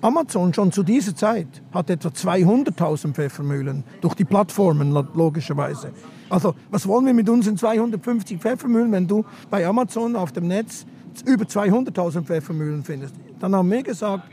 Amazon 0.00 0.52
schon 0.52 0.70
zu 0.70 0.82
dieser 0.82 1.16
Zeit 1.16 1.46
hat 1.72 1.88
etwa 1.88 2.08
200.000 2.08 3.14
Pfeffermühlen 3.14 3.84
durch 4.00 4.14
die 4.14 4.24
Plattformen 4.24 4.92
logischerweise. 5.14 5.92
Also 6.28 6.54
was 6.70 6.86
wollen 6.86 7.06
wir 7.06 7.14
mit 7.14 7.28
unseren 7.28 7.56
250 7.56 8.40
Pfeffermühlen, 8.40 8.92
wenn 8.92 9.06
du 9.06 9.24
bei 9.50 9.66
Amazon 9.66 10.16
auf 10.16 10.32
dem 10.32 10.48
Netz 10.48 10.86
über 11.24 11.44
200.000 11.44 12.22
Pfeffermühlen 12.22 12.82
findest? 12.84 13.14
Dann 13.40 13.54
haben 13.54 13.70
wir 13.70 13.82
gesagt, 13.82 14.24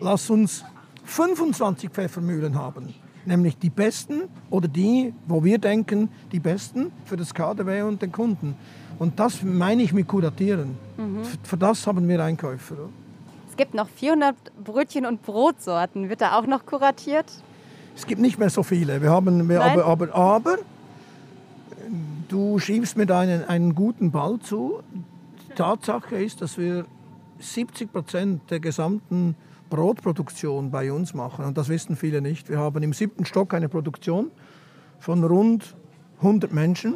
lass 0.00 0.30
uns 0.30 0.64
25 1.04 1.90
Pfeffermühlen 1.90 2.54
haben. 2.56 2.94
Nämlich 3.26 3.58
die 3.58 3.70
besten 3.70 4.22
oder 4.48 4.68
die, 4.68 5.12
wo 5.26 5.44
wir 5.44 5.58
denken, 5.58 6.08
die 6.32 6.40
besten 6.40 6.90
für 7.04 7.16
das 7.16 7.34
KDW 7.34 7.82
und 7.82 8.00
den 8.00 8.12
Kunden. 8.12 8.56
Und 8.98 9.18
das 9.18 9.42
meine 9.42 9.82
ich 9.82 9.92
mit 9.92 10.08
kuratieren. 10.08 10.76
Mhm. 10.96 11.22
Für 11.42 11.56
das 11.56 11.86
haben 11.86 12.08
wir 12.08 12.22
Einkäufer. 12.22 12.76
Es 13.50 13.56
gibt 13.56 13.74
noch 13.74 13.88
400 13.88 14.36
Brötchen 14.64 15.04
und 15.04 15.22
Brotsorten. 15.22 16.08
Wird 16.08 16.20
da 16.22 16.38
auch 16.38 16.46
noch 16.46 16.64
kuratiert? 16.64 17.26
Es 17.96 18.06
gibt 18.06 18.20
nicht 18.20 18.38
mehr 18.38 18.50
so 18.50 18.62
viele. 18.62 19.02
Wir 19.02 19.10
haben, 19.10 19.48
wir 19.48 19.62
aber, 19.62 19.84
aber, 19.84 20.14
aber 20.14 20.58
Du 22.30 22.60
schiebst 22.60 22.96
mir 22.96 23.12
einen, 23.12 23.42
einen 23.42 23.74
guten 23.74 24.12
Ball 24.12 24.38
zu. 24.38 24.84
Die 25.48 25.54
Tatsache 25.54 26.14
ist, 26.14 26.40
dass 26.40 26.58
wir 26.58 26.86
70 27.40 27.92
Prozent 27.92 28.48
der 28.52 28.60
gesamten 28.60 29.34
Brotproduktion 29.68 30.70
bei 30.70 30.92
uns 30.92 31.12
machen. 31.12 31.44
Und 31.44 31.58
das 31.58 31.68
wissen 31.68 31.96
viele 31.96 32.20
nicht. 32.20 32.48
Wir 32.48 32.58
haben 32.58 32.84
im 32.84 32.92
siebten 32.92 33.24
Stock 33.24 33.52
eine 33.52 33.68
Produktion 33.68 34.30
von 35.00 35.24
rund 35.24 35.74
100 36.18 36.52
Menschen. 36.52 36.94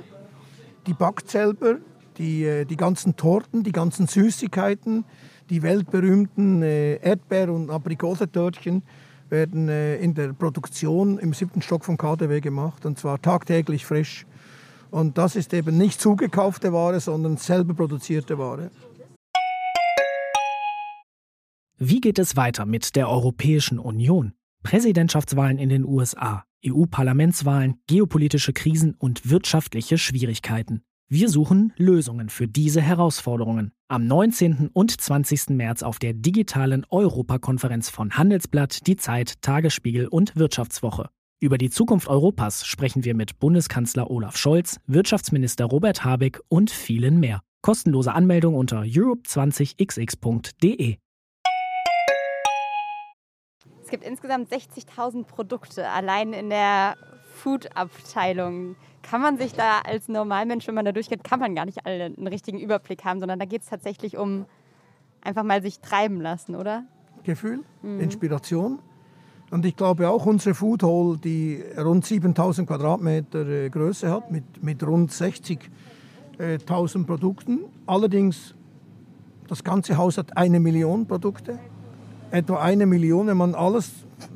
Die 0.86 0.94
backt 0.94 1.28
selber 1.28 1.78
die, 2.16 2.44
äh, 2.44 2.64
die 2.64 2.76
ganzen 2.76 3.16
Torten, 3.16 3.64
die 3.64 3.72
ganzen 3.72 4.06
Süßigkeiten, 4.06 5.04
die 5.50 5.62
weltberühmten 5.62 6.62
äh, 6.62 6.94
Erdbeer- 6.98 7.52
und 7.52 7.70
Aprikosetörtchen 7.70 8.84
werden 9.30 9.68
äh, 9.68 9.96
in 9.96 10.14
der 10.14 10.32
Produktion 10.32 11.18
im 11.18 11.32
siebten 11.32 11.60
Stock 11.60 11.84
vom 11.84 11.98
KDW 11.98 12.40
gemacht. 12.40 12.86
Und 12.86 13.00
zwar 13.00 13.20
tagtäglich 13.20 13.84
frisch. 13.84 14.26
Und 14.94 15.18
das 15.18 15.34
ist 15.34 15.52
eben 15.52 15.76
nicht 15.76 16.00
zugekaufte 16.00 16.72
Ware, 16.72 17.00
sondern 17.00 17.36
selber 17.36 17.74
produzierte 17.74 18.38
Ware. 18.38 18.70
Wie 21.76 22.00
geht 22.00 22.20
es 22.20 22.36
weiter 22.36 22.64
mit 22.64 22.94
der 22.94 23.08
Europäischen 23.08 23.80
Union? 23.80 24.34
Präsidentschaftswahlen 24.62 25.58
in 25.58 25.68
den 25.68 25.84
USA, 25.84 26.44
EU-Parlamentswahlen, 26.64 27.80
geopolitische 27.88 28.52
Krisen 28.52 28.94
und 28.94 29.28
wirtschaftliche 29.28 29.98
Schwierigkeiten. 29.98 30.84
Wir 31.08 31.28
suchen 31.28 31.72
Lösungen 31.76 32.28
für 32.28 32.46
diese 32.46 32.80
Herausforderungen. 32.80 33.72
Am 33.88 34.06
19. 34.06 34.70
und 34.72 35.00
20. 35.00 35.50
März 35.50 35.82
auf 35.82 35.98
der 35.98 36.14
digitalen 36.14 36.86
Europakonferenz 36.88 37.90
von 37.90 38.16
Handelsblatt, 38.16 38.86
Die 38.86 38.96
Zeit, 38.96 39.42
Tagesspiegel 39.42 40.06
und 40.06 40.36
Wirtschaftswoche. 40.36 41.10
Über 41.44 41.58
die 41.58 41.68
Zukunft 41.68 42.08
Europas 42.08 42.64
sprechen 42.64 43.04
wir 43.04 43.14
mit 43.14 43.38
Bundeskanzler 43.38 44.10
Olaf 44.10 44.38
Scholz, 44.38 44.80
Wirtschaftsminister 44.86 45.66
Robert 45.66 46.02
Habeck 46.02 46.40
und 46.48 46.70
vielen 46.70 47.20
mehr. 47.20 47.42
Kostenlose 47.60 48.14
Anmeldung 48.14 48.54
unter 48.54 48.80
europe20xx.de. 48.80 50.96
Es 53.82 53.90
gibt 53.90 54.04
insgesamt 54.04 54.50
60.000 54.50 55.24
Produkte 55.24 55.86
allein 55.86 56.32
in 56.32 56.48
der 56.48 56.96
Food-Abteilung. 57.34 58.76
Kann 59.02 59.20
man 59.20 59.36
sich 59.36 59.52
da 59.52 59.80
als 59.80 60.08
Normalmensch, 60.08 60.66
wenn 60.66 60.74
man 60.74 60.86
da 60.86 60.92
durchgeht, 60.92 61.24
kann 61.24 61.40
man 61.40 61.54
gar 61.54 61.66
nicht 61.66 61.84
alle 61.84 62.04
einen 62.04 62.26
richtigen 62.26 62.58
Überblick 62.58 63.04
haben, 63.04 63.20
sondern 63.20 63.38
da 63.38 63.44
geht 63.44 63.60
es 63.60 63.68
tatsächlich 63.68 64.16
um 64.16 64.46
einfach 65.20 65.42
mal 65.42 65.60
sich 65.60 65.80
treiben 65.80 66.22
lassen, 66.22 66.54
oder? 66.54 66.84
Gefühl, 67.22 67.64
mhm. 67.82 68.00
Inspiration. 68.00 68.78
Und 69.50 69.64
ich 69.64 69.76
glaube 69.76 70.08
auch 70.08 70.26
unsere 70.26 70.54
Food 70.54 70.82
Hall, 70.82 71.18
die 71.22 71.62
rund 71.78 72.04
7000 72.04 72.66
Quadratmeter 72.66 73.46
äh, 73.46 73.70
Größe 73.70 74.10
hat, 74.10 74.30
mit, 74.30 74.62
mit 74.62 74.82
rund 74.84 75.10
60.000 75.12 75.60
äh, 76.38 77.04
Produkten. 77.04 77.60
Allerdings, 77.86 78.54
das 79.48 79.62
ganze 79.62 79.96
Haus 79.96 80.18
hat 80.18 80.36
eine 80.36 80.58
Million 80.60 81.06
Produkte 81.06 81.58
etwa 82.34 82.60
eine 82.60 82.84
Million, 82.84 83.28
wenn 83.28 83.36
man 83.36 83.54
alles, 83.54 83.90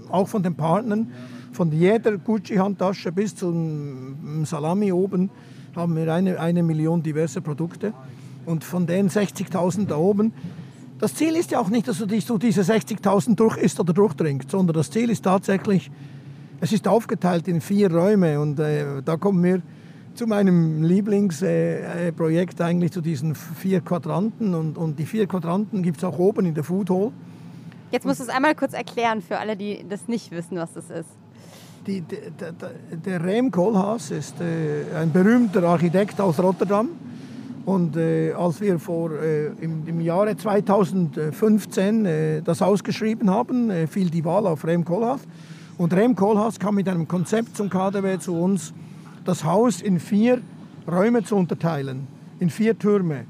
auch 0.09 0.29
von 0.29 0.43
den 0.43 0.55
Partnern, 0.55 1.13
von 1.53 1.73
jeder 1.73 2.17
Gucci-Handtasche 2.17 3.11
bis 3.11 3.35
zum 3.35 4.45
Salami 4.45 4.93
oben, 4.93 5.31
haben 5.75 5.97
wir 5.97 6.13
eine, 6.13 6.39
eine 6.39 6.63
Million 6.63 7.03
diverse 7.03 7.41
Produkte. 7.41 7.93
Und 8.47 8.65
von 8.65 8.87
den 8.87 9.11
60.000 9.11 9.87
da 9.87 9.97
oben, 9.97 10.33
das 10.99 11.15
Ziel 11.15 11.37
ist 11.37 11.51
ja 11.51 11.61
auch 11.61 11.69
nicht, 11.69 11.87
dass 11.87 11.99
du 11.99 12.07
dich 12.07 12.27
durch 12.27 12.41
diese 12.41 12.63
60.000 12.63 13.37
durch 13.37 13.57
isst 13.57 13.79
oder 13.79 13.93
durchdringst, 13.93 14.51
sondern 14.51 14.75
das 14.75 14.91
Ziel 14.91 15.11
ist 15.11 15.23
tatsächlich, 15.25 15.91
es 16.61 16.73
ist 16.73 16.89
aufgeteilt 16.89 17.47
in 17.47 17.61
vier 17.61 17.93
Räume 17.93 18.41
und 18.41 18.59
äh, 18.59 19.03
da 19.05 19.17
kommen 19.17 19.43
wir 19.45 19.63
zu 20.15 20.27
meinem 20.27 20.83
Lieblingsprojekt 20.83 22.61
äh, 22.61 22.63
eigentlich 22.65 22.91
zu 22.91 23.01
diesen 23.01 23.37
vier 23.37 23.81
Quadranten 23.81 24.55
und, 24.55 24.77
und 24.77 24.99
die 24.99 25.07
vier 25.07 25.29
Quadranten 25.29 25.83
gibt 25.85 25.99
es 25.99 26.05
auch 26.05 26.19
oben 26.19 26.47
in 26.47 26.55
der 26.55 26.65
Food 26.65 26.91
Hall. 26.91 27.13
Jetzt 27.93 28.05
musst 28.05 28.19
du 28.19 28.25
es 28.25 28.29
einmal 28.29 28.57
kurz 28.57 28.73
erklären 28.73 29.23
für 29.23 29.39
alle, 29.39 29.57
die 29.57 29.85
das 29.89 30.09
nicht 30.09 30.33
wissen, 30.33 30.57
was 30.59 30.73
das 30.73 30.91
ist. 30.91 31.09
Die, 31.87 32.03
der, 32.03 32.53
der, 32.53 32.71
der 32.91 33.25
Rem 33.25 33.51
Koolhaas 33.51 34.11
ist 34.11 34.41
äh, 34.41 34.95
ein 34.97 35.13
berühmter 35.13 35.63
Architekt 35.63 36.21
aus 36.21 36.39
Rotterdam. 36.41 36.89
Und 37.69 37.99
äh, 37.99 38.33
als 38.33 38.63
wir 38.63 38.79
vor, 38.79 39.11
äh, 39.13 39.49
im, 39.61 39.87
im, 39.87 40.01
Jahre 40.01 40.35
2015 40.35 42.07
äh, 42.07 42.41
das 42.41 42.63
ausgeschrieben 42.63 43.29
haben, 43.29 43.69
äh, 43.69 43.87
fiel 43.87 44.09
die 44.09 44.25
Wahl 44.25 44.47
auf 44.47 44.67
Rem 44.67 44.87
Koolhaas. 44.87 45.21
Und 45.77 45.93
Rem 45.93 46.17
Koolhaas 46.17 46.59
kam 46.59 46.77
mit 46.77 46.89
einem 46.89 47.07
Konzept 47.07 47.59
zum 47.59 47.69
KDW 47.69 48.21
zu 48.21 48.35
uns, 48.35 48.73
das 49.27 49.45
Haus 49.45 49.83
in 49.83 50.01
vier 50.01 50.41
Räume 50.91 51.23
zu 51.25 51.37
unterteilen, 51.37 52.07
in 52.41 52.49
vier 52.49 52.79
Türme. 52.79 53.27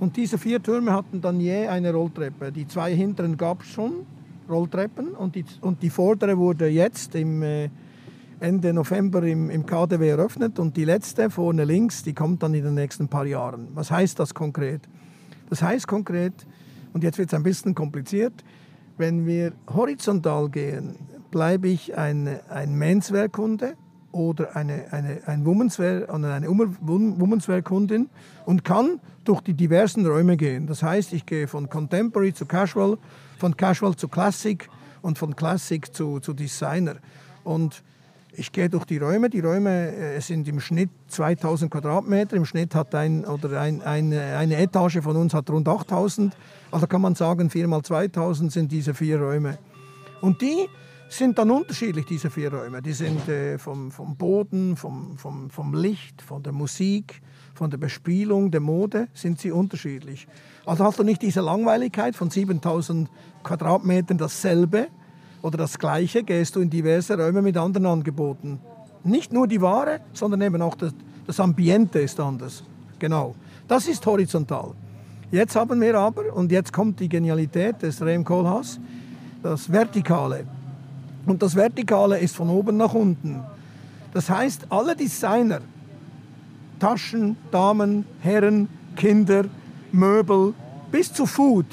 Und 0.00 0.16
diese 0.16 0.38
vier 0.38 0.62
Türme 0.62 0.94
hatten 0.94 1.20
dann 1.20 1.38
je 1.38 1.66
eine 1.66 1.92
Rolltreppe. 1.92 2.50
Die 2.50 2.66
zwei 2.66 2.94
hinteren 2.94 3.36
gab 3.36 3.60
es 3.60 3.68
schon, 3.68 4.06
Rolltreppen, 4.48 5.08
und 5.08 5.34
die, 5.34 5.44
und 5.60 5.82
die 5.82 5.90
vordere 5.90 6.38
wurde 6.38 6.66
jetzt 6.66 7.14
im 7.14 7.42
äh, 7.42 7.68
Ende 8.42 8.72
November 8.72 9.22
im, 9.22 9.50
im 9.50 9.64
KDW 9.64 10.08
eröffnet 10.08 10.58
und 10.58 10.76
die 10.76 10.84
letzte 10.84 11.30
vorne 11.30 11.64
links, 11.64 12.02
die 12.02 12.12
kommt 12.12 12.42
dann 12.42 12.54
in 12.54 12.64
den 12.64 12.74
nächsten 12.74 13.06
paar 13.06 13.24
Jahren. 13.24 13.68
Was 13.74 13.92
heißt 13.92 14.18
das 14.18 14.34
konkret? 14.34 14.82
Das 15.48 15.62
heißt 15.62 15.86
konkret, 15.86 16.34
und 16.92 17.04
jetzt 17.04 17.18
wird 17.18 17.28
es 17.28 17.34
ein 17.34 17.44
bisschen 17.44 17.74
kompliziert, 17.76 18.32
wenn 18.98 19.26
wir 19.26 19.52
horizontal 19.72 20.48
gehen, 20.48 20.96
bleibe 21.30 21.68
ich 21.68 21.96
ein, 21.96 22.40
ein 22.48 22.74
Menswear-Kunde 22.74 23.74
oder 24.10 24.56
eine, 24.56 24.92
eine, 24.92 25.20
ein 25.26 25.46
Womenswear, 25.46 26.12
eine 26.12 26.48
Womenswear-Kundin 26.48 28.10
und 28.44 28.64
kann 28.64 29.00
durch 29.24 29.40
die 29.40 29.54
diversen 29.54 30.04
Räume 30.04 30.36
gehen. 30.36 30.66
Das 30.66 30.82
heißt, 30.82 31.12
ich 31.12 31.26
gehe 31.26 31.46
von 31.46 31.70
Contemporary 31.70 32.34
zu 32.34 32.46
Casual, 32.46 32.98
von 33.38 33.56
Casual 33.56 33.94
zu 33.94 34.08
Classic 34.08 34.68
und 35.00 35.16
von 35.16 35.36
Classic 35.36 35.94
zu, 35.94 36.18
zu 36.18 36.32
Designer. 36.32 36.96
Und 37.44 37.84
ich 38.34 38.52
gehe 38.52 38.68
durch 38.68 38.84
die 38.84 38.98
Räume. 38.98 39.28
Die 39.28 39.40
Räume 39.40 39.94
äh, 39.94 40.20
sind 40.20 40.48
im 40.48 40.60
Schnitt 40.60 40.90
2000 41.08 41.70
Quadratmeter. 41.70 42.36
Im 42.36 42.44
Schnitt 42.44 42.74
hat 42.74 42.94
ein, 42.94 43.24
oder 43.24 43.60
ein, 43.60 43.82
eine, 43.82 44.36
eine 44.36 44.56
Etage 44.56 45.00
von 45.02 45.16
uns 45.16 45.34
hat 45.34 45.50
rund 45.50 45.68
8000. 45.68 46.34
Also 46.70 46.86
kann 46.86 47.02
man 47.02 47.14
sagen, 47.14 47.50
4 47.50 47.68
mal 47.68 47.82
2000 47.82 48.50
sind 48.52 48.72
diese 48.72 48.94
vier 48.94 49.20
Räume. 49.20 49.58
Und 50.20 50.40
die 50.40 50.66
sind 51.08 51.38
dann 51.38 51.50
unterschiedlich, 51.50 52.06
diese 52.06 52.30
vier 52.30 52.52
Räume. 52.52 52.80
Die 52.80 52.94
sind 52.94 53.28
äh, 53.28 53.58
vom, 53.58 53.90
vom 53.90 54.16
Boden, 54.16 54.76
vom, 54.76 55.18
vom, 55.18 55.50
vom 55.50 55.74
Licht, 55.74 56.22
von 56.22 56.42
der 56.42 56.52
Musik, 56.52 57.20
von 57.54 57.70
der 57.70 57.78
Bespielung, 57.78 58.50
der 58.50 58.60
Mode, 58.60 59.08
sind 59.12 59.38
sie 59.38 59.50
unterschiedlich. 59.50 60.26
Also 60.64 60.84
hast 60.84 60.98
du 60.98 61.02
nicht 61.02 61.20
diese 61.20 61.42
Langweiligkeit 61.42 62.16
von 62.16 62.30
7000 62.30 63.10
Quadratmetern 63.42 64.16
dasselbe 64.16 64.88
oder 65.42 65.58
das 65.58 65.78
Gleiche, 65.78 66.22
gehst 66.22 66.56
du 66.56 66.60
in 66.60 66.70
diverse 66.70 67.18
Räume 67.18 67.42
mit 67.42 67.56
anderen 67.56 67.86
Angeboten. 67.86 68.60
Nicht 69.04 69.32
nur 69.32 69.48
die 69.48 69.60
Ware, 69.60 70.00
sondern 70.12 70.40
eben 70.42 70.62
auch 70.62 70.76
das, 70.76 70.94
das 71.26 71.40
Ambiente 71.40 71.98
ist 71.98 72.18
anders. 72.20 72.62
Genau. 72.98 73.34
Das 73.66 73.88
ist 73.88 74.04
horizontal. 74.06 74.72
Jetzt 75.30 75.56
haben 75.56 75.80
wir 75.80 75.98
aber, 75.98 76.32
und 76.34 76.52
jetzt 76.52 76.72
kommt 76.72 77.00
die 77.00 77.08
Genialität 77.08 77.82
des 77.82 78.00
Rehm 78.02 78.24
Kohlhaas, 78.24 78.78
das 79.42 79.70
Vertikale. 79.70 80.44
Und 81.26 81.42
das 81.42 81.54
Vertikale 81.54 82.18
ist 82.18 82.36
von 82.36 82.48
oben 82.50 82.76
nach 82.76 82.94
unten. 82.94 83.42
Das 84.12 84.28
heißt, 84.28 84.66
alle 84.68 84.94
Designer, 84.94 85.60
Taschen, 86.78 87.36
Damen, 87.50 88.04
Herren, 88.20 88.68
Kinder, 88.94 89.44
Möbel, 89.90 90.52
bis 90.90 91.12
zu 91.12 91.26
Food, 91.26 91.66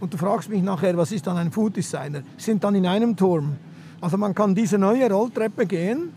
und 0.00 0.12
du 0.12 0.16
fragst 0.16 0.48
mich 0.48 0.62
nachher, 0.62 0.96
was 0.96 1.12
ist 1.12 1.26
dann 1.26 1.36
ein 1.36 1.50
Food 1.50 1.76
Designer, 1.76 2.22
sind 2.36 2.62
dann 2.62 2.74
in 2.74 2.86
einem 2.86 3.16
Turm. 3.16 3.56
Also 4.00 4.16
man 4.16 4.34
kann 4.34 4.54
diese 4.54 4.78
neue 4.78 5.10
Rolltreppe 5.10 5.66
gehen 5.66 6.12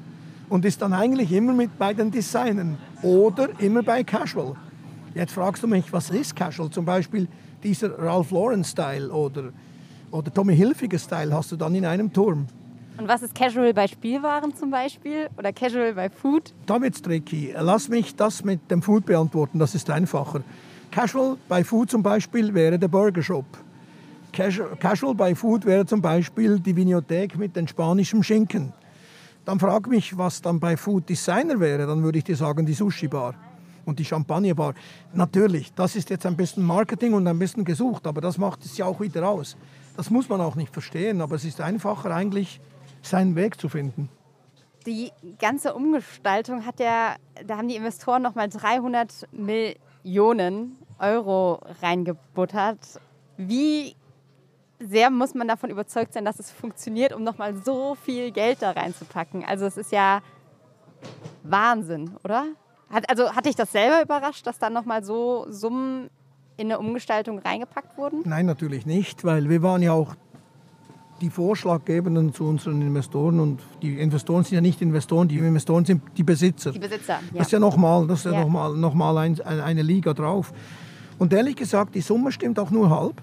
und 0.50 0.66
ist 0.66 0.82
dann 0.82 0.94
eigentlich 0.94 1.32
immer 1.32 1.54
mit 1.54 1.78
bei 1.78 1.94
den 1.94 2.12
Designern 2.12 2.78
oder 3.02 3.50
immer 3.60 3.84
bei 3.84 4.04
Casual. 4.04 4.56
Jetzt 5.14 5.34
fragst 5.34 5.64
du 5.64 5.68
mich, 5.68 5.92
was 5.92 6.10
ist 6.10 6.36
Casual? 6.36 6.70
Zum 6.70 6.86
Beispiel 6.86 7.28
dieser 7.64 7.98
Ralph 7.98 8.32
Lauren 8.32 8.64
Style 8.64 9.10
oder, 9.10 9.52
oder 10.12 10.34
Tommy 10.34 10.56
Hilfiger 10.56 11.00
Style 11.00 11.34
hast 11.34 11.52
du 11.52 11.56
dann 11.56 11.74
in 11.76 11.86
einem 11.86 12.12
Turm. 12.12 12.48
Und 12.98 13.08
was 13.08 13.22
ist 13.22 13.36
Casual 13.36 13.74
bei 13.74 13.88
Spielwaren 13.88 14.56
zum 14.56 14.72
Beispiel 14.72 15.30
oder 15.38 15.54
Casual 15.54 15.94
bei 15.94 16.10
Food? 16.10 16.54
Da 16.66 16.82
wird's 16.82 17.02
tricky. 17.02 17.54
Lass 17.58 17.90
mich 17.90 18.16
das 18.16 18.44
mit 18.44 18.72
dem 18.72 18.82
Food 18.82 19.06
beantworten, 19.06 19.60
das 19.60 19.76
ist 19.76 19.90
einfacher. 19.90 20.42
Casual 20.92 21.38
bei 21.48 21.64
Food 21.64 21.92
zum 21.92 22.02
Beispiel 22.02 22.54
wäre 22.54 22.80
der 22.80 22.88
Burger 22.88 23.22
Shop. 23.22 23.46
Casual 24.38 25.16
bei 25.16 25.34
Food 25.34 25.66
wäre 25.66 25.86
zum 25.88 26.00
Beispiel 26.00 26.60
die 26.60 26.76
Vinothek 26.76 27.40
mit 27.40 27.56
dem 27.56 27.68
spanischen 27.68 28.22
Schinken. 28.22 28.72
Dann 29.46 29.60
frag 29.60 29.88
mich, 29.88 30.16
was 30.16 30.44
dann 30.44 30.60
bei 30.60 30.78
Food 30.78 31.10
Designer 31.10 31.60
wäre. 31.60 31.88
Dann 31.88 32.04
würde 32.04 32.20
ich 32.20 32.24
dir 32.24 32.36
sagen, 32.36 32.64
die 32.66 32.74
Sushi 32.74 33.08
Bar 33.08 33.34
und 33.86 33.98
die 33.98 34.06
Champagner 34.06 34.54
Bar. 34.54 34.76
Natürlich, 35.12 35.74
das 35.74 35.96
ist 35.96 36.12
jetzt 36.12 36.28
ein 36.28 36.36
bisschen 36.36 36.64
Marketing 36.64 37.14
und 37.14 37.26
ein 37.26 37.40
bisschen 37.40 37.66
gesucht, 37.66 38.06
aber 38.06 38.22
das 38.22 38.38
macht 38.38 38.64
es 38.64 38.78
ja 38.78 38.86
auch 38.86 39.00
wieder 39.00 39.28
aus. 39.28 39.58
Das 39.96 40.12
muss 40.12 40.30
man 40.30 40.40
auch 40.40 40.56
nicht 40.56 40.72
verstehen, 40.72 41.20
aber 41.22 41.36
es 41.36 41.44
ist 41.44 41.60
einfacher 41.60 42.14
eigentlich, 42.14 42.62
seinen 43.02 43.36
Weg 43.36 43.60
zu 43.60 43.70
finden. 43.70 44.10
Die 44.86 45.12
ganze 45.40 45.74
Umgestaltung 45.74 46.64
hat 46.64 46.80
ja, 46.80 47.16
da 47.46 47.58
haben 47.58 47.70
die 47.70 47.76
Investoren 47.76 48.22
nochmal 48.22 48.50
300 48.50 49.28
Millionen 49.32 50.78
Euro 51.00 51.60
reingebuttert. 51.82 53.02
Wie 53.38 53.96
sehr 54.80 55.10
muss 55.10 55.34
man 55.34 55.48
davon 55.48 55.70
überzeugt 55.70 56.14
sein, 56.14 56.26
dass 56.26 56.40
es 56.40 56.52
funktioniert, 56.52 57.14
um 57.14 57.24
nochmal 57.24 57.56
so 57.56 57.96
viel 57.96 58.32
Geld 58.32 58.62
da 58.62 58.72
reinzupacken? 58.72 59.44
Also 59.44 59.66
es 59.66 59.78
ist 59.78 59.92
ja 59.92 60.22
Wahnsinn, 61.44 62.12
oder? 62.24 62.46
Hat, 62.90 63.10
also 63.10 63.34
hat 63.34 63.46
dich 63.46 63.56
das 63.56 63.72
selber 63.72 64.02
überrascht, 64.02 64.46
dass 64.48 64.60
da 64.60 64.70
nochmal 64.70 65.04
so 65.04 65.46
Summen 65.50 66.10
in 66.58 66.68
eine 66.68 66.80
Umgestaltung 66.80 67.40
reingepackt 67.40 67.98
wurden? 67.98 68.22
Nein, 68.26 68.46
natürlich 68.46 68.86
nicht, 68.86 69.24
weil 69.24 69.50
wir 69.50 69.62
waren 69.62 69.82
ja 69.82 69.94
auch 69.94 70.16
die 71.22 71.30
Vorschlaggebenden 71.30 72.34
zu 72.34 72.46
unseren 72.46 72.82
Investoren 72.82 73.40
und 73.40 73.62
die 73.82 74.00
Investoren 74.00 74.44
sind 74.44 74.56
ja 74.56 74.62
nicht 74.62 74.82
Investoren, 74.82 75.28
die 75.28 75.38
Investoren 75.40 75.84
sind 75.84 76.02
die 76.16 76.24
Besitzer. 76.24 76.72
Die 76.72 76.80
Besitzer, 76.80 77.14
ja. 77.14 77.38
Das 77.38 77.48
ist 77.48 77.52
ja 77.52 77.60
nochmal 77.60 78.08
ja 78.08 78.32
ja. 78.32 78.46
noch 78.46 78.94
noch 78.94 79.18
ein, 79.18 79.42
eine 79.42 79.82
Liga 79.82 80.14
drauf. 80.14 80.54
Und 81.18 81.34
ehrlich 81.34 81.56
gesagt, 81.56 81.96
die 81.96 82.02
Summe 82.02 82.32
stimmt 82.32 82.60
auch 82.60 82.70
nur 82.70 82.92
halb, 82.92 83.22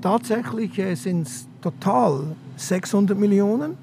Tatsächlich 0.00 0.78
äh, 0.78 0.94
sind 0.94 1.26
es 1.26 1.48
total 1.60 2.36
600 2.56 3.18
Millionen 3.18 3.76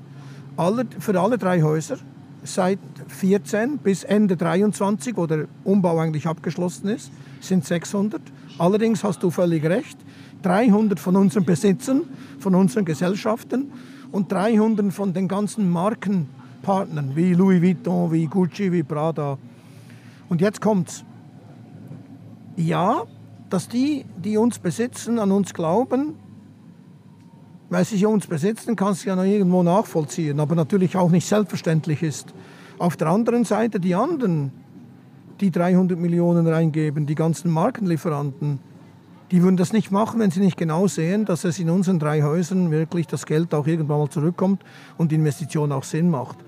alle, 0.57 0.86
für 0.99 1.20
alle 1.20 1.38
drei 1.38 1.61
Häuser 1.61 1.97
seit 2.43 2.80
14 3.07 3.80
bis 3.80 4.03
Ende 4.03 4.38
23, 4.38 5.18
wo 5.18 5.26
der 5.26 5.47
Umbau 5.63 5.99
eigentlich 5.99 6.28
abgeschlossen 6.28 6.89
ist, 6.89 7.11
sind 7.41 7.66
600. 7.66 8.22
Allerdings 8.57 9.03
hast 9.03 9.24
du 9.24 9.32
völlig 9.32 9.66
recht, 9.66 9.97
300 10.43 10.99
von 10.99 11.16
unseren 11.16 11.43
Besitzern, 11.43 12.03
von 12.39 12.55
unseren 12.55 12.86
Gesellschaften 12.86 13.72
und 14.11 14.32
300 14.32 14.93
von 14.93 15.13
den 15.13 15.28
ganzen 15.28 15.70
Markenpartnern 15.70 17.16
wie 17.16 17.34
Louis 17.34 17.61
Vuitton, 17.61 18.11
wie 18.11 18.28
Gucci, 18.28 18.72
wie 18.72 18.84
Prada. 18.84 19.38
Und 20.30 20.41
jetzt 20.41 20.61
kommt's. 20.61 21.03
Ja, 22.55 23.03
dass 23.56 23.70
die, 23.70 24.03
die 24.18 24.36
uns 24.36 24.60
besitzen, 24.60 25.18
an 25.18 25.32
uns 25.32 25.53
glauben, 25.53 26.16
weil 27.70 27.86
sie 27.86 28.06
uns 28.06 28.28
besitzen, 28.28 28.76
kannst 28.76 29.06
du 29.06 29.08
ja 29.08 29.16
noch 29.16 29.24
irgendwo 29.24 29.64
nachvollziehen, 29.64 30.41
aber 30.41 30.56
natürlich 30.56 30.97
auch 30.97 31.10
nicht 31.10 31.26
selbstverständlich 31.26 32.03
ist. 32.03 32.34
Auf 32.80 32.97
der 32.97 33.08
anderen 33.08 33.45
Seite 33.45 33.80
die 33.80 33.95
anderen, 33.95 34.51
die 35.39 35.51
300 35.51 35.97
Millionen 35.97 36.45
reingeben, 36.47 37.06
die 37.06 37.16
ganzen 37.16 37.49
Markenlieferanten, 37.49 38.60
die 39.32 39.41
würden 39.41 39.56
das 39.56 39.72
nicht 39.72 39.89
machen, 39.89 40.20
wenn 40.20 40.32
sie 40.32 40.41
nicht 40.41 40.58
genau 40.58 40.88
sehen, 40.88 41.24
dass 41.24 41.45
es 41.45 41.58
in 41.58 41.70
unseren 41.70 41.97
drei 41.97 42.24
Häusern 42.24 42.72
wirklich 42.72 43.08
das 43.08 43.26
Geld 43.26 43.53
auch 43.53 43.68
irgendwann 43.68 43.99
mal 43.99 44.10
zurückkommt 44.10 44.66
und 44.97 45.14
die 45.14 45.16
Investition 45.16 45.72
auch 45.72 45.86
Sinn 45.86 46.10
macht. 46.10 46.39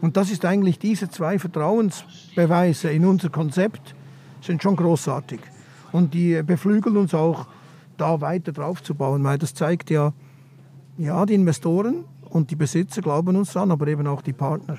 Und 0.00 0.16
das 0.16 0.32
ist 0.32 0.44
eigentlich 0.44 0.80
diese 0.80 1.08
zwei 1.10 1.38
Vertrauensbeweise 1.38 2.90
in 2.90 3.06
unser 3.06 3.28
Konzept 3.28 3.94
sind 4.40 4.64
schon 4.64 4.74
großartig. 4.74 5.38
Und 5.96 6.12
die 6.12 6.42
beflügeln 6.42 6.98
uns 6.98 7.14
auch, 7.14 7.46
da 7.96 8.20
weiter 8.20 8.52
drauf 8.52 8.82
zu 8.82 8.94
bauen, 8.94 9.24
weil 9.24 9.38
das 9.38 9.54
zeigt 9.54 9.88
ja, 9.88 10.12
ja, 10.98 11.24
die 11.24 11.32
Investoren 11.32 12.04
und 12.28 12.50
die 12.50 12.54
Besitzer 12.54 13.00
glauben 13.00 13.34
uns 13.34 13.56
an, 13.56 13.70
aber 13.70 13.88
eben 13.88 14.06
auch 14.06 14.20
die 14.20 14.34
Partner. 14.34 14.76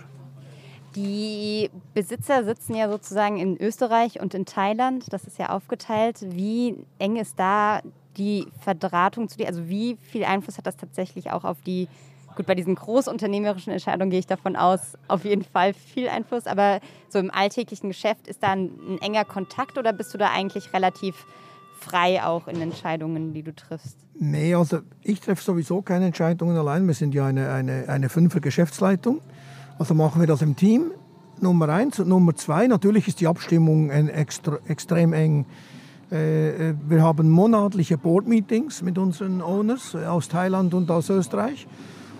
Die 0.96 1.72
Besitzer 1.96 2.44
sitzen 2.44 2.76
ja 2.76 2.88
sozusagen 2.88 3.38
in 3.38 3.58
Österreich 3.58 4.22
und 4.22 4.36
in 4.36 4.46
Thailand. 4.46 5.12
Das 5.12 5.24
ist 5.24 5.40
ja 5.40 5.50
aufgeteilt. 5.50 6.20
Wie 6.22 6.76
eng 7.00 7.16
ist 7.16 7.40
da 7.40 7.82
die 8.16 8.46
Verdrahtung 8.60 9.28
zu 9.28 9.40
dir? 9.40 9.48
Also 9.48 9.68
wie 9.68 9.98
viel 10.00 10.24
Einfluss 10.24 10.60
hat 10.60 10.68
das 10.68 10.78
tatsächlich 10.78 11.32
auch 11.32 11.46
auf 11.46 11.58
die, 11.66 11.88
gut, 12.38 12.46
bei 12.46 12.56
diesen 12.56 12.76
großunternehmerischen 12.76 13.74
Entscheidungen 13.74 14.10
gehe 14.10 14.20
ich 14.20 14.28
davon 14.28 14.56
aus, 14.56 14.80
auf 15.08 15.26
jeden 15.26 15.44
Fall 15.44 15.74
viel 15.74 16.08
Einfluss. 16.08 16.48
Aber 16.48 16.80
so 17.10 17.20
im 17.20 17.32
alltäglichen 17.32 17.90
Geschäft 17.90 18.28
ist 18.28 18.44
da 18.44 18.52
ein, 18.52 18.72
ein 18.88 19.02
enger 19.02 19.26
Kontakt 19.26 19.78
oder 19.78 19.92
bist 19.92 20.14
du 20.14 20.18
da 20.18 20.32
eigentlich 20.32 20.74
relativ 20.74 21.26
frei 21.80 22.24
auch 22.24 22.48
in 22.48 22.62
Entscheidungen, 22.62 23.34
die 23.34 23.44
du 23.44 23.54
triffst? 23.54 23.98
Nee, 24.20 24.56
also 24.56 24.80
ich 25.04 25.20
treffe 25.20 25.44
sowieso 25.44 25.82
keine 25.82 26.06
Entscheidungen 26.06 26.58
allein. 26.58 26.88
Wir 26.88 26.94
sind 26.94 27.14
ja 27.14 27.26
eine, 27.26 27.52
eine, 27.52 27.90
eine 27.90 28.10
fünfer 28.10 28.40
Geschäftsleitung. 28.40 29.22
Also 29.78 29.94
machen 29.94 30.22
wir 30.22 30.28
das 30.28 30.42
im 30.42 30.56
Team. 30.56 30.92
Nummer 31.40 31.70
eins. 31.70 32.00
Und 32.00 32.08
Nummer 32.08 32.36
zwei, 32.36 32.68
natürlich 32.68 33.08
ist 33.08 33.20
die 33.20 33.28
Abstimmung 33.28 33.90
extra, 33.90 34.58
extrem 34.68 35.14
eng. 35.14 35.46
Äh, 36.12 36.70
äh, 36.70 36.76
wir 36.88 37.04
haben 37.04 37.30
monatliche 37.30 37.98
Board-Meetings 37.98 38.82
mit 38.82 38.98
unseren 38.98 39.42
Owners 39.42 39.96
aus 39.96 40.30
Thailand 40.30 40.74
und 40.74 40.90
aus 40.90 41.10
Österreich. 41.10 41.68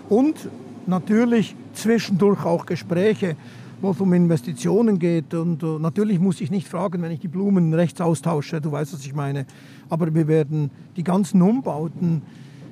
Und 0.08 0.48
natürlich 0.86 1.54
zwischendurch 1.74 2.44
auch 2.44 2.66
Gespräche, 2.66 3.36
wo 3.80 3.90
es 3.90 4.00
um 4.00 4.12
Investitionen 4.12 4.98
geht. 4.98 5.34
Und 5.34 5.62
uh, 5.62 5.78
natürlich 5.78 6.18
muss 6.18 6.40
ich 6.40 6.50
nicht 6.50 6.68
fragen, 6.68 7.02
wenn 7.02 7.12
ich 7.12 7.20
die 7.20 7.28
Blumen 7.28 7.72
rechts 7.74 8.00
austausche, 8.00 8.60
du 8.60 8.72
weißt, 8.72 8.92
was 8.94 9.04
ich 9.04 9.14
meine. 9.14 9.46
Aber 9.88 10.12
wir 10.14 10.26
werden 10.26 10.70
die 10.96 11.04
ganzen 11.04 11.42
Umbauten, 11.42 12.22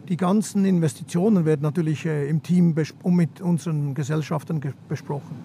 die 0.08 0.16
ganzen 0.16 0.64
Investitionen 0.64 1.44
werden 1.44 1.62
natürlich 1.62 2.06
äh, 2.06 2.28
im 2.28 2.42
Team 2.42 2.74
mit 3.04 3.40
unseren 3.40 3.94
Gesellschaften 3.94 4.60
besprochen. 4.88 5.36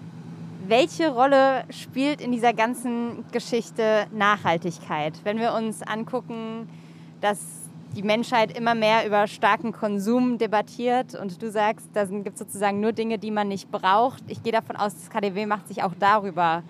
Welche 0.68 1.10
Rolle 1.10 1.64
spielt 1.70 2.20
in 2.20 2.30
dieser 2.30 2.52
ganzen 2.52 3.24
Geschichte 3.32 4.06
Nachhaltigkeit? 4.16 5.20
Wenn 5.24 5.38
wir 5.38 5.54
uns 5.54 5.82
angucken, 5.82 6.68
dass 7.20 7.61
die 7.94 8.02
Menschheit 8.02 8.56
immer 8.56 8.74
mehr 8.74 9.06
über 9.06 9.26
starken 9.26 9.72
Konsum 9.72 10.38
debattiert 10.38 11.14
und 11.14 11.42
du 11.42 11.50
sagst, 11.50 11.88
da 11.92 12.04
gibt 12.04 12.34
es 12.34 12.38
sozusagen 12.38 12.80
nur 12.80 12.92
Dinge, 12.92 13.18
die 13.18 13.30
man 13.30 13.48
nicht 13.48 13.70
braucht. 13.70 14.22
Ich 14.28 14.42
gehe 14.42 14.52
davon 14.52 14.76
aus, 14.76 14.94
das 14.94 15.10
KDW 15.10 15.46
macht 15.46 15.68
sich 15.68 15.82
auch 15.82 15.92
darüber 15.98 16.62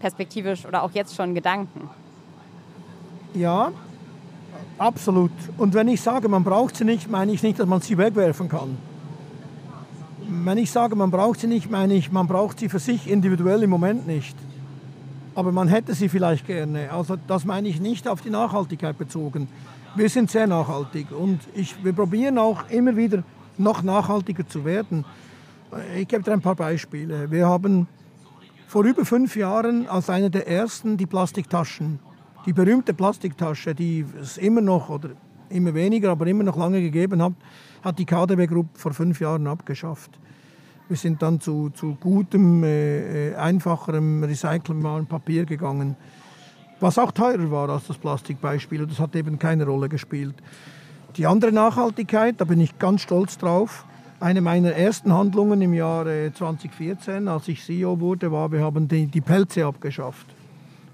perspektivisch 0.00 0.66
oder 0.66 0.82
auch 0.82 0.90
jetzt 0.92 1.14
schon 1.14 1.34
Gedanken. 1.34 1.88
Ja, 3.34 3.72
absolut. 4.78 5.32
Und 5.58 5.74
wenn 5.74 5.88
ich 5.88 6.00
sage, 6.00 6.28
man 6.28 6.44
braucht 6.44 6.76
sie 6.76 6.84
nicht, 6.84 7.10
meine 7.10 7.32
ich 7.32 7.42
nicht, 7.42 7.58
dass 7.58 7.66
man 7.66 7.80
sie 7.80 7.98
wegwerfen 7.98 8.48
kann. 8.48 8.76
Wenn 10.26 10.58
ich 10.58 10.70
sage, 10.70 10.96
man 10.96 11.10
braucht 11.10 11.40
sie 11.40 11.46
nicht, 11.46 11.70
meine 11.70 11.94
ich, 11.94 12.10
man 12.10 12.26
braucht 12.26 12.58
sie 12.58 12.68
für 12.68 12.78
sich 12.78 13.10
individuell 13.10 13.62
im 13.62 13.70
Moment 13.70 14.06
nicht. 14.06 14.36
Aber 15.34 15.52
man 15.52 15.68
hätte 15.68 15.94
sie 15.94 16.08
vielleicht 16.08 16.46
gerne. 16.46 16.92
Also 16.92 17.16
das 17.26 17.44
meine 17.44 17.68
ich 17.68 17.80
nicht 17.80 18.06
auf 18.08 18.20
die 18.20 18.30
Nachhaltigkeit 18.30 18.96
bezogen. 18.96 19.48
Wir 19.96 20.08
sind 20.08 20.28
sehr 20.28 20.48
nachhaltig 20.48 21.12
und 21.12 21.38
ich, 21.54 21.84
wir 21.84 21.92
probieren 21.92 22.36
auch 22.36 22.68
immer 22.68 22.96
wieder 22.96 23.22
noch 23.58 23.84
nachhaltiger 23.84 24.44
zu 24.44 24.64
werden. 24.64 25.04
Ich 25.96 26.08
gebe 26.08 26.24
dir 26.24 26.32
ein 26.32 26.40
paar 26.40 26.56
Beispiele. 26.56 27.30
Wir 27.30 27.46
haben 27.46 27.86
vor 28.66 28.84
über 28.84 29.04
fünf 29.04 29.36
Jahren 29.36 29.86
als 29.86 30.10
einer 30.10 30.30
der 30.30 30.48
ersten 30.48 30.96
die 30.96 31.06
Plastiktaschen, 31.06 32.00
die 32.44 32.52
berühmte 32.52 32.92
Plastiktasche, 32.92 33.72
die 33.72 34.04
es 34.20 34.36
immer 34.36 34.60
noch 34.60 34.88
oder 34.88 35.10
immer 35.48 35.74
weniger, 35.74 36.10
aber 36.10 36.26
immer 36.26 36.42
noch 36.42 36.56
lange 36.56 36.80
gegeben 36.80 37.22
hat, 37.22 37.34
hat 37.84 37.96
die 38.00 38.04
KDW 38.04 38.48
Group 38.48 38.66
vor 38.74 38.92
fünf 38.92 39.20
Jahren 39.20 39.46
abgeschafft. 39.46 40.18
Wir 40.88 40.96
sind 40.96 41.22
dann 41.22 41.38
zu, 41.38 41.70
zu 41.70 41.94
gutem, 42.00 42.64
äh, 42.64 43.30
äh 43.30 43.34
einfacherem, 43.36 44.24
recycelbarem 44.24 45.06
Papier 45.06 45.44
gegangen 45.44 45.94
was 46.80 46.98
auch 46.98 47.12
teurer 47.12 47.50
war 47.50 47.68
als 47.68 47.86
das 47.86 47.98
Plastikbeispiel. 47.98 48.86
Das 48.86 48.98
hat 48.98 49.14
eben 49.16 49.38
keine 49.38 49.64
Rolle 49.64 49.88
gespielt. 49.88 50.34
Die 51.16 51.26
andere 51.26 51.52
Nachhaltigkeit, 51.52 52.40
da 52.40 52.44
bin 52.44 52.60
ich 52.60 52.78
ganz 52.78 53.02
stolz 53.02 53.38
drauf. 53.38 53.84
Eine 54.20 54.40
meiner 54.40 54.72
ersten 54.72 55.12
Handlungen 55.12 55.60
im 55.62 55.74
Jahr 55.74 56.04
2014, 56.04 57.28
als 57.28 57.48
ich 57.48 57.64
CEO 57.64 58.00
wurde, 58.00 58.32
war, 58.32 58.50
wir 58.50 58.62
haben 58.62 58.88
die, 58.88 59.06
die 59.06 59.20
Pelze 59.20 59.66
abgeschafft. 59.66 60.26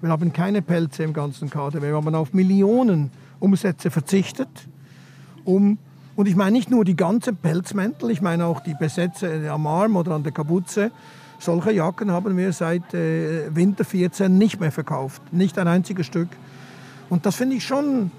Wir 0.01 0.09
haben 0.09 0.33
keine 0.33 0.61
Pelze 0.61 1.03
im 1.03 1.13
ganzen 1.13 1.49
Kader. 1.49 1.81
Wir 1.81 1.95
haben 1.95 2.13
auf 2.15 2.33
Millionen 2.33 3.11
Umsätze 3.39 3.89
verzichtet, 3.89 4.49
um 5.45 5.77
und 6.15 6.27
ich 6.27 6.35
meine 6.35 6.51
nicht 6.51 6.69
nur 6.69 6.83
die 6.83 6.95
ganzen 6.95 7.37
Pelzmäntel, 7.37 8.11
ich 8.11 8.21
meine 8.21 8.45
auch 8.45 8.59
die 8.59 8.75
Besätze 8.75 9.49
am 9.49 9.65
Arm 9.65 9.95
oder 9.95 10.11
an 10.11 10.23
der 10.23 10.33
Kapuze, 10.33 10.91
solche 11.41 11.71
Jacken 11.71 12.11
haben 12.11 12.37
wir 12.37 12.53
seit 12.53 12.93
äh, 12.93 13.53
Winter 13.53 13.83
14 13.83 14.37
nicht 14.37 14.59
mehr 14.59 14.71
verkauft. 14.71 15.21
Nicht 15.33 15.57
ein 15.57 15.67
einziges 15.67 16.05
Stück. 16.05 16.29
Und 17.09 17.25
das 17.25 17.35
finde 17.35 17.55
ich 17.55 17.65
schon 17.65 18.11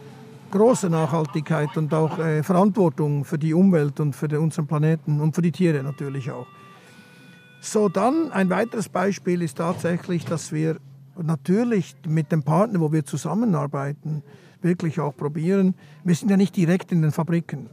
große 0.50 0.90
Nachhaltigkeit 0.90 1.76
und 1.76 1.94
auch 1.94 2.18
äh, 2.18 2.42
Verantwortung 2.42 3.24
für 3.24 3.38
die 3.38 3.54
Umwelt 3.54 4.00
und 4.00 4.14
für 4.14 4.28
unseren 4.38 4.66
Planeten 4.66 5.20
und 5.20 5.34
für 5.34 5.42
die 5.42 5.52
Tiere 5.52 5.82
natürlich 5.82 6.30
auch. 6.30 6.46
So, 7.60 7.88
dann 7.88 8.32
ein 8.32 8.50
weiteres 8.50 8.88
Beispiel 8.88 9.40
ist 9.40 9.58
tatsächlich, 9.58 10.24
dass 10.24 10.52
wir 10.52 10.78
natürlich 11.16 11.94
mit 12.06 12.32
dem 12.32 12.42
Partner, 12.42 12.80
wo 12.80 12.92
wir 12.92 13.04
zusammenarbeiten, 13.04 14.22
wirklich 14.62 14.98
auch 15.00 15.16
probieren. 15.16 15.74
Wir 16.02 16.14
sind 16.14 16.30
ja 16.30 16.36
nicht 16.36 16.56
direkt 16.56 16.90
in 16.90 17.02
den 17.02 17.12
Fabriken. 17.12 17.70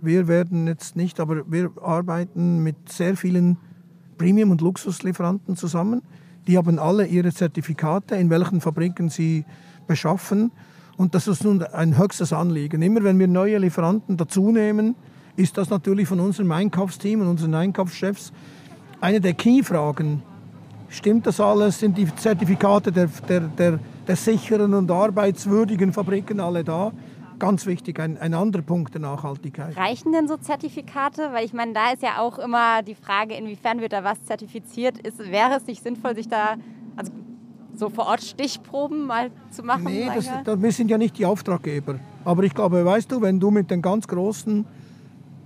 Wir 0.00 0.28
werden 0.28 0.68
jetzt 0.68 0.96
nicht, 0.96 1.20
aber 1.20 1.50
wir 1.50 1.70
arbeiten 1.80 2.62
mit 2.62 2.88
sehr 2.88 3.16
vielen 3.16 3.56
Premium- 4.22 4.52
und 4.52 4.60
Luxuslieferanten 4.60 5.56
zusammen. 5.56 6.00
Die 6.46 6.56
haben 6.56 6.78
alle 6.78 7.06
ihre 7.06 7.32
Zertifikate, 7.32 8.14
in 8.14 8.30
welchen 8.30 8.60
Fabriken 8.60 9.08
sie 9.08 9.44
beschaffen. 9.88 10.52
Und 10.96 11.16
das 11.16 11.26
ist 11.26 11.42
nun 11.42 11.60
ein 11.64 11.98
höchstes 11.98 12.32
Anliegen. 12.32 12.82
Immer 12.82 13.02
wenn 13.02 13.18
wir 13.18 13.26
neue 13.26 13.58
Lieferanten 13.58 14.16
dazunehmen, 14.16 14.94
ist 15.34 15.58
das 15.58 15.70
natürlich 15.70 16.06
von 16.06 16.20
unserem 16.20 16.52
Einkaufsteam 16.52 17.20
und 17.20 17.26
unseren 17.26 17.54
Einkaufschefs 17.54 18.32
eine 19.00 19.20
der 19.20 19.34
Key-Fragen. 19.34 20.22
Stimmt 20.88 21.26
das 21.26 21.40
alles? 21.40 21.80
Sind 21.80 21.98
die 21.98 22.06
Zertifikate 22.14 22.92
der, 22.92 23.08
der, 23.28 23.40
der, 23.40 23.80
der 24.06 24.16
sicheren 24.16 24.74
und 24.74 24.88
arbeitswürdigen 24.88 25.92
Fabriken 25.92 26.38
alle 26.38 26.62
da? 26.62 26.92
Ganz 27.42 27.66
wichtig, 27.66 27.98
ein, 27.98 28.16
ein 28.18 28.34
anderer 28.34 28.62
Punkt 28.62 28.94
der 28.94 29.00
Nachhaltigkeit. 29.00 29.76
Reichen 29.76 30.12
denn 30.12 30.28
so 30.28 30.36
Zertifikate? 30.36 31.30
Weil 31.32 31.44
ich 31.44 31.52
meine, 31.52 31.72
da 31.72 31.90
ist 31.90 32.00
ja 32.00 32.20
auch 32.20 32.38
immer 32.38 32.84
die 32.84 32.94
Frage, 32.94 33.34
inwiefern 33.34 33.80
wird 33.80 33.92
da 33.92 34.04
was 34.04 34.22
zertifiziert. 34.24 34.98
Ist, 34.98 35.18
wäre 35.18 35.56
es 35.56 35.66
nicht 35.66 35.82
sinnvoll, 35.82 36.14
sich 36.14 36.28
da 36.28 36.54
also 36.94 37.10
so 37.74 37.90
vor 37.90 38.06
Ort 38.06 38.22
Stichproben 38.22 39.08
mal 39.08 39.32
zu 39.50 39.64
machen? 39.64 39.82
Nee, 39.82 40.08
das, 40.14 40.30
das, 40.44 40.62
wir 40.62 40.70
sind 40.70 40.88
ja 40.88 40.96
nicht 40.96 41.18
die 41.18 41.26
Auftraggeber. 41.26 41.98
Aber 42.24 42.44
ich 42.44 42.54
glaube, 42.54 42.84
weißt 42.84 43.10
du, 43.10 43.20
wenn 43.20 43.40
du 43.40 43.50
mit 43.50 43.72
den 43.72 43.82
ganz 43.82 44.06
großen 44.06 44.64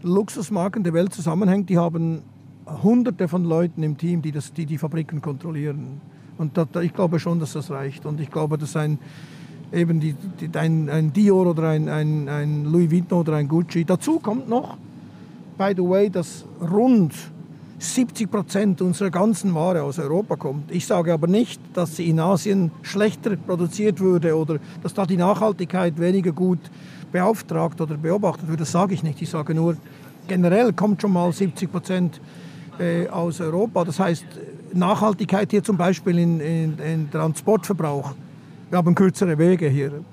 Luxusmarken 0.03 0.85
der 0.85 0.93
Welt 0.93 1.15
zusammenhängst, 1.15 1.71
die 1.71 1.79
haben 1.79 2.21
hunderte 2.83 3.27
von 3.27 3.45
Leuten 3.45 3.83
im 3.83 3.97
Team, 3.97 4.21
die 4.21 4.33
die, 4.33 4.67
die 4.67 4.77
Fabriken 4.77 5.23
kontrollieren. 5.23 6.03
Und 6.37 6.59
das, 6.59 6.69
ich 6.83 6.93
glaube 6.93 7.19
schon, 7.21 7.41
dass 7.41 7.55
das 7.55 7.71
reicht. 7.71 8.05
Und 8.05 8.21
ich 8.21 8.31
glaube, 8.31 8.59
dass 8.59 8.77
ein 8.77 8.99
eben 9.73 10.01
die, 10.01 10.15
die, 10.41 10.57
ein, 10.59 10.89
ein 10.89 11.13
Dior 11.13 11.47
oder 11.47 11.71
ein, 11.71 11.89
ein, 11.89 12.29
ein 12.29 12.65
Louis 12.65 12.91
Vuitton 12.91 13.21
oder 13.21 13.35
ein 13.35 13.49
Gucci. 13.49 13.85
Dazu 13.85 14.19
kommt 14.19 14.49
noch, 14.49 14.77
by 15.59 15.73
the 15.77 15.83
way, 15.83 16.11
dass 16.11 16.45
rund 16.61 17.13
70 17.79 18.31
Prozent 18.31 18.81
unserer 18.81 19.11
ganzen 19.11 19.55
Ware 19.55 19.83
aus 19.83 19.99
Europa 19.99 20.37
kommt. 20.37 20.71
Ich 20.71 20.87
sage 20.87 21.13
aber 21.13 21.27
nicht, 21.27 21.61
dass 21.75 21.97
sie 21.97 22.09
in 22.09 22.19
Asien 22.21 22.71
schlechter 22.83 23.37
produziert 23.37 24.01
würde 24.01 24.37
oder 24.37 24.59
dass 24.83 24.95
da 24.95 25.05
die 25.05 25.19
Nachhaltigkeit 25.19 25.99
weniger 25.99 26.33
gut 26.33 26.59
beauftragt 27.13 27.81
oder 27.81 27.97
beobachtet 27.97 28.49
wird. 28.49 28.61
Das 28.61 28.73
sage 28.73 28.95
ich 28.95 29.03
nicht. 29.03 29.21
Ich 29.21 29.29
sage 29.29 29.55
nur, 29.55 29.77
generell 30.27 30.73
kommt 30.73 31.03
schon 31.03 31.13
mal 31.13 31.31
70 31.31 31.71
Prozent 31.71 32.21
äh, 32.79 33.09
aus 33.09 33.41
Europa. 33.41 33.85
Das 33.85 34.01
heißt, 34.01 34.25
Nachhaltigkeit 34.73 35.51
hier 35.51 35.63
zum 35.63 35.77
Beispiel 35.77 36.19
in, 36.19 36.41
in, 36.41 36.79
in 36.79 37.11
Transportverbrauch. 37.11 38.15
Wir 38.69 38.79
haben 38.79 38.95
kürzere 38.97 39.39
Wege 39.39 39.69
hier. 39.69 40.05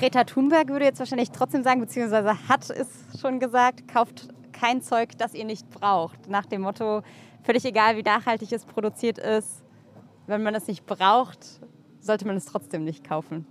Greta 0.00 0.24
Thunberg 0.24 0.68
würde 0.68 0.86
jetzt 0.86 0.98
wahrscheinlich 0.98 1.30
trotzdem 1.30 1.62
sagen, 1.62 1.80
beziehungsweise 1.80 2.48
hat 2.48 2.70
es 2.70 2.88
schon 3.20 3.38
gesagt, 3.38 3.86
kauft 3.88 4.28
kein 4.52 4.80
Zeug, 4.80 5.10
das 5.18 5.34
ihr 5.34 5.44
nicht 5.44 5.68
braucht. 5.70 6.28
Nach 6.28 6.46
dem 6.46 6.62
Motto, 6.62 7.02
völlig 7.42 7.64
egal, 7.66 7.96
wie 7.96 8.02
nachhaltig 8.02 8.50
es 8.52 8.64
produziert 8.64 9.18
ist, 9.18 9.62
wenn 10.26 10.42
man 10.42 10.54
es 10.54 10.66
nicht 10.66 10.86
braucht, 10.86 11.60
sollte 12.00 12.26
man 12.26 12.36
es 12.36 12.46
trotzdem 12.46 12.84
nicht 12.84 13.06
kaufen. 13.06 13.46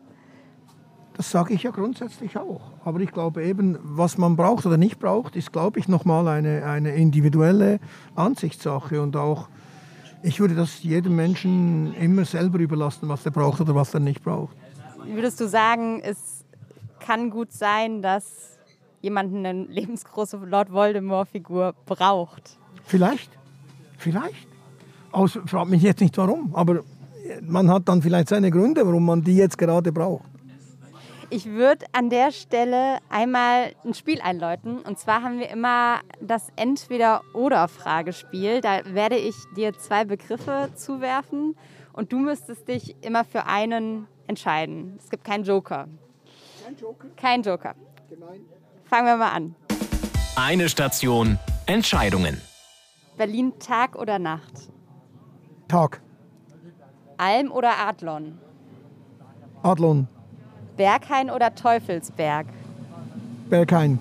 Das 1.16 1.30
sage 1.30 1.54
ich 1.54 1.62
ja 1.62 1.70
grundsätzlich 1.70 2.38
auch. 2.38 2.72
Aber 2.84 3.00
ich 3.02 3.12
glaube 3.12 3.44
eben, 3.44 3.78
was 3.84 4.18
man 4.18 4.36
braucht 4.36 4.66
oder 4.66 4.78
nicht 4.78 4.98
braucht, 4.98 5.36
ist, 5.36 5.52
glaube 5.52 5.80
ich, 5.80 5.88
nochmal 5.88 6.28
eine, 6.28 6.66
eine 6.66 6.96
individuelle 6.96 7.80
Ansichtssache. 8.16 9.00
Und 9.00 9.16
auch, 9.16 9.48
ich 10.24 10.40
würde 10.40 10.56
das 10.56 10.82
jedem 10.82 11.16
Menschen 11.16 11.94
immer 11.96 12.26
selber 12.26 12.60
überlassen, 12.60 13.10
was 13.10 13.26
er 13.26 13.32
braucht 13.32 13.62
oder 13.62 13.76
was 13.76 13.94
er 13.94 14.00
nicht 14.00 14.24
braucht. 14.24 14.56
Würdest 15.06 15.40
du 15.42 15.48
sagen, 15.48 16.02
es 16.02 16.46
kann 17.00 17.30
gut 17.30 17.52
sein, 17.52 18.02
dass 18.02 18.58
jemanden 19.02 19.46
eine 19.46 19.66
lebensgroße 19.66 20.38
Lord 20.38 20.72
Voldemort-Figur 20.72 21.76
braucht. 21.86 22.58
Vielleicht, 22.86 23.30
vielleicht. 23.98 24.48
Aus, 25.12 25.38
fragt 25.46 25.70
mich 25.70 25.84
jetzt 25.84 26.00
nicht 26.00 26.18
warum, 26.18 26.56
aber 26.56 26.84
man 27.42 27.70
hat 27.70 27.88
dann 27.90 28.02
vielleicht 28.02 28.30
seine 28.30 28.50
Gründe, 28.50 28.86
warum 28.86 29.06
man 29.06 29.22
die 29.22 29.36
jetzt 29.36 29.58
gerade 29.58 29.92
braucht. 29.92 30.26
Ich 31.34 31.48
würde 31.48 31.88
an 31.94 32.12
der 32.12 32.32
Stelle 32.32 33.00
einmal 33.10 33.74
ein 33.84 33.96
Spiel 33.96 34.22
einläuten. 34.22 34.84
Und 34.84 35.00
zwar 35.00 35.24
haben 35.24 35.40
wir 35.40 35.50
immer 35.50 36.02
das 36.22 36.50
Entweder-Oder-Fragespiel. 36.58 38.62
Da 38.62 38.82
werde 38.94 39.18
ich 39.18 39.34
dir 39.58 39.74
zwei 39.74 40.06
Begriffe 40.06 40.70
zuwerfen 40.76 41.58
und 41.92 42.14
du 42.14 42.20
müsstest 42.20 42.68
dich 42.68 42.96
immer 43.04 43.26
für 43.26 43.48
einen 43.48 44.06
entscheiden. 44.28 44.94
Es 45.00 45.10
gibt 45.10 45.24
keinen 45.24 45.44
Joker. 45.44 45.88
Kein 46.64 46.78
Joker? 46.78 47.08
Kein 47.18 47.42
Joker. 47.42 47.74
Gemein. 48.12 48.42
Fangen 48.84 49.08
wir 49.08 49.18
mal 49.18 49.32
an. 49.32 49.56
Eine 50.36 50.70
Station, 50.70 51.40
Entscheidungen. 51.66 52.40
Berlin 53.18 53.58
Tag 53.58 53.96
oder 53.96 54.20
Nacht? 54.20 54.70
Tag. 55.68 56.00
Alm 57.18 57.52
oder 57.52 57.80
Adlon? 57.80 58.38
Adlon. 59.64 60.08
Berghain 60.78 61.30
oder 61.30 61.54
Teufelsberg? 61.54 62.48
Berghain. 63.50 64.00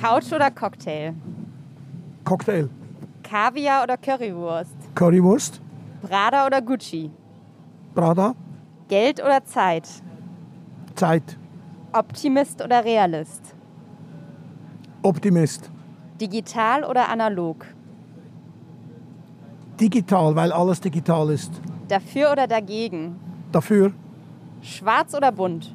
Couch 0.00 0.32
oder 0.32 0.50
Cocktail? 0.50 1.14
Cocktail. 2.24 2.68
Kaviar 3.22 3.82
oder 3.82 3.96
Currywurst? 3.96 4.74
Currywurst. 4.94 5.60
Prada 6.02 6.46
oder 6.46 6.62
Gucci? 6.62 7.10
Prada. 7.94 8.34
Geld 8.88 9.20
oder 9.20 9.44
Zeit? 9.44 9.88
Zeit. 10.94 11.36
Optimist 11.92 12.62
oder 12.62 12.84
Realist? 12.84 13.54
Optimist. 15.02 15.70
Digital 16.20 16.84
oder 16.84 17.08
analog? 17.08 17.66
Digital, 19.80 20.34
weil 20.36 20.52
alles 20.52 20.80
digital 20.80 21.30
ist. 21.30 21.52
Dafür 21.88 22.32
oder 22.32 22.46
dagegen? 22.46 23.16
Dafür. 23.52 23.92
Schwarz 24.60 25.14
oder 25.14 25.32
bunt? 25.32 25.74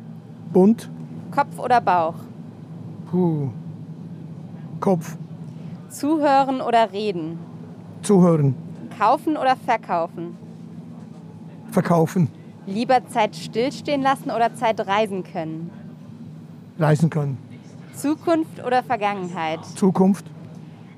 Bunt. 0.54 0.90
Kopf 1.32 1.58
oder 1.58 1.82
Bauch? 1.82 2.16
Puh. 3.10 3.50
Kopf. 4.80 5.18
Zuhören 5.90 6.62
oder 6.62 6.92
reden? 6.94 7.40
Zuhören. 8.04 8.56
Kaufen 8.98 9.36
oder 9.36 9.56
verkaufen? 9.56 10.38
Verkaufen. 11.72 12.30
Lieber 12.68 13.06
Zeit 13.08 13.36
stillstehen 13.36 14.02
lassen 14.02 14.30
oder 14.30 14.54
Zeit 14.56 14.80
reisen 14.88 15.24
können? 15.24 15.72
Reisen 16.78 17.10
können. 17.10 17.38
Zukunft 17.96 18.64
oder 18.66 18.84
Vergangenheit? 18.84 19.66
Zukunft. 19.66 20.26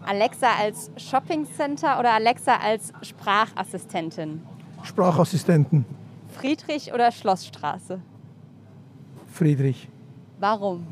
Alexa 0.05 0.47
als 0.59 0.91
Shoppingcenter 0.97 1.99
oder 1.99 2.13
Alexa 2.13 2.57
als 2.57 2.93
Sprachassistentin? 3.01 4.41
Sprachassistenten. 4.83 5.85
Friedrich 6.29 6.93
oder 6.93 7.11
Schlossstraße? 7.11 7.99
Friedrich. 9.35 9.89
Warum? 10.39 10.87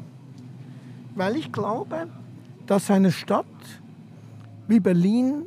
Weil 1.16 1.38
ich 1.38 1.52
glaube, 1.52 2.08
dass 2.68 2.92
eine 2.92 3.12
Stadt 3.12 3.46
wie 4.68 4.80
Berlin 4.80 5.44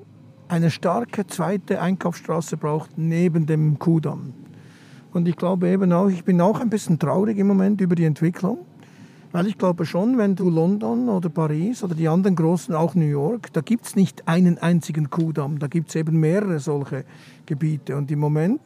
eine 0.49 0.71
starke 0.71 1.27
zweite 1.27 1.81
Einkaufsstraße 1.81 2.57
braucht 2.57 2.97
neben 2.97 3.47
dem 3.47 3.79
Kudamm. 3.79 4.33
Und 5.13 5.29
ich 5.29 5.37
glaube 5.37 5.69
eben 5.69 5.93
auch, 5.93 6.09
ich 6.09 6.25
bin 6.25 6.41
auch 6.41 6.61
ein 6.61 6.71
bisschen 6.71 6.99
traurig 6.99 7.37
im 7.37 7.49
Moment 7.49 7.81
über 7.81 7.95
die 7.95 8.05
Entwicklung. 8.05 8.59
Weil 9.33 9.49
ich 9.49 9.59
glaube 9.59 9.85
schon, 9.85 10.17
wenn 10.17 10.35
du 10.35 10.49
London 10.49 11.11
oder 11.11 11.29
Paris 11.29 11.83
oder 11.83 11.95
die 11.95 12.09
anderen 12.09 12.37
großen, 12.37 12.75
auch 12.75 12.95
New 12.95 13.05
York, 13.05 13.53
da 13.53 13.61
gibt 13.61 13.85
es 13.85 13.97
nicht 13.97 14.27
einen 14.27 14.57
einzigen 14.57 15.11
Kudamm, 15.11 15.59
da 15.59 15.67
gibt 15.67 15.91
es 15.91 15.97
eben 15.97 16.19
mehrere 16.19 16.61
solche 16.61 17.05
Gebiete. 17.45 17.97
Und 17.97 18.11
im 18.11 18.21
Moment, 18.21 18.61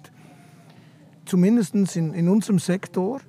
zumindest 1.24 1.74
in, 1.74 2.14
in 2.14 2.28
unserem 2.28 2.60
Sektor, 2.60 3.20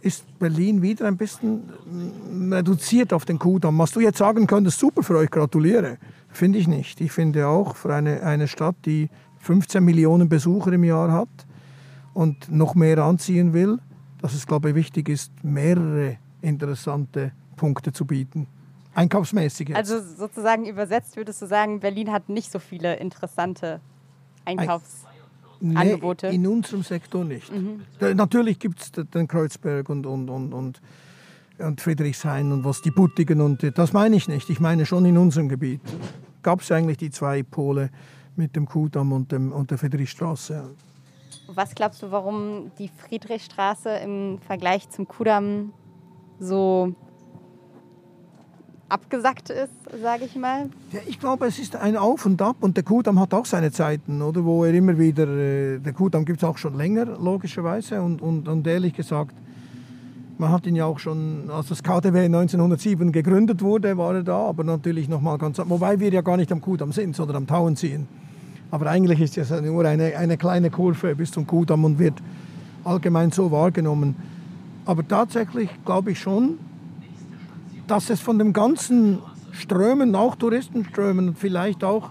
ist 0.00 0.38
Berlin 0.38 0.82
wieder 0.82 1.06
ein 1.06 1.16
bisschen 1.16 1.62
reduziert 2.52 3.12
auf 3.12 3.24
den 3.24 3.38
Kudamm. 3.38 3.78
Was 3.78 3.92
du 3.92 4.00
jetzt 4.00 4.18
sagen 4.18 4.46
könntest, 4.46 4.78
super 4.78 5.02
für 5.02 5.16
euch, 5.18 5.30
gratuliere. 5.30 5.98
Finde 6.30 6.58
ich 6.58 6.68
nicht. 6.68 7.00
Ich 7.00 7.12
finde 7.12 7.48
auch 7.48 7.74
für 7.74 7.94
eine, 7.94 8.22
eine 8.22 8.48
Stadt, 8.48 8.76
die 8.84 9.08
15 9.40 9.84
Millionen 9.84 10.28
Besucher 10.28 10.72
im 10.72 10.84
Jahr 10.84 11.10
hat 11.10 11.28
und 12.14 12.50
noch 12.50 12.74
mehr 12.74 12.98
anziehen 12.98 13.52
will, 13.52 13.78
dass 14.20 14.34
es, 14.34 14.46
glaube 14.46 14.70
ich, 14.70 14.74
wichtig 14.74 15.08
ist, 15.08 15.32
mehrere 15.42 16.16
interessante 16.42 17.32
Punkte 17.56 17.92
zu 17.92 18.04
bieten. 18.04 18.46
Einkaufsmäßig. 18.94 19.68
Jetzt. 19.68 19.78
Also 19.78 20.00
sozusagen 20.00 20.66
übersetzt 20.66 21.16
würdest 21.16 21.40
du 21.42 21.46
sagen, 21.46 21.80
Berlin 21.80 22.10
hat 22.10 22.28
nicht 22.28 22.50
so 22.50 22.58
viele 22.58 22.96
interessante 22.96 23.80
Einkaufsangebote? 24.44 25.07
Nee, 25.60 25.98
in 26.30 26.46
unserem 26.46 26.82
Sektor 26.82 27.24
nicht. 27.24 27.52
Mhm. 27.52 27.80
Natürlich 28.14 28.58
gibt 28.58 28.80
es 28.80 28.92
den 28.92 29.26
Kreuzberg 29.26 29.88
und, 29.88 30.06
und, 30.06 30.28
und, 30.30 30.52
und, 30.52 30.80
und 31.58 31.80
Friedrichshain 31.80 32.52
und 32.52 32.64
was 32.64 32.80
die 32.82 32.90
Buttigen 32.90 33.40
und 33.40 33.62
das 33.76 33.92
meine 33.92 34.16
ich 34.16 34.28
nicht. 34.28 34.48
Ich 34.50 34.60
meine 34.60 34.86
schon 34.86 35.04
in 35.04 35.18
unserem 35.18 35.48
Gebiet. 35.48 35.80
Gab 36.42 36.60
es 36.60 36.70
eigentlich 36.70 36.98
die 36.98 37.10
zwei 37.10 37.42
Pole 37.42 37.90
mit 38.36 38.54
dem 38.54 38.66
Kudamm 38.66 39.12
und, 39.12 39.32
dem, 39.32 39.52
und 39.52 39.70
der 39.70 39.78
Friedrichstraße. 39.78 40.70
Was 41.48 41.74
glaubst 41.74 42.02
du, 42.02 42.10
warum 42.10 42.70
die 42.78 42.88
Friedrichstraße 42.88 43.90
im 43.90 44.38
Vergleich 44.38 44.88
zum 44.90 45.08
Kudamm 45.08 45.72
so 46.38 46.94
abgesackt 48.88 49.50
ist, 49.50 49.72
sage 50.02 50.24
ich 50.24 50.36
mal? 50.36 50.68
Ja, 50.92 51.00
ich 51.06 51.20
glaube, 51.20 51.46
es 51.46 51.58
ist 51.58 51.76
ein 51.76 51.96
Auf 51.96 52.26
und 52.26 52.40
Ab 52.40 52.56
und 52.60 52.76
der 52.76 52.84
Kudamm 52.84 53.20
hat 53.20 53.34
auch 53.34 53.46
seine 53.46 53.70
Zeiten, 53.70 54.22
oder? 54.22 54.44
Wo 54.44 54.64
er 54.64 54.72
immer 54.72 54.98
wieder, 54.98 55.28
äh, 55.28 55.78
der 55.78 55.92
Kudamm 55.92 56.24
gibt 56.24 56.42
es 56.42 56.44
auch 56.44 56.58
schon 56.58 56.76
länger, 56.76 57.04
logischerweise. 57.04 58.00
Und, 58.00 58.22
und, 58.22 58.48
und 58.48 58.66
ehrlich 58.66 58.94
gesagt, 58.94 59.34
man 60.38 60.50
hat 60.50 60.66
ihn 60.66 60.76
ja 60.76 60.86
auch 60.86 60.98
schon, 60.98 61.50
als 61.50 61.68
das 61.68 61.82
KDW 61.82 62.26
1907 62.26 63.12
gegründet 63.12 63.60
wurde, 63.60 63.96
war 63.98 64.14
er 64.14 64.22
da, 64.22 64.38
aber 64.48 64.64
natürlich 64.64 65.08
nochmal 65.08 65.36
ganz, 65.36 65.58
wobei 65.58 65.98
wir 65.98 66.10
ja 66.10 66.20
gar 66.20 66.36
nicht 66.36 66.52
am 66.52 66.60
Kudamm 66.60 66.92
sind, 66.92 67.16
sondern 67.16 67.36
am 67.36 67.46
Tauenziehen. 67.46 68.06
Aber 68.70 68.86
eigentlich 68.86 69.20
ist 69.20 69.36
es 69.36 69.50
nur 69.62 69.84
eine, 69.84 70.16
eine 70.16 70.36
kleine 70.36 70.70
Kurve 70.70 71.14
bis 71.14 71.32
zum 71.32 71.46
Kudamm 71.46 71.84
und 71.84 71.98
wird 71.98 72.14
allgemein 72.84 73.32
so 73.32 73.50
wahrgenommen. 73.50 74.14
Aber 74.84 75.06
tatsächlich 75.06 75.70
glaube 75.84 76.12
ich 76.12 76.20
schon, 76.20 76.58
dass 77.88 78.10
es 78.10 78.20
von 78.20 78.38
dem 78.38 78.52
ganzen 78.52 79.18
Strömen, 79.52 80.14
auch 80.14 80.36
Touristenströmen 80.36 81.34
vielleicht 81.34 81.82
auch, 81.82 82.10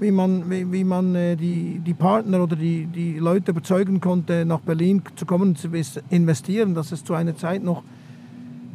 wie 0.00 0.10
man, 0.10 0.50
wie, 0.50 0.70
wie 0.70 0.84
man 0.84 1.14
äh, 1.14 1.36
die, 1.36 1.78
die 1.78 1.94
Partner 1.94 2.42
oder 2.42 2.56
die, 2.56 2.86
die 2.86 3.18
Leute 3.18 3.52
überzeugen 3.52 4.00
konnte, 4.00 4.44
nach 4.44 4.60
Berlin 4.60 5.02
zu 5.14 5.24
kommen 5.24 5.50
und 5.50 5.58
zu 5.58 5.70
investieren, 6.10 6.74
dass 6.74 6.92
es 6.92 7.04
zu 7.04 7.14
einer 7.14 7.36
Zeit 7.36 7.62
noch 7.62 7.84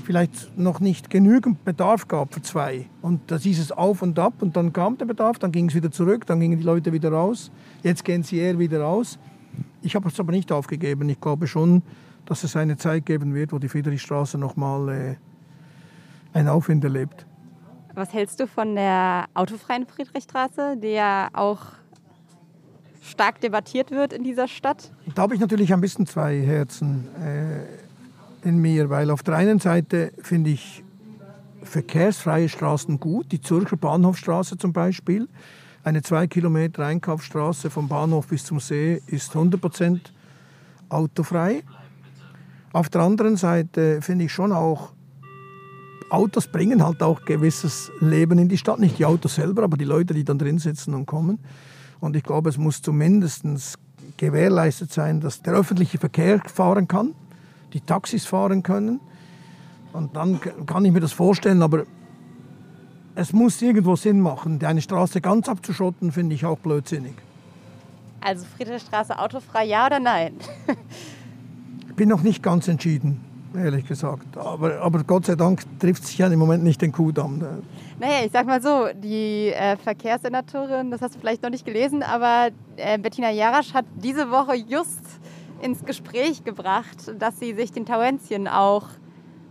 vielleicht 0.04 0.58
noch 0.58 0.80
nicht 0.80 1.10
genügend 1.10 1.64
Bedarf 1.66 2.08
gab 2.08 2.34
für 2.34 2.42
zwei. 2.42 2.88
Und 3.02 3.20
da 3.28 3.38
hieß 3.38 3.60
es 3.60 3.72
auf 3.72 4.02
und 4.02 4.18
ab 4.18 4.36
und 4.40 4.56
dann 4.56 4.74
kam 4.74 4.98
der 4.98 5.06
Bedarf, 5.06 5.38
dann 5.38 5.52
ging 5.52 5.68
es 5.68 5.76
wieder 5.76 5.92
zurück, 5.92 6.26
dann 6.26 6.40
gingen 6.40 6.58
die 6.58 6.64
Leute 6.64 6.94
wieder 6.94 7.12
raus. 7.12 7.52
Jetzt 7.84 8.06
gehen 8.06 8.24
sie 8.24 8.38
eher 8.38 8.58
wieder 8.58 8.82
raus. 8.82 9.20
Ich 9.82 9.96
habe 9.96 10.08
es 10.08 10.20
aber 10.20 10.32
nicht 10.32 10.52
aufgegeben. 10.52 11.10
Ich 11.10 11.22
glaube 11.22 11.46
schon, 11.48 11.84
dass 12.26 12.44
es 12.44 12.56
eine 12.56 12.78
Zeit 12.78 13.06
geben 13.06 13.36
wird, 13.36 13.52
wo 13.52 13.60
die 13.60 13.70
Friedrichstraße 13.70 14.38
nochmal 14.38 14.90
äh, 14.90 15.16
ein 16.40 16.48
Aufwind 16.48 16.84
erlebt. 16.84 17.26
Was 17.96 18.14
hältst 18.14 18.40
du 18.40 18.48
von 18.48 18.76
der 18.76 19.26
autofreien 19.34 19.86
Friedrichstraße, 19.86 20.78
die 20.78 20.90
ja 20.90 21.30
auch 21.34 21.60
stark 23.02 23.42
debattiert 23.42 23.92
wird 23.92 24.14
in 24.14 24.24
dieser 24.24 24.48
Stadt? 24.48 24.92
Da 25.16 25.24
habe 25.24 25.36
ich 25.36 25.42
natürlich 25.42 25.74
ein 25.74 25.82
bisschen 25.82 26.06
zwei 26.06 26.40
Herzen 26.40 27.08
äh, 27.22 28.48
in 28.48 28.60
mir, 28.60 28.90
weil 28.90 29.12
auf 29.12 29.24
der 29.24 29.36
einen 29.36 29.60
Seite 29.60 30.14
finde 30.22 30.52
ich 30.52 30.84
verkehrsfreie 31.62 32.48
Straßen 32.48 33.00
gut, 33.00 33.32
die 33.32 33.42
Zürcher 33.42 33.76
Bahnhofstraße 33.76 34.58
zum 34.58 34.72
Beispiel. 34.72 35.28
Eine 35.84 36.02
zwei 36.02 36.28
Kilometer 36.28 36.86
Einkaufsstraße 36.86 37.70
vom 37.70 37.88
Bahnhof 37.88 38.28
bis 38.28 38.46
zum 38.46 38.60
See 38.60 39.02
ist 39.08 39.36
100 39.36 39.60
Prozent 39.60 40.14
autofrei. 40.90 41.64
Auf 42.72 42.90
der 42.90 43.02
anderen 43.02 43.36
Seite 43.36 44.02
finde 44.02 44.26
ich 44.26 44.34
schon 44.34 44.52
auch, 44.52 44.94
Autos 46.10 46.48
bringen 46.48 46.84
halt 46.84 47.02
auch 47.04 47.26
gewisses 47.26 47.92
Leben 48.00 48.40
in 48.40 48.50
die 48.50 48.58
Stadt. 48.58 48.80
Nicht 48.80 49.00
die 49.00 49.06
Autos 49.06 49.36
selber, 49.36 49.64
aber 49.64 49.78
die 49.78 49.86
Leute, 49.86 50.14
die 50.14 50.24
dann 50.24 50.40
drin 50.40 50.60
sitzen 50.60 50.94
und 50.94 51.06
kommen. 51.06 51.40
Und 52.00 52.16
ich 52.16 52.24
glaube, 52.24 52.50
es 52.50 52.58
muss 52.58 52.82
zumindest 52.82 53.44
gewährleistet 54.18 54.92
sein, 54.92 55.22
dass 55.22 55.42
der 55.42 55.54
öffentliche 55.54 55.98
Verkehr 55.98 56.42
fahren 56.46 56.88
kann, 56.88 57.14
die 57.74 57.82
Taxis 57.82 58.26
fahren 58.26 58.64
können. 58.64 59.00
Und 59.94 60.16
dann 60.16 60.40
kann 60.66 60.86
ich 60.86 60.92
mir 60.92 61.00
das 61.00 61.12
vorstellen, 61.12 61.62
aber 61.62 61.86
es 63.16 63.34
muss 63.34 63.62
irgendwo 63.62 63.96
Sinn 63.96 64.22
machen. 64.22 64.64
Eine 64.64 64.82
Straße 64.82 65.22
ganz 65.22 65.50
abzuschotten, 65.50 66.12
finde 66.12 66.36
ich 66.36 66.46
auch 66.46 66.58
blödsinnig. 66.60 67.14
Also 68.22 68.46
Friedrichstraße 68.58 69.18
autofrei, 69.18 69.66
ja 69.66 69.86
oder 69.86 70.00
nein? 70.00 70.34
ich 71.90 71.96
bin 71.96 72.10
noch 72.10 72.22
nicht 72.22 72.44
ganz 72.44 72.68
entschieden, 72.68 73.22
ehrlich 73.56 73.86
gesagt. 73.88 74.38
Aber, 74.38 74.82
aber 74.82 75.04
Gott 75.04 75.26
sei 75.26 75.36
Dank 75.36 75.64
trifft 75.80 76.06
sich 76.06 76.18
ja 76.18 76.28
im 76.28 76.40
Moment 76.40 76.64
nicht 76.64 76.82
den 76.82 76.92
Kudamm. 76.92 77.40
Naja, 78.00 78.26
ich 78.26 78.32
sag 78.32 78.46
mal 78.46 78.62
so, 78.62 78.88
die 78.94 79.48
äh, 79.50 79.76
Verkehrssenatorin, 79.78 80.92
das 80.92 81.02
hast 81.02 81.16
du 81.16 81.20
vielleicht 81.20 81.44
noch 81.44 81.50
nicht 81.50 81.66
gelesen, 81.66 82.04
aber 82.04 82.50
äh, 82.78 82.98
Bettina 82.98 83.32
Jarasch 83.32 83.74
hat 83.74 83.86
diese 83.96 84.32
Woche 84.32 84.56
just 84.56 85.02
ins 85.62 85.84
Gespräch 85.84 86.44
gebracht, 86.44 87.14
dass 87.18 87.40
sie 87.40 87.54
sich 87.54 87.72
den 87.72 87.86
Tauentien 87.86 88.48
auch 88.48 88.86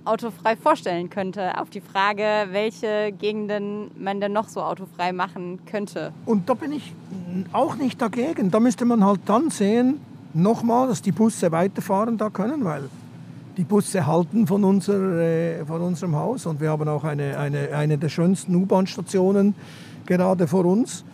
autofrei 0.04 0.56
vorstellen 0.56 1.10
könnte. 1.10 1.60
Auf 1.60 1.68
die 1.70 1.82
Frage, 1.82 2.48
welche 2.50 3.12
Gegenden 3.12 3.90
man 3.96 4.20
denn 4.20 4.32
noch 4.32 4.48
so 4.48 4.62
autofrei 4.62 5.12
machen 5.12 5.60
könnte. 5.66 6.12
Und 6.24 6.48
da 6.48 6.54
bin 6.54 6.72
ich 6.72 6.94
auch 7.52 7.76
nicht 7.76 8.00
dagegen. 8.00 8.50
Da 8.50 8.58
müsste 8.58 8.86
man 8.86 9.04
halt 9.04 9.20
dann 9.26 9.50
sehen, 9.50 10.00
nochmal, 10.32 10.88
dass 10.88 11.02
die 11.02 11.12
Busse 11.12 11.52
weiterfahren 11.52 12.16
da 12.16 12.30
können, 12.30 12.64
weil 12.64 12.88
die 13.58 13.64
Busse 13.64 14.06
halten 14.06 14.46
von, 14.46 14.62
unser, 14.62 15.18
äh, 15.18 15.66
von 15.66 15.82
unserem 15.82 16.14
Haus 16.14 16.46
und 16.46 16.60
wir 16.60 16.70
haben 16.70 16.88
auch 16.88 17.02
eine, 17.02 17.36
eine, 17.36 17.70
eine 17.72 17.98
der 17.98 18.08
schönsten 18.08 18.54
U-Bahn-Stationen 18.54 19.56
gerade 20.06 20.46
vor 20.46 20.64
uns, 20.64 21.04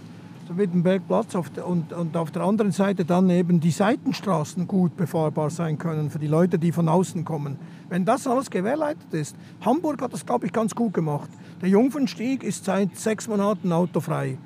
der 0.46 0.58
Wittenbergplatz 0.58 1.34
auf 1.36 1.48
der, 1.48 1.66
und, 1.66 1.94
und 1.94 2.14
auf 2.18 2.30
der 2.30 2.42
anderen 2.42 2.70
Seite 2.70 3.06
dann 3.06 3.30
eben 3.30 3.60
die 3.60 3.70
Seitenstraßen 3.70 4.68
gut 4.68 4.94
befahrbar 4.94 5.48
sein 5.48 5.78
können 5.78 6.10
für 6.10 6.18
die 6.18 6.26
Leute, 6.26 6.58
die 6.58 6.70
von 6.70 6.86
außen 6.86 7.24
kommen. 7.24 7.56
Wenn 7.88 8.04
das 8.04 8.26
alles 8.26 8.50
gewährleistet 8.50 9.14
ist, 9.14 9.36
Hamburg 9.62 10.02
hat 10.02 10.12
das, 10.12 10.26
glaube 10.26 10.44
ich, 10.44 10.52
ganz 10.52 10.74
gut 10.74 10.92
gemacht. 10.92 11.30
Der 11.62 11.70
Jungfernstieg 11.70 12.42
ist 12.42 12.66
seit 12.66 12.94
sechs 12.94 13.26
Monaten 13.26 13.72
autofrei, 13.72 14.36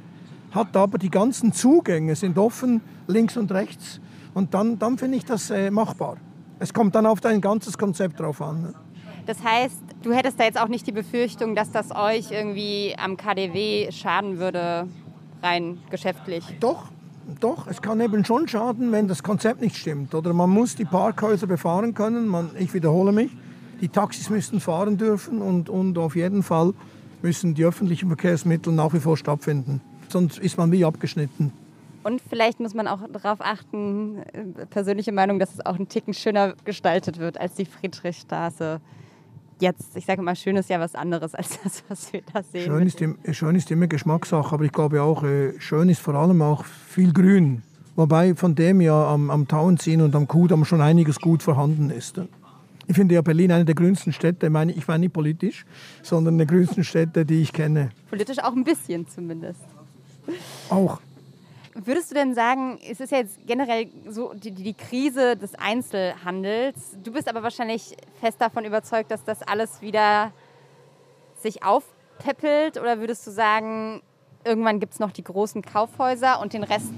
hat 0.53 0.77
aber 0.77 0.99
die 0.99 1.11
ganzen 1.11 1.53
Zugänge 1.53 2.15
sind 2.15 2.39
offen, 2.39 2.81
links 3.09 3.37
und 3.37 3.51
rechts 3.51 4.01
und 4.35 4.55
dann, 4.55 4.79
dann 4.79 4.99
finde 4.99 5.17
ich 5.19 5.25
das 5.25 5.51
äh, 5.51 5.73
machbar. 5.73 6.17
Es 6.59 6.75
kommt 6.75 6.95
dann 6.95 7.07
auf 7.07 7.21
dein 7.21 7.41
ganzes 7.41 7.79
Konzept 7.79 8.21
drauf 8.21 8.43
an. 8.43 8.63
Ne? 8.63 8.75
Das 9.27 9.43
heißt, 9.45 9.77
du 10.03 10.13
hättest 10.13 10.41
da 10.41 10.45
jetzt 10.45 10.61
auch 10.61 10.69
nicht 10.69 10.87
die 10.87 10.93
Befürchtung, 10.93 11.55
dass 11.55 11.71
das 11.71 11.91
euch 11.95 12.31
irgendwie 12.31 12.95
am 12.99 13.17
KDW 13.17 13.91
schaden 13.93 14.39
würde, 14.39 14.89
rein 15.43 15.79
geschäftlich? 15.91 16.45
Doch, 16.61 16.91
doch. 17.41 17.67
Es 17.67 17.83
kann 17.83 18.01
eben 18.01 18.25
schon 18.25 18.49
schaden, 18.49 18.91
wenn 18.91 19.07
das 19.07 19.23
Konzept 19.23 19.61
nicht 19.61 19.77
stimmt. 19.77 20.15
Oder 20.15 20.33
man 20.33 20.51
muss 20.51 20.77
die 20.77 20.85
Parkhäuser 20.85 21.47
befahren 21.47 21.95
können. 21.95 22.27
Man, 22.27 22.51
ich 22.59 22.73
wiederhole 22.75 23.13
mich, 23.13 23.31
die 23.81 23.89
Taxis 23.89 24.31
müssen 24.31 24.61
fahren 24.61 24.97
dürfen 24.97 25.43
und, 25.43 25.69
und 25.69 25.99
auf 25.99 26.17
jeden 26.17 26.43
Fall 26.43 26.73
müssen 27.23 27.55
die 27.55 27.65
öffentlichen 27.65 28.09
Verkehrsmittel 28.09 28.73
nach 28.73 28.93
wie 28.95 29.01
vor 29.01 29.17
stattfinden. 29.17 29.81
Sonst 30.09 30.39
ist 30.39 30.57
man 30.57 30.73
wie 30.73 30.85
abgeschnitten. 30.85 31.53
Und 32.03 32.23
vielleicht 32.29 32.61
muss 32.61 32.75
man 32.75 32.87
auch 32.87 33.01
darauf 33.13 33.41
achten, 33.41 34.23
persönliche 34.71 35.13
Meinung, 35.13 35.39
dass 35.39 35.53
es 35.53 35.65
auch 35.65 35.79
ein 35.79 35.89
Ticken 35.89 36.15
schöner 36.15 36.55
gestaltet 36.65 37.19
wird 37.19 37.41
als 37.41 37.55
die 37.55 37.65
Friedrichstraße. 37.65 38.81
Jetzt, 39.61 39.97
ich 39.97 40.07
sage 40.07 40.23
mal, 40.23 40.37
schön 40.37 40.57
ist 40.57 40.71
ja 40.71 40.79
was 40.79 40.95
anderes 40.95 41.35
als 41.35 41.59
das, 41.63 41.83
was 41.89 42.13
wir 42.13 42.23
da 42.33 42.43
sehen. 42.43 42.65
Schön 42.65 42.87
ist, 42.87 43.37
schön 43.37 43.57
ist 43.57 43.71
immer 43.71 43.89
Geschmackssache, 43.89 44.55
aber 44.55 44.65
ich 44.65 44.73
glaube 44.73 45.03
auch, 45.03 45.25
äh, 45.25 45.59
schön 45.59 45.89
ist 45.89 46.01
vor 46.01 46.15
allem 46.15 46.43
auch 46.43 46.65
viel 46.65 47.13
Grün. 47.13 47.63
Wobei 47.97 48.37
von 48.37 48.55
dem 48.55 48.81
ja 48.81 49.09
am, 49.09 49.29
am 49.29 49.49
Tauenziehen 49.49 50.01
und 50.01 50.15
am 50.15 50.29
Kudamm 50.29 50.65
schon 50.65 50.81
einiges 50.81 51.19
gut 51.19 51.43
vorhanden 51.43 51.91
ist. 51.91 52.21
Ich 52.87 52.95
finde 52.95 53.17
ja 53.17 53.23
Berlin 53.23 53.51
eine 53.51 53.65
der 53.65 53.75
grünsten 53.75 54.13
Städte, 54.13 54.47
ich 54.47 54.53
meine, 54.53 54.73
ich 54.73 54.87
meine 54.87 55.01
nicht 55.01 55.13
politisch, 55.13 55.67
sondern 56.03 56.35
eine 56.35 56.47
der 56.47 56.57
grünsten 56.57 56.85
Städte, 56.85 57.27
die 57.27 57.43
ich 57.43 57.53
kenne. 57.53 57.91
Politisch 58.09 58.39
auch 58.39 58.55
ein 58.55 58.63
bisschen 58.63 59.09
zumindest. 59.09 59.61
Auch. 60.71 61.01
Würdest 61.85 62.11
du 62.11 62.17
denn 62.17 62.35
sagen, 62.35 62.81
es 62.91 62.99
ist 62.99 63.13
ja 63.13 63.19
jetzt 63.19 63.39
generell 63.47 63.89
so 64.09 64.33
die, 64.35 64.51
die, 64.51 64.75
Krise 64.75 65.37
des 65.37 65.55
Einzelhandels. 65.55 66.97
Du 67.05 67.13
bist 67.13 67.29
aber 67.29 67.45
wahrscheinlich 67.45 67.97
fest 68.21 68.41
davon 68.41 68.65
überzeugt, 68.65 69.13
dass 69.13 69.23
das 69.23 69.43
alles 69.43 69.81
wieder 69.81 70.33
sich 71.37 71.63
aufpeppelt? 71.63 72.79
Oder 72.79 72.99
würdest 72.99 73.25
du 73.29 73.31
sagen, 73.31 74.03
irgendwann 74.43 74.81
gibt 74.81 74.95
es 74.95 74.99
noch 74.99 75.13
die 75.13 75.23
großen 75.23 75.63
Kaufhäuser 75.63 76.41
und 76.41 76.53
den 76.53 76.65
Rest 76.65 76.93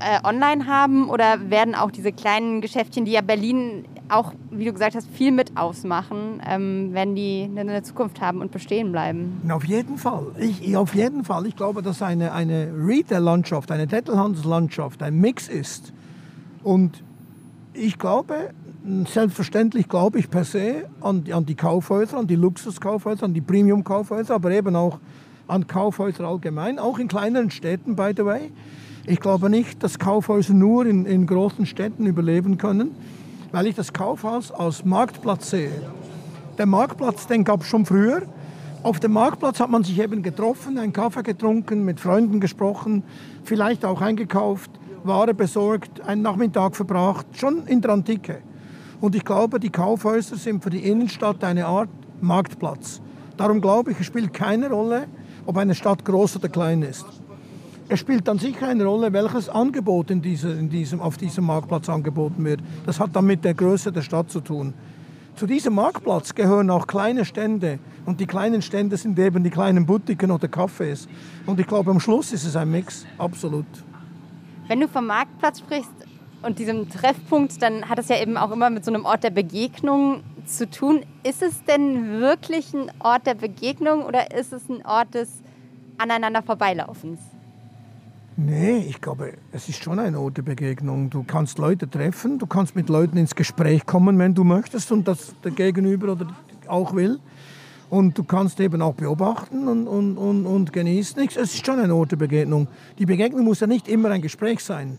äh, 0.00 0.26
online 0.26 0.66
haben? 0.66 1.10
Oder 1.10 1.48
werden 1.48 1.76
auch 1.76 1.92
diese 1.92 2.10
kleinen 2.10 2.60
Geschäftchen, 2.60 3.04
die 3.04 3.12
ja 3.12 3.20
Berlin 3.20 3.86
auch, 4.14 4.32
wie 4.50 4.64
du 4.64 4.72
gesagt 4.72 4.94
hast, 4.94 5.08
viel 5.10 5.32
mit 5.32 5.56
ausmachen, 5.56 6.40
ähm, 6.46 6.92
werden 6.92 7.14
die 7.14 7.50
eine 7.56 7.82
Zukunft 7.82 8.20
haben 8.20 8.40
und 8.40 8.52
bestehen 8.52 8.92
bleiben? 8.92 9.40
Auf 9.48 9.64
jeden 9.64 9.98
Fall. 9.98 10.26
Ich, 10.38 10.76
auf 10.76 10.94
jeden 10.94 11.24
Fall. 11.24 11.46
Ich 11.46 11.56
glaube, 11.56 11.82
dass 11.82 12.02
eine, 12.02 12.32
eine 12.32 12.72
Retail-Landschaft, 12.76 13.70
eine 13.70 13.86
Detailhandelslandschaft 13.86 15.02
ein 15.02 15.20
Mix 15.20 15.48
ist. 15.48 15.92
Und 16.62 17.02
ich 17.74 17.98
glaube, 17.98 18.50
selbstverständlich 19.06 19.88
glaube 19.88 20.18
ich 20.18 20.30
per 20.30 20.44
se 20.44 20.84
an, 21.00 21.24
an 21.32 21.46
die 21.46 21.54
Kaufhäuser, 21.54 22.18
an 22.18 22.26
die 22.26 22.36
Luxuskaufhäuser, 22.36 23.24
an 23.24 23.34
die 23.34 23.40
Premium-Kaufhäuser, 23.40 24.34
aber 24.34 24.50
eben 24.50 24.76
auch 24.76 24.98
an 25.48 25.66
Kaufhäuser 25.66 26.24
allgemein, 26.24 26.78
auch 26.78 26.98
in 26.98 27.08
kleineren 27.08 27.50
Städten, 27.50 27.96
by 27.96 28.12
the 28.16 28.24
way. 28.24 28.50
Ich 29.06 29.20
glaube 29.20 29.50
nicht, 29.50 29.82
dass 29.82 29.98
Kaufhäuser 29.98 30.54
nur 30.54 30.86
in, 30.86 31.04
in 31.04 31.26
großen 31.26 31.66
Städten 31.66 32.06
überleben 32.06 32.56
können, 32.56 32.92
weil 33.54 33.68
ich 33.68 33.76
das 33.76 33.92
Kaufhaus 33.92 34.50
als 34.50 34.84
Marktplatz 34.84 35.50
sehe. 35.50 35.70
Der 36.58 36.66
Marktplatz, 36.66 37.28
den 37.28 37.44
gab 37.44 37.60
es 37.60 37.68
schon 37.68 37.86
früher. 37.86 38.22
Auf 38.82 38.98
dem 38.98 39.12
Marktplatz 39.12 39.60
hat 39.60 39.70
man 39.70 39.84
sich 39.84 40.00
eben 40.00 40.24
getroffen, 40.24 40.76
einen 40.76 40.92
Kaffee 40.92 41.22
getrunken, 41.22 41.84
mit 41.84 42.00
Freunden 42.00 42.40
gesprochen, 42.40 43.04
vielleicht 43.44 43.84
auch 43.84 44.00
eingekauft, 44.00 44.72
Ware 45.04 45.34
besorgt, 45.34 46.00
einen 46.00 46.22
Nachmittag 46.22 46.74
verbracht, 46.74 47.26
schon 47.34 47.68
in 47.68 47.80
der 47.80 47.92
Antike. 47.92 48.40
Und 49.00 49.14
ich 49.14 49.24
glaube, 49.24 49.60
die 49.60 49.70
Kaufhäuser 49.70 50.34
sind 50.34 50.64
für 50.64 50.70
die 50.70 50.88
Innenstadt 50.90 51.44
eine 51.44 51.66
Art 51.66 51.90
Marktplatz. 52.20 53.00
Darum 53.36 53.60
glaube 53.60 53.92
ich, 53.92 54.00
es 54.00 54.06
spielt 54.06 54.32
keine 54.32 54.68
Rolle, 54.68 55.06
ob 55.46 55.58
eine 55.58 55.76
Stadt 55.76 56.04
groß 56.04 56.38
oder 56.38 56.48
klein 56.48 56.82
ist. 56.82 57.06
Es 57.88 58.00
spielt 58.00 58.26
dann 58.26 58.38
sicher 58.38 58.68
eine 58.68 58.84
Rolle, 58.84 59.12
welches 59.12 59.50
Angebot 59.50 60.10
in 60.10 60.22
dieser, 60.22 60.58
in 60.58 60.70
diesem, 60.70 61.00
auf 61.00 61.18
diesem 61.18 61.44
Marktplatz 61.44 61.90
angeboten 61.90 62.42
wird. 62.44 62.60
Das 62.86 62.98
hat 62.98 63.14
dann 63.14 63.26
mit 63.26 63.44
der 63.44 63.52
Größe 63.52 63.92
der 63.92 64.00
Stadt 64.00 64.30
zu 64.30 64.40
tun. 64.40 64.72
Zu 65.36 65.46
diesem 65.46 65.74
Marktplatz 65.74 66.34
gehören 66.34 66.70
auch 66.70 66.86
kleine 66.86 67.26
Stände. 67.26 67.78
Und 68.06 68.20
die 68.20 68.26
kleinen 68.26 68.62
Stände 68.62 68.96
sind 68.96 69.18
eben 69.18 69.44
die 69.44 69.50
kleinen 69.50 69.84
Boutiquen 69.84 70.30
oder 70.30 70.48
Cafés. 70.48 71.08
Und 71.44 71.60
ich 71.60 71.66
glaube, 71.66 71.90
am 71.90 72.00
Schluss 72.00 72.32
ist 72.32 72.44
es 72.44 72.56
ein 72.56 72.70
Mix, 72.70 73.04
absolut. 73.18 73.66
Wenn 74.66 74.80
du 74.80 74.88
vom 74.88 75.06
Marktplatz 75.06 75.58
sprichst 75.58 75.90
und 76.42 76.58
diesem 76.58 76.88
Treffpunkt, 76.88 77.60
dann 77.60 77.86
hat 77.88 77.98
es 77.98 78.08
ja 78.08 78.18
eben 78.18 78.38
auch 78.38 78.50
immer 78.50 78.70
mit 78.70 78.84
so 78.84 78.92
einem 78.92 79.04
Ort 79.04 79.24
der 79.24 79.30
Begegnung 79.30 80.22
zu 80.46 80.70
tun. 80.70 81.04
Ist 81.22 81.42
es 81.42 81.62
denn 81.64 82.20
wirklich 82.20 82.72
ein 82.72 82.90
Ort 83.00 83.26
der 83.26 83.34
Begegnung 83.34 84.04
oder 84.04 84.34
ist 84.34 84.54
es 84.54 84.70
ein 84.70 84.86
Ort 84.86 85.14
des 85.14 85.42
aneinander 85.98 86.42
Vorbeilaufens? 86.42 87.33
Nee, 88.36 88.78
ich 88.88 89.00
glaube, 89.00 89.34
es 89.52 89.68
ist 89.68 89.82
schon 89.82 90.00
ein 90.00 90.16
Ort 90.16 90.38
der 90.38 90.42
Begegnung. 90.42 91.08
Du 91.08 91.22
kannst 91.22 91.58
Leute 91.58 91.88
treffen, 91.88 92.38
du 92.40 92.46
kannst 92.46 92.74
mit 92.74 92.88
Leuten 92.88 93.16
ins 93.16 93.36
Gespräch 93.36 93.86
kommen, 93.86 94.18
wenn 94.18 94.34
du 94.34 94.42
möchtest 94.42 94.90
und 94.90 95.06
das 95.06 95.34
der 95.44 95.52
Gegenüber 95.52 96.12
oder 96.12 96.26
auch 96.66 96.94
will. 96.96 97.20
Und 97.90 98.18
du 98.18 98.24
kannst 98.24 98.58
eben 98.58 98.82
auch 98.82 98.94
beobachten 98.94 99.68
und, 99.68 99.86
und, 99.86 100.18
und, 100.18 100.46
und 100.46 100.72
genießen. 100.72 101.22
Es 101.28 101.36
ist 101.36 101.64
schon 101.64 101.78
ein 101.78 101.92
Ort 101.92 102.10
der 102.10 102.16
Begegnung. 102.16 102.66
Die 102.98 103.06
Begegnung 103.06 103.44
muss 103.44 103.60
ja 103.60 103.68
nicht 103.68 103.86
immer 103.86 104.10
ein 104.10 104.22
Gespräch 104.22 104.64
sein. 104.64 104.98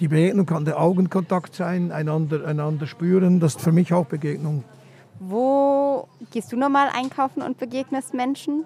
Die 0.00 0.08
Begegnung 0.08 0.46
kann 0.46 0.64
der 0.64 0.80
Augenkontakt 0.80 1.54
sein, 1.54 1.92
einander, 1.92 2.44
einander 2.44 2.88
spüren. 2.88 3.38
Das 3.38 3.54
ist 3.54 3.62
für 3.62 3.72
mich 3.72 3.92
auch 3.92 4.06
Begegnung. 4.06 4.64
Wo 5.20 6.08
gehst 6.32 6.50
du 6.50 6.56
normal 6.56 6.88
einkaufen 6.92 7.40
und 7.40 7.56
begegnest 7.56 8.14
Menschen? 8.14 8.64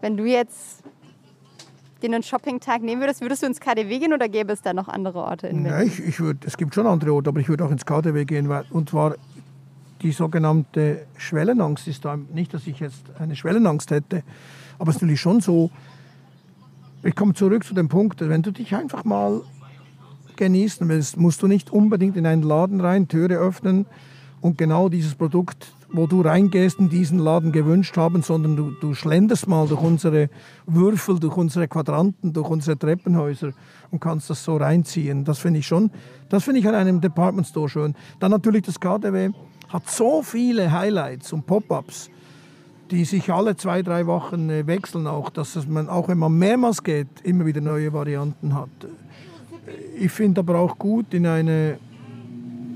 Wenn 0.00 0.16
du 0.16 0.24
jetzt 0.24 0.82
den 2.02 2.14
einen 2.14 2.22
Shopping-Tag 2.22 2.82
nehmen 2.82 3.00
würdest, 3.00 3.20
würdest 3.20 3.42
du 3.42 3.46
ins 3.46 3.60
KDW 3.60 3.98
gehen 3.98 4.12
oder 4.12 4.28
gäbe 4.28 4.52
es 4.52 4.62
da 4.62 4.72
noch 4.72 4.88
andere 4.88 5.20
Orte 5.20 5.46
in 5.46 5.62
Berlin? 5.62 5.80
Ja, 5.80 5.84
ich, 5.84 6.00
ich 6.00 6.20
würd, 6.20 6.44
es 6.44 6.56
gibt 6.56 6.74
schon 6.74 6.86
andere 6.86 7.12
Orte, 7.12 7.30
aber 7.30 7.40
ich 7.40 7.48
würde 7.48 7.64
auch 7.64 7.70
ins 7.70 7.86
KDW 7.86 8.24
gehen. 8.24 8.48
Weil, 8.48 8.64
und 8.70 8.90
zwar 8.90 9.14
die 10.02 10.12
sogenannte 10.12 11.06
Schwellenangst 11.16 11.86
ist 11.88 12.04
da. 12.04 12.16
Nicht, 12.16 12.52
dass 12.54 12.66
ich 12.66 12.80
jetzt 12.80 13.02
eine 13.18 13.36
Schwellenangst 13.36 13.90
hätte, 13.90 14.22
aber 14.78 14.90
es 14.90 14.96
ist 14.96 15.02
natürlich 15.02 15.20
schon 15.20 15.40
so. 15.40 15.70
Ich 17.04 17.16
komme 17.16 17.34
zurück 17.34 17.64
zu 17.64 17.74
dem 17.74 17.88
Punkt, 17.88 18.20
wenn 18.20 18.42
du 18.42 18.52
dich 18.52 18.74
einfach 18.74 19.04
mal 19.04 19.42
genießen 20.36 20.88
willst, 20.88 21.16
musst 21.16 21.42
du 21.42 21.48
nicht 21.48 21.70
unbedingt 21.70 22.16
in 22.16 22.26
einen 22.26 22.42
Laden 22.42 22.80
rein, 22.80 23.08
Türe 23.08 23.36
öffnen 23.36 23.86
und 24.42 24.58
genau 24.58 24.88
dieses 24.88 25.14
Produkt, 25.14 25.72
wo 25.92 26.06
du 26.06 26.20
reingehst, 26.20 26.78
in 26.80 26.88
diesen 26.88 27.18
Laden 27.18 27.52
gewünscht 27.52 27.96
haben, 27.96 28.22
sondern 28.22 28.56
du, 28.56 28.72
du 28.72 28.92
schlenderst 28.92 29.46
mal 29.46 29.66
durch 29.68 29.80
unsere 29.80 30.28
Würfel, 30.66 31.18
durch 31.20 31.36
unsere 31.36 31.68
Quadranten, 31.68 32.32
durch 32.32 32.50
unsere 32.50 32.76
Treppenhäuser 32.76 33.52
und 33.90 34.00
kannst 34.00 34.28
das 34.28 34.42
so 34.42 34.56
reinziehen. 34.56 35.24
Das 35.24 35.38
finde 35.38 35.60
ich 35.60 35.66
schon, 35.66 35.90
das 36.28 36.44
finde 36.44 36.60
ich 36.60 36.68
an 36.68 36.74
einem 36.74 37.00
Department 37.00 37.46
Store 37.46 37.68
schön. 37.68 37.94
Dann 38.18 38.32
natürlich 38.32 38.62
das 38.62 38.80
KDW 38.80 39.30
hat 39.68 39.88
so 39.88 40.22
viele 40.22 40.72
Highlights 40.72 41.32
und 41.32 41.46
Pop-ups, 41.46 42.10
die 42.90 43.04
sich 43.04 43.32
alle 43.32 43.56
zwei, 43.56 43.82
drei 43.82 44.06
Wochen 44.06 44.50
äh, 44.50 44.66
wechseln 44.66 45.06
auch, 45.06 45.30
dass 45.30 45.66
man 45.68 45.88
auch 45.88 46.08
wenn 46.08 46.18
man 46.18 46.36
mehrmals 46.36 46.82
geht, 46.82 47.08
immer 47.22 47.46
wieder 47.46 47.60
neue 47.60 47.92
Varianten 47.92 48.54
hat. 48.54 48.70
Ich 49.96 50.10
finde 50.10 50.40
aber 50.40 50.58
auch 50.58 50.78
gut 50.78 51.14
in 51.14 51.26
eine, 51.26 51.78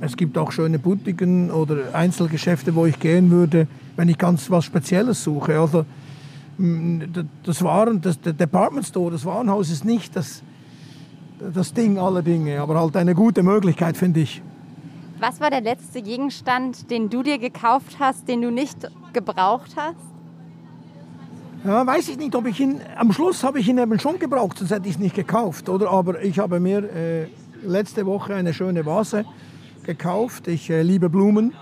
es 0.00 0.16
gibt 0.16 0.36
auch 0.36 0.52
schöne 0.52 0.78
Boutiquen 0.78 1.50
oder 1.50 1.94
Einzelgeschäfte, 1.94 2.74
wo 2.74 2.86
ich 2.86 2.98
gehen 2.98 3.30
würde, 3.30 3.66
wenn 3.96 4.08
ich 4.08 4.18
ganz 4.18 4.50
was 4.50 4.64
Spezielles 4.64 5.22
suche. 5.22 5.58
Also 5.58 5.84
das 7.42 7.62
Waren, 7.62 8.00
das 8.00 8.20
der 8.20 8.32
Department 8.32 8.86
Store, 8.86 9.10
das 9.10 9.24
Warenhaus 9.24 9.70
ist 9.70 9.84
nicht 9.84 10.16
das, 10.16 10.42
das 11.54 11.72
Ding 11.72 11.98
aller 11.98 12.22
Dinge, 12.22 12.60
aber 12.60 12.80
halt 12.80 12.96
eine 12.96 13.14
gute 13.14 13.42
Möglichkeit, 13.42 13.96
finde 13.96 14.20
ich. 14.20 14.42
Was 15.18 15.40
war 15.40 15.50
der 15.50 15.62
letzte 15.62 16.02
Gegenstand, 16.02 16.90
den 16.90 17.08
du 17.08 17.22
dir 17.22 17.38
gekauft 17.38 17.96
hast, 17.98 18.28
den 18.28 18.42
du 18.42 18.50
nicht 18.50 18.76
gebraucht 19.12 19.74
hast? 19.76 19.96
Ja, 21.64 21.86
weiß 21.86 22.10
ich 22.10 22.18
nicht, 22.18 22.34
ob 22.34 22.46
ich 22.46 22.60
ihn. 22.60 22.80
Am 22.96 23.12
Schluss 23.12 23.42
habe 23.42 23.58
ich 23.58 23.68
ihn 23.68 23.78
eben 23.78 23.98
schon 23.98 24.18
gebraucht, 24.18 24.58
sonst 24.58 24.70
hätte 24.70 24.88
ich 24.88 24.94
es 24.94 25.00
nicht 25.00 25.16
gekauft, 25.16 25.68
oder? 25.68 25.90
Aber 25.90 26.22
ich 26.22 26.38
habe 26.38 26.60
mir 26.60 26.78
äh, 26.84 27.26
letzte 27.64 28.06
Woche 28.06 28.34
eine 28.34 28.54
schöne 28.54 28.84
Vase 28.86 29.24
gekauft. 29.86 30.48
Ich 30.48 30.68
äh, 30.68 30.82
liebe 30.82 31.08
Blumen 31.08 31.54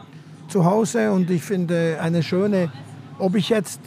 zu 0.48 0.64
Hause 0.64 1.12
und 1.12 1.30
ich 1.30 1.42
finde 1.42 1.98
eine 2.00 2.22
schöne. 2.22 2.72
Ob 3.18 3.36
ich 3.36 3.50
jetzt 3.50 3.80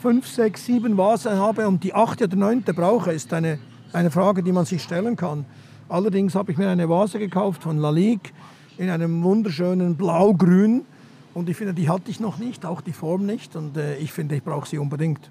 fünf, 0.00 0.26
sechs, 0.26 0.64
sieben 0.64 0.96
Vasen 0.96 1.36
habe 1.36 1.68
und 1.68 1.84
die 1.84 1.92
achte 1.92 2.24
oder 2.24 2.36
neunte 2.36 2.72
brauche, 2.72 3.12
ist 3.12 3.32
eine, 3.32 3.58
eine 3.92 4.10
Frage, 4.10 4.42
die 4.42 4.52
man 4.52 4.64
sich 4.64 4.82
stellen 4.82 5.16
kann. 5.16 5.44
Allerdings 5.88 6.34
habe 6.34 6.52
ich 6.52 6.58
mir 6.58 6.70
eine 6.70 6.88
Vase 6.88 7.18
gekauft 7.18 7.64
von 7.64 7.76
Lalique 7.78 8.32
in 8.78 8.88
einem 8.88 9.22
wunderschönen 9.22 9.96
Blau-Grün. 9.96 10.86
Und 11.34 11.48
ich 11.48 11.56
finde, 11.56 11.74
die 11.74 11.88
hatte 11.88 12.10
ich 12.10 12.18
noch 12.18 12.38
nicht, 12.38 12.64
auch 12.64 12.80
die 12.80 12.92
Form 12.92 13.26
nicht. 13.26 13.56
Und 13.56 13.76
äh, 13.76 13.96
ich 13.96 14.12
finde, 14.12 14.36
ich 14.36 14.42
brauche 14.42 14.66
sie 14.66 14.78
unbedingt. 14.78 15.30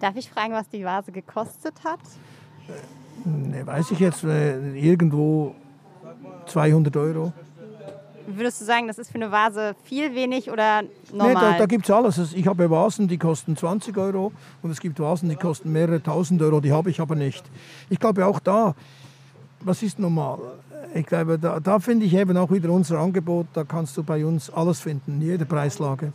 Darf 0.00 0.16
ich 0.16 0.28
fragen, 0.28 0.52
was 0.52 0.68
die 0.68 0.84
Vase 0.84 1.12
gekostet 1.12 1.74
hat? 1.84 2.00
Äh, 2.68 3.28
ne, 3.28 3.66
weiß 3.66 3.92
ich 3.92 4.00
jetzt, 4.00 4.24
äh, 4.24 4.74
irgendwo 4.74 5.54
200 6.46 6.96
Euro. 6.96 7.32
Würdest 8.26 8.60
du 8.60 8.64
sagen, 8.64 8.86
das 8.86 8.98
ist 8.98 9.10
für 9.10 9.16
eine 9.16 9.30
Vase 9.30 9.74
viel 9.84 10.14
wenig 10.14 10.50
oder 10.50 10.82
normal? 11.12 11.28
Nee, 11.28 11.34
da, 11.34 11.58
da 11.58 11.66
gibt 11.66 11.84
es 11.84 11.90
alles. 11.90 12.32
Ich 12.34 12.46
habe 12.46 12.70
Vasen, 12.70 13.08
die 13.08 13.18
kosten 13.18 13.56
20 13.56 13.96
Euro 13.96 14.32
und 14.62 14.70
es 14.70 14.80
gibt 14.80 15.00
Vasen, 15.00 15.28
die 15.28 15.36
kosten 15.36 15.72
mehrere 15.72 16.02
tausend 16.02 16.40
Euro, 16.42 16.60
die 16.60 16.72
habe 16.72 16.90
ich 16.90 17.00
aber 17.00 17.14
nicht. 17.14 17.44
Ich 17.90 17.98
glaube 17.98 18.26
auch 18.26 18.40
da, 18.40 18.74
was 19.60 19.82
ist 19.82 19.98
normal? 19.98 20.38
ich 20.94 21.06
glaube, 21.06 21.38
da, 21.38 21.60
da 21.60 21.78
finde 21.78 22.06
ich 22.06 22.14
eben 22.14 22.36
auch 22.36 22.50
wieder 22.50 22.70
unser 22.70 22.98
Angebot, 22.98 23.46
da 23.52 23.64
kannst 23.64 23.96
du 23.96 24.02
bei 24.02 24.24
uns 24.24 24.50
alles 24.50 24.80
finden, 24.80 25.20
jede 25.20 25.46
Preislage. 25.46 26.12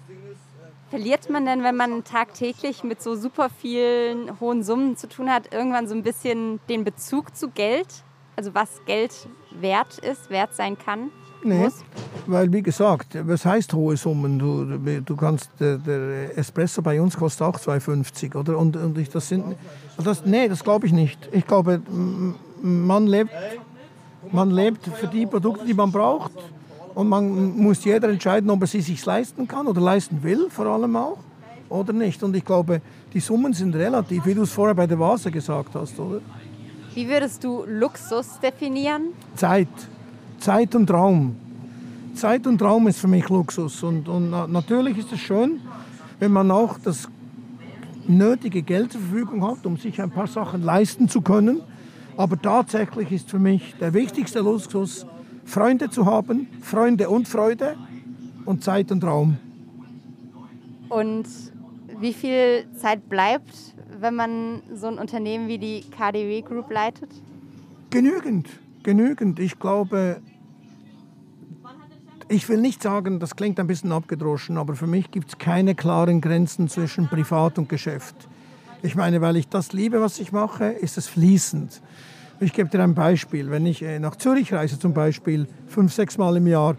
Verliert 0.89 1.29
man 1.29 1.45
denn, 1.45 1.63
wenn 1.63 1.75
man 1.75 2.03
tagtäglich 2.03 2.83
mit 2.83 3.01
so 3.01 3.15
super 3.15 3.49
vielen 3.49 4.39
hohen 4.39 4.63
Summen 4.63 4.95
zu 4.95 5.09
tun 5.09 5.29
hat, 5.29 5.53
irgendwann 5.53 5.87
so 5.87 5.95
ein 5.95 6.03
bisschen 6.03 6.59
den 6.69 6.83
Bezug 6.83 7.35
zu 7.35 7.49
Geld? 7.49 7.87
Also 8.37 8.53
was 8.53 8.69
Geld 8.85 9.27
wert 9.51 9.97
ist, 9.97 10.29
wert 10.29 10.53
sein 10.53 10.77
kann? 10.77 11.11
Nee, 11.47 11.69
weil 12.25 12.51
wie 12.51 12.61
gesagt, 12.61 13.17
was 13.25 13.45
heißt 13.45 13.73
hohe 13.73 13.95
Summen? 13.97 14.37
Du, 14.37 14.99
du 15.01 15.15
kannst, 15.15 15.49
der, 15.59 15.77
der 15.77 16.37
Espresso 16.37 16.81
bei 16.81 16.99
uns 17.01 17.15
kostet 17.15 17.47
auch 17.47 17.57
2,50, 17.57 18.35
oder? 18.35 18.57
Und, 18.57 18.75
und 18.75 18.97
ich, 18.97 19.09
das 19.09 19.29
sind, 19.29 19.55
das, 20.03 20.25
nee, 20.25 20.47
das 20.47 20.63
glaube 20.63 20.87
ich 20.87 20.93
nicht. 20.93 21.29
Ich 21.31 21.45
glaube, 21.47 21.81
man 22.61 23.07
lebt 23.07 23.31
man 24.31 24.51
lebt 24.51 24.85
für 24.85 25.07
die 25.07 25.25
Produkte, 25.25 25.65
die 25.65 25.73
man 25.73 25.91
braucht. 25.91 26.31
Und 26.95 27.09
man 27.09 27.55
muss 27.57 27.83
jeder 27.85 28.09
entscheiden, 28.09 28.49
ob 28.49 28.61
er 28.61 28.67
sie 28.67 28.81
sich 28.81 29.05
leisten 29.05 29.47
kann 29.47 29.67
oder 29.67 29.79
leisten 29.79 30.23
will, 30.23 30.47
vor 30.49 30.65
allem 30.65 30.95
auch, 30.95 31.19
oder 31.69 31.93
nicht. 31.93 32.23
Und 32.23 32.35
ich 32.35 32.43
glaube, 32.43 32.81
die 33.13 33.19
Summen 33.19 33.53
sind 33.53 33.75
relativ, 33.75 34.25
wie 34.25 34.33
du 34.33 34.43
es 34.43 34.51
vorher 34.51 34.73
bei 34.73 34.87
der 34.87 34.97
Vase 34.97 35.29
gesagt 35.29 35.75
hast, 35.75 35.99
oder? 35.99 36.21
Wie 36.95 37.07
würdest 37.07 37.43
du 37.43 37.63
Luxus 37.67 38.39
definieren? 38.39 39.09
Zeit. 39.35 39.67
Zeit 40.39 40.75
und 40.75 40.89
Raum. 40.91 41.35
Zeit 42.15 42.47
und 42.47 42.61
Raum 42.61 42.87
ist 42.87 42.99
für 42.99 43.07
mich 43.07 43.27
Luxus. 43.29 43.83
Und, 43.83 44.07
und 44.07 44.29
natürlich 44.29 44.97
ist 44.97 45.11
es 45.11 45.19
schön, 45.19 45.61
wenn 46.19 46.31
man 46.31 46.51
auch 46.51 46.77
das 46.79 47.07
nötige 48.07 48.61
Geld 48.61 48.93
zur 48.93 49.01
Verfügung 49.01 49.45
hat, 49.45 49.65
um 49.65 49.77
sich 49.77 50.01
ein 50.01 50.11
paar 50.11 50.27
Sachen 50.27 50.63
leisten 50.63 51.07
zu 51.07 51.21
können. 51.21 51.61
Aber 52.15 52.41
tatsächlich 52.41 53.11
ist 53.11 53.29
für 53.29 53.39
mich 53.39 53.75
der 53.79 53.93
wichtigste 53.93 54.39
Luxus, 54.39 55.05
Freunde 55.45 55.89
zu 55.89 56.05
haben, 56.05 56.47
Freunde 56.61 57.09
und 57.09 57.27
Freude 57.27 57.75
und 58.45 58.63
Zeit 58.63 58.91
und 58.91 59.03
Raum. 59.03 59.37
Und 60.89 61.25
wie 61.99 62.13
viel 62.13 62.65
Zeit 62.75 63.07
bleibt, 63.09 63.53
wenn 63.99 64.15
man 64.15 64.61
so 64.73 64.87
ein 64.87 64.97
Unternehmen 64.97 65.47
wie 65.47 65.57
die 65.57 65.81
KDW 65.81 66.41
Group 66.41 66.71
leitet? 66.71 67.09
Genügend, 67.89 68.47
genügend. 68.87 69.37
Ich 69.39 69.59
glaube, 69.59 70.21
ich 72.29 72.47
will 72.47 72.61
nicht 72.61 72.81
sagen, 72.81 73.19
das 73.19 73.35
klingt 73.35 73.59
ein 73.59 73.67
bisschen 73.67 73.91
abgedroschen, 73.91 74.57
aber 74.57 74.75
für 74.75 74.87
mich 74.87 75.11
gibt 75.11 75.27
es 75.27 75.37
keine 75.37 75.75
klaren 75.75 76.21
Grenzen 76.21 76.69
zwischen 76.69 77.09
Privat 77.09 77.57
und 77.57 77.67
Geschäft. 77.67 78.15
Ich 78.81 78.95
meine, 78.95 79.19
weil 79.19 79.35
ich 79.35 79.49
das 79.49 79.73
liebe, 79.73 79.99
was 79.99 80.19
ich 80.19 80.31
mache, 80.31 80.67
ist 80.67 80.97
es 80.97 81.09
fließend. 81.09 81.81
Ich 82.39 82.53
gebe 82.53 82.69
dir 82.69 82.81
ein 82.81 82.95
Beispiel. 82.95 83.51
Wenn 83.51 83.65
ich 83.65 83.81
äh, 83.81 83.99
nach 83.99 84.15
Zürich 84.15 84.53
reise, 84.53 84.79
zum 84.79 84.93
Beispiel 84.93 85.47
fünf, 85.67 85.91
sechs 85.91 86.17
Mal 86.17 86.37
im 86.37 86.47
Jahr 86.47 86.77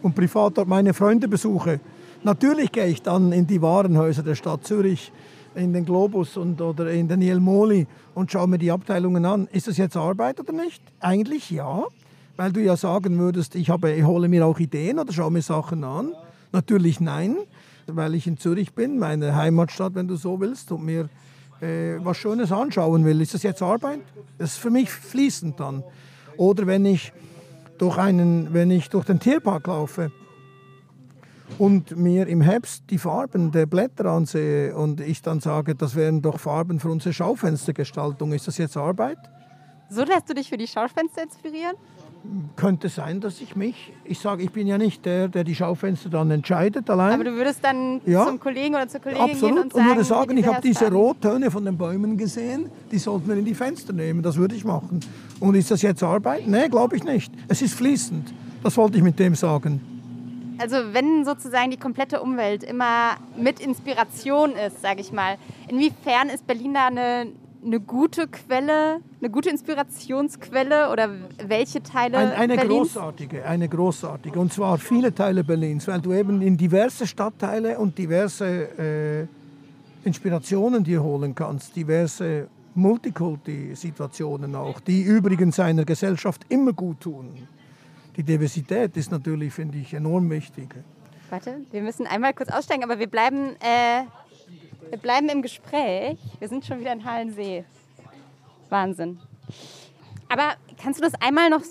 und 0.00 0.14
privat 0.14 0.56
dort 0.56 0.68
meine 0.68 0.94
Freunde 0.94 1.28
besuche, 1.28 1.78
natürlich 2.22 2.72
gehe 2.72 2.86
ich 2.86 3.02
dann 3.02 3.32
in 3.32 3.46
die 3.46 3.60
Warenhäuser 3.60 4.22
der 4.22 4.34
Stadt 4.34 4.64
Zürich, 4.66 5.12
in 5.54 5.72
den 5.72 5.84
Globus 5.84 6.36
und, 6.36 6.60
oder 6.60 6.90
in 6.90 7.08
den 7.08 7.20
Jelmoli 7.22 7.86
und 8.14 8.30
schaue 8.30 8.48
mir 8.48 8.58
die 8.58 8.70
Abteilungen 8.70 9.24
an. 9.24 9.48
Ist 9.52 9.68
das 9.68 9.76
jetzt 9.76 9.96
Arbeit 9.96 10.40
oder 10.40 10.52
nicht? 10.52 10.82
Eigentlich 11.00 11.50
ja, 11.50 11.84
weil 12.36 12.52
du 12.52 12.60
ja 12.60 12.76
sagen 12.76 13.18
würdest, 13.18 13.54
ich, 13.54 13.70
habe, 13.70 13.92
ich 13.92 14.04
hole 14.04 14.28
mir 14.28 14.46
auch 14.46 14.58
Ideen 14.58 14.98
oder 14.98 15.12
schaue 15.12 15.30
mir 15.30 15.42
Sachen 15.42 15.84
an. 15.84 16.12
Natürlich 16.52 17.00
nein, 17.00 17.36
weil 17.86 18.14
ich 18.14 18.26
in 18.26 18.38
Zürich 18.38 18.72
bin, 18.74 18.98
meine 18.98 19.34
Heimatstadt, 19.34 19.94
wenn 19.94 20.08
du 20.08 20.16
so 20.16 20.40
willst, 20.40 20.72
und 20.72 20.84
mir 20.84 21.08
äh, 21.60 21.96
was 21.98 22.16
Schönes 22.16 22.52
anschauen 22.52 23.04
will. 23.04 23.20
Ist 23.20 23.34
das 23.34 23.42
jetzt 23.42 23.62
Arbeit? 23.62 24.00
Das 24.38 24.52
ist 24.52 24.58
für 24.58 24.70
mich 24.70 24.90
fließend 24.90 25.60
dann. 25.60 25.84
Oder 26.36 26.66
wenn 26.66 26.84
ich 26.84 27.12
durch, 27.78 27.98
einen, 27.98 28.52
wenn 28.52 28.70
ich 28.70 28.88
durch 28.88 29.04
den 29.04 29.20
Tierpark 29.20 29.66
laufe 29.66 30.10
und 31.58 31.96
mir 31.96 32.26
im 32.26 32.40
Herbst 32.40 32.84
die 32.90 32.98
Farben 32.98 33.52
der 33.52 33.66
Blätter 33.66 34.06
ansehe 34.06 34.74
und 34.74 35.00
ich 35.00 35.22
dann 35.22 35.40
sage, 35.40 35.74
das 35.74 35.94
wären 35.94 36.22
doch 36.22 36.38
Farben 36.38 36.80
für 36.80 36.90
unsere 36.90 37.12
Schaufenstergestaltung, 37.12 38.32
ist 38.32 38.48
das 38.48 38.58
jetzt 38.58 38.76
Arbeit? 38.76 39.18
So 39.88 40.04
lässt 40.04 40.28
du 40.28 40.34
dich 40.34 40.48
für 40.48 40.56
die 40.56 40.66
Schaufenster 40.66 41.22
inspirieren? 41.22 41.76
könnte 42.56 42.88
sein, 42.88 43.20
dass 43.20 43.40
ich 43.40 43.56
mich, 43.56 43.92
ich 44.04 44.18
sage, 44.18 44.42
ich 44.42 44.50
bin 44.50 44.66
ja 44.66 44.76
nicht 44.76 45.04
der, 45.04 45.28
der 45.28 45.44
die 45.44 45.54
Schaufenster 45.54 46.10
dann 46.10 46.30
entscheidet 46.30 46.88
allein. 46.90 47.14
Aber 47.14 47.24
du 47.24 47.32
würdest 47.32 47.60
dann 47.62 48.00
ja, 48.04 48.26
zum 48.26 48.38
Kollegen 48.38 48.74
oder 48.74 48.88
zur 48.88 49.00
Kollegin 49.00 49.24
absolut. 49.24 49.54
gehen 49.54 49.62
und 49.62 49.72
sagen, 49.72 49.84
und 49.84 49.88
würde 49.88 50.04
sagen, 50.04 50.36
ich 50.36 50.46
habe 50.46 50.60
diese 50.62 50.90
Rottöne 50.90 51.50
von 51.50 51.64
den 51.64 51.76
Bäumen 51.76 52.16
gesehen, 52.16 52.70
die 52.90 52.98
sollten 52.98 53.28
wir 53.28 53.36
in 53.36 53.44
die 53.44 53.54
Fenster 53.54 53.92
nehmen, 53.92 54.22
das 54.22 54.36
würde 54.36 54.54
ich 54.54 54.64
machen. 54.64 55.00
Und 55.40 55.54
ist 55.54 55.70
das 55.70 55.82
jetzt 55.82 56.02
Arbeit? 56.02 56.46
Nee, 56.46 56.68
glaube 56.68 56.96
ich 56.96 57.04
nicht. 57.04 57.32
Es 57.48 57.62
ist 57.62 57.74
fließend. 57.74 58.32
Das 58.62 58.76
wollte 58.76 58.98
ich 58.98 59.02
mit 59.02 59.18
dem 59.18 59.34
sagen. 59.34 59.80
Also 60.60 60.76
wenn 60.92 61.24
sozusagen 61.24 61.70
die 61.70 61.78
komplette 61.78 62.20
Umwelt 62.20 62.62
immer 62.62 63.16
mit 63.34 63.60
Inspiration 63.60 64.52
ist, 64.52 64.82
sage 64.82 65.00
ich 65.00 65.10
mal, 65.10 65.38
inwiefern 65.68 66.28
ist 66.28 66.46
Berlin 66.46 66.74
da 66.74 66.86
eine 66.88 67.26
eine 67.64 67.78
gute 67.78 68.26
Quelle, 68.26 69.00
eine 69.20 69.30
gute 69.30 69.50
Inspirationsquelle 69.50 70.90
oder 70.90 71.10
welche 71.46 71.82
Teile 71.82 72.16
Ein, 72.16 72.32
eine 72.32 72.56
Berlins? 72.56 72.94
großartige, 72.94 73.44
eine 73.44 73.68
großartige. 73.68 74.38
Und 74.40 74.50
zwar 74.50 74.78
viele 74.78 75.14
Teile 75.14 75.44
Berlins, 75.44 75.86
weil 75.86 76.00
du 76.00 76.14
eben 76.14 76.40
in 76.40 76.56
diverse 76.56 77.06
Stadtteile 77.06 77.78
und 77.78 77.98
diverse 77.98 78.46
äh, 78.78 80.06
Inspirationen 80.06 80.82
dir 80.82 81.02
holen 81.02 81.34
kannst, 81.34 81.76
diverse 81.76 82.48
Multikulti-Situationen 82.74 84.54
auch, 84.54 84.80
die 84.80 85.02
übrigens 85.02 85.60
einer 85.60 85.84
Gesellschaft 85.84 86.46
immer 86.48 86.72
gut 86.72 87.00
tun. 87.00 87.46
Die 88.20 88.24
Diversität 88.24 88.98
ist 88.98 89.10
natürlich, 89.10 89.50
finde 89.50 89.78
ich, 89.78 89.94
enorm 89.94 90.28
wichtig. 90.28 90.74
Warte, 91.30 91.62
wir 91.70 91.80
müssen 91.80 92.06
einmal 92.06 92.34
kurz 92.34 92.50
aussteigen, 92.50 92.84
aber 92.84 92.98
wir 92.98 93.06
bleiben, 93.06 93.56
äh, 93.60 94.02
wir 94.90 94.98
bleiben 94.98 95.30
im 95.30 95.40
Gespräch. 95.40 96.18
Wir 96.38 96.46
sind 96.46 96.66
schon 96.66 96.80
wieder 96.80 96.92
in 96.92 97.02
Hallensee. 97.02 97.64
Wahnsinn. 98.68 99.18
Aber 100.28 100.52
kannst 100.82 101.00
du 101.00 101.02
das 101.02 101.14
einmal 101.22 101.48
noch 101.48 101.62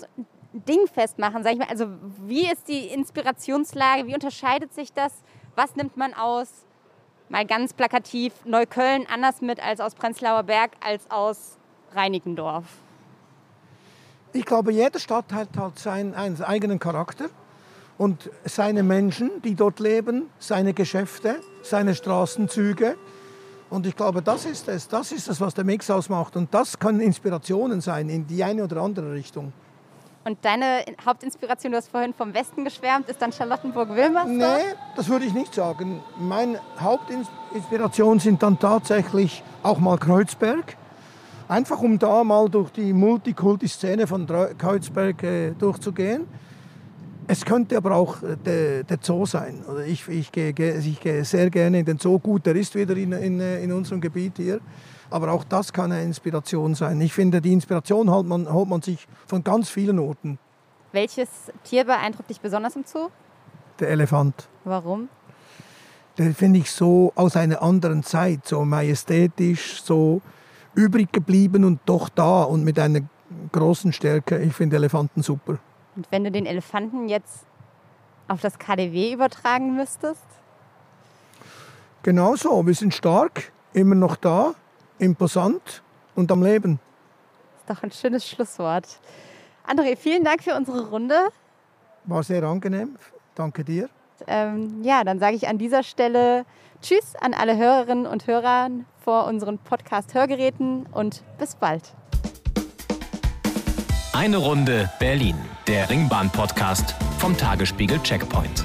dingfest 0.52 1.20
machen, 1.20 1.44
sag 1.44 1.52
ich 1.52 1.58
mal? 1.60 1.68
Also 1.68 1.86
wie 2.26 2.50
ist 2.50 2.66
die 2.66 2.88
Inspirationslage? 2.88 4.08
Wie 4.08 4.14
unterscheidet 4.14 4.74
sich 4.74 4.92
das? 4.92 5.22
Was 5.54 5.76
nimmt 5.76 5.96
man 5.96 6.14
aus? 6.14 6.66
Mal 7.28 7.46
ganz 7.46 7.74
plakativ, 7.74 8.32
Neukölln 8.44 9.06
anders 9.06 9.40
mit 9.40 9.62
als 9.64 9.78
aus 9.78 9.94
Prenzlauer 9.94 10.42
Berg, 10.42 10.72
als 10.80 11.08
aus 11.12 11.58
Reinickendorf. 11.92 12.64
Ich 14.32 14.44
glaube, 14.44 14.72
jeder 14.72 14.98
Stadtteil 14.98 15.48
hat 15.56 15.78
seinen, 15.78 16.14
einen 16.14 16.40
eigenen 16.42 16.78
Charakter 16.78 17.26
und 17.98 18.30
seine 18.44 18.82
Menschen, 18.82 19.42
die 19.42 19.54
dort 19.54 19.80
leben, 19.80 20.30
seine 20.38 20.72
Geschäfte, 20.72 21.36
seine 21.62 21.94
Straßenzüge. 21.94 22.96
Und 23.70 23.86
ich 23.86 23.96
glaube, 23.96 24.22
das 24.22 24.46
ist 24.46 24.68
es, 24.68 24.88
das 24.88 25.12
ist 25.12 25.28
es, 25.28 25.40
was 25.40 25.54
der 25.54 25.64
Mix 25.64 25.90
ausmacht. 25.90 26.36
Und 26.36 26.54
das 26.54 26.78
können 26.78 27.00
Inspirationen 27.00 27.80
sein 27.80 28.08
in 28.08 28.26
die 28.26 28.42
eine 28.42 28.64
oder 28.64 28.82
andere 28.82 29.12
Richtung. 29.12 29.52
Und 30.24 30.38
deine 30.42 30.84
Hauptinspiration, 31.04 31.72
du 31.72 31.78
hast 31.78 31.88
vorhin 31.88 32.12
vom 32.12 32.32
Westen 32.34 32.64
geschwärmt, 32.64 33.08
ist 33.08 33.20
dann 33.22 33.32
Charlottenburg-Wilmersdorf? 33.32 34.28
Nee, 34.28 34.74
das 34.94 35.08
würde 35.08 35.24
ich 35.24 35.32
nicht 35.32 35.54
sagen. 35.54 36.02
Meine 36.18 36.60
Hauptinspiration 36.78 38.18
sind 38.18 38.42
dann 38.42 38.58
tatsächlich 38.58 39.42
auch 39.62 39.78
mal 39.78 39.98
Kreuzberg. 39.98 40.76
Einfach 41.50 41.80
um 41.82 41.98
da 41.98 42.22
mal 42.22 42.48
durch 42.48 42.70
die 42.70 42.92
Multikulti-Szene 42.92 44.06
von 44.06 44.24
Kreuzberg 44.56 45.20
äh, 45.24 45.50
durchzugehen. 45.50 46.28
Es 47.26 47.44
könnte 47.44 47.76
aber 47.76 47.96
auch 47.96 48.22
äh, 48.22 48.36
der, 48.36 48.84
der 48.84 48.98
Zoo 49.02 49.26
sein. 49.26 49.64
Ich, 49.84 50.06
ich, 50.06 50.30
gehe, 50.30 50.52
ge- 50.52 50.78
ich 50.78 51.00
gehe 51.00 51.24
sehr 51.24 51.50
gerne 51.50 51.80
in 51.80 51.84
den 51.84 51.98
Zoo. 51.98 52.20
Gut, 52.20 52.46
der 52.46 52.54
ist 52.54 52.76
wieder 52.76 52.96
in, 52.96 53.10
in, 53.10 53.40
äh, 53.40 53.64
in 53.64 53.72
unserem 53.72 54.00
Gebiet 54.00 54.34
hier. 54.36 54.60
Aber 55.10 55.32
auch 55.32 55.42
das 55.42 55.72
kann 55.72 55.90
eine 55.90 56.04
Inspiration 56.04 56.76
sein. 56.76 57.00
Ich 57.00 57.12
finde, 57.12 57.40
die 57.40 57.52
Inspiration 57.52 58.08
holt 58.08 58.28
man, 58.28 58.52
holt 58.52 58.68
man 58.68 58.80
sich 58.80 59.08
von 59.26 59.42
ganz 59.42 59.68
vielen 59.68 59.98
Orten. 59.98 60.38
Welches 60.92 61.28
Tier 61.64 61.84
beeindruckt 61.84 62.30
dich 62.30 62.40
besonders 62.40 62.76
im 62.76 62.84
Zoo? 62.84 63.08
Der 63.80 63.88
Elefant. 63.90 64.48
Warum? 64.62 65.08
Den 66.16 66.32
finde 66.32 66.60
ich 66.60 66.70
so 66.70 67.12
aus 67.16 67.34
einer 67.34 67.60
anderen 67.60 68.04
Zeit, 68.04 68.46
so 68.46 68.64
majestätisch, 68.64 69.82
so 69.82 70.20
übrig 70.74 71.12
geblieben 71.12 71.64
und 71.64 71.80
doch 71.86 72.08
da 72.08 72.42
und 72.42 72.64
mit 72.64 72.78
einer 72.78 73.00
großen 73.52 73.92
Stärke. 73.92 74.38
Ich 74.38 74.52
finde 74.54 74.76
Elefanten 74.76 75.22
super. 75.22 75.58
Und 75.96 76.06
wenn 76.10 76.24
du 76.24 76.30
den 76.30 76.46
Elefanten 76.46 77.08
jetzt 77.08 77.44
auf 78.28 78.40
das 78.40 78.58
KDW 78.58 79.12
übertragen 79.12 79.74
müsstest? 79.74 80.24
Genauso, 82.02 82.66
wir 82.66 82.74
sind 82.74 82.94
stark, 82.94 83.52
immer 83.72 83.94
noch 83.94 84.16
da, 84.16 84.54
imposant 84.98 85.82
und 86.14 86.30
am 86.32 86.42
Leben. 86.42 86.78
Ist 87.58 87.68
doch 87.68 87.82
ein 87.82 87.90
schönes 87.90 88.26
Schlusswort. 88.26 89.00
André, 89.66 89.96
vielen 89.96 90.24
Dank 90.24 90.42
für 90.42 90.54
unsere 90.54 90.88
Runde. 90.88 91.14
War 92.04 92.22
sehr 92.22 92.42
angenehm. 92.44 92.96
Danke 93.34 93.64
dir. 93.64 93.88
Ähm, 94.26 94.82
ja, 94.82 95.04
dann 95.04 95.18
sage 95.18 95.36
ich 95.36 95.48
an 95.48 95.58
dieser 95.58 95.82
Stelle 95.82 96.44
Tschüss 96.82 97.14
an 97.20 97.34
alle 97.34 97.58
Hörerinnen 97.58 98.06
und 98.06 98.26
Hörer 98.26 98.70
vor 98.96 99.26
unseren 99.26 99.58
Podcast-Hörgeräten 99.58 100.86
und 100.86 101.22
bis 101.38 101.54
bald. 101.54 101.94
Eine 104.14 104.38
Runde 104.38 104.90
Berlin, 104.98 105.36
der 105.66 105.90
Ringbahn-Podcast 105.90 106.94
vom 107.18 107.36
Tagesspiegel 107.36 107.98
Checkpoint. 108.02 108.64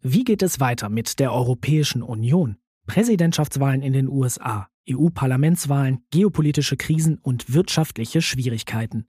Wie 0.00 0.24
geht 0.24 0.42
es 0.42 0.60
weiter 0.60 0.88
mit 0.88 1.18
der 1.18 1.32
Europäischen 1.32 2.02
Union? 2.02 2.56
Präsidentschaftswahlen 2.86 3.82
in 3.82 3.92
den 3.92 4.08
USA, 4.08 4.68
EU-Parlamentswahlen, 4.88 6.06
geopolitische 6.10 6.76
Krisen 6.76 7.18
und 7.18 7.52
wirtschaftliche 7.52 8.22
Schwierigkeiten. 8.22 9.08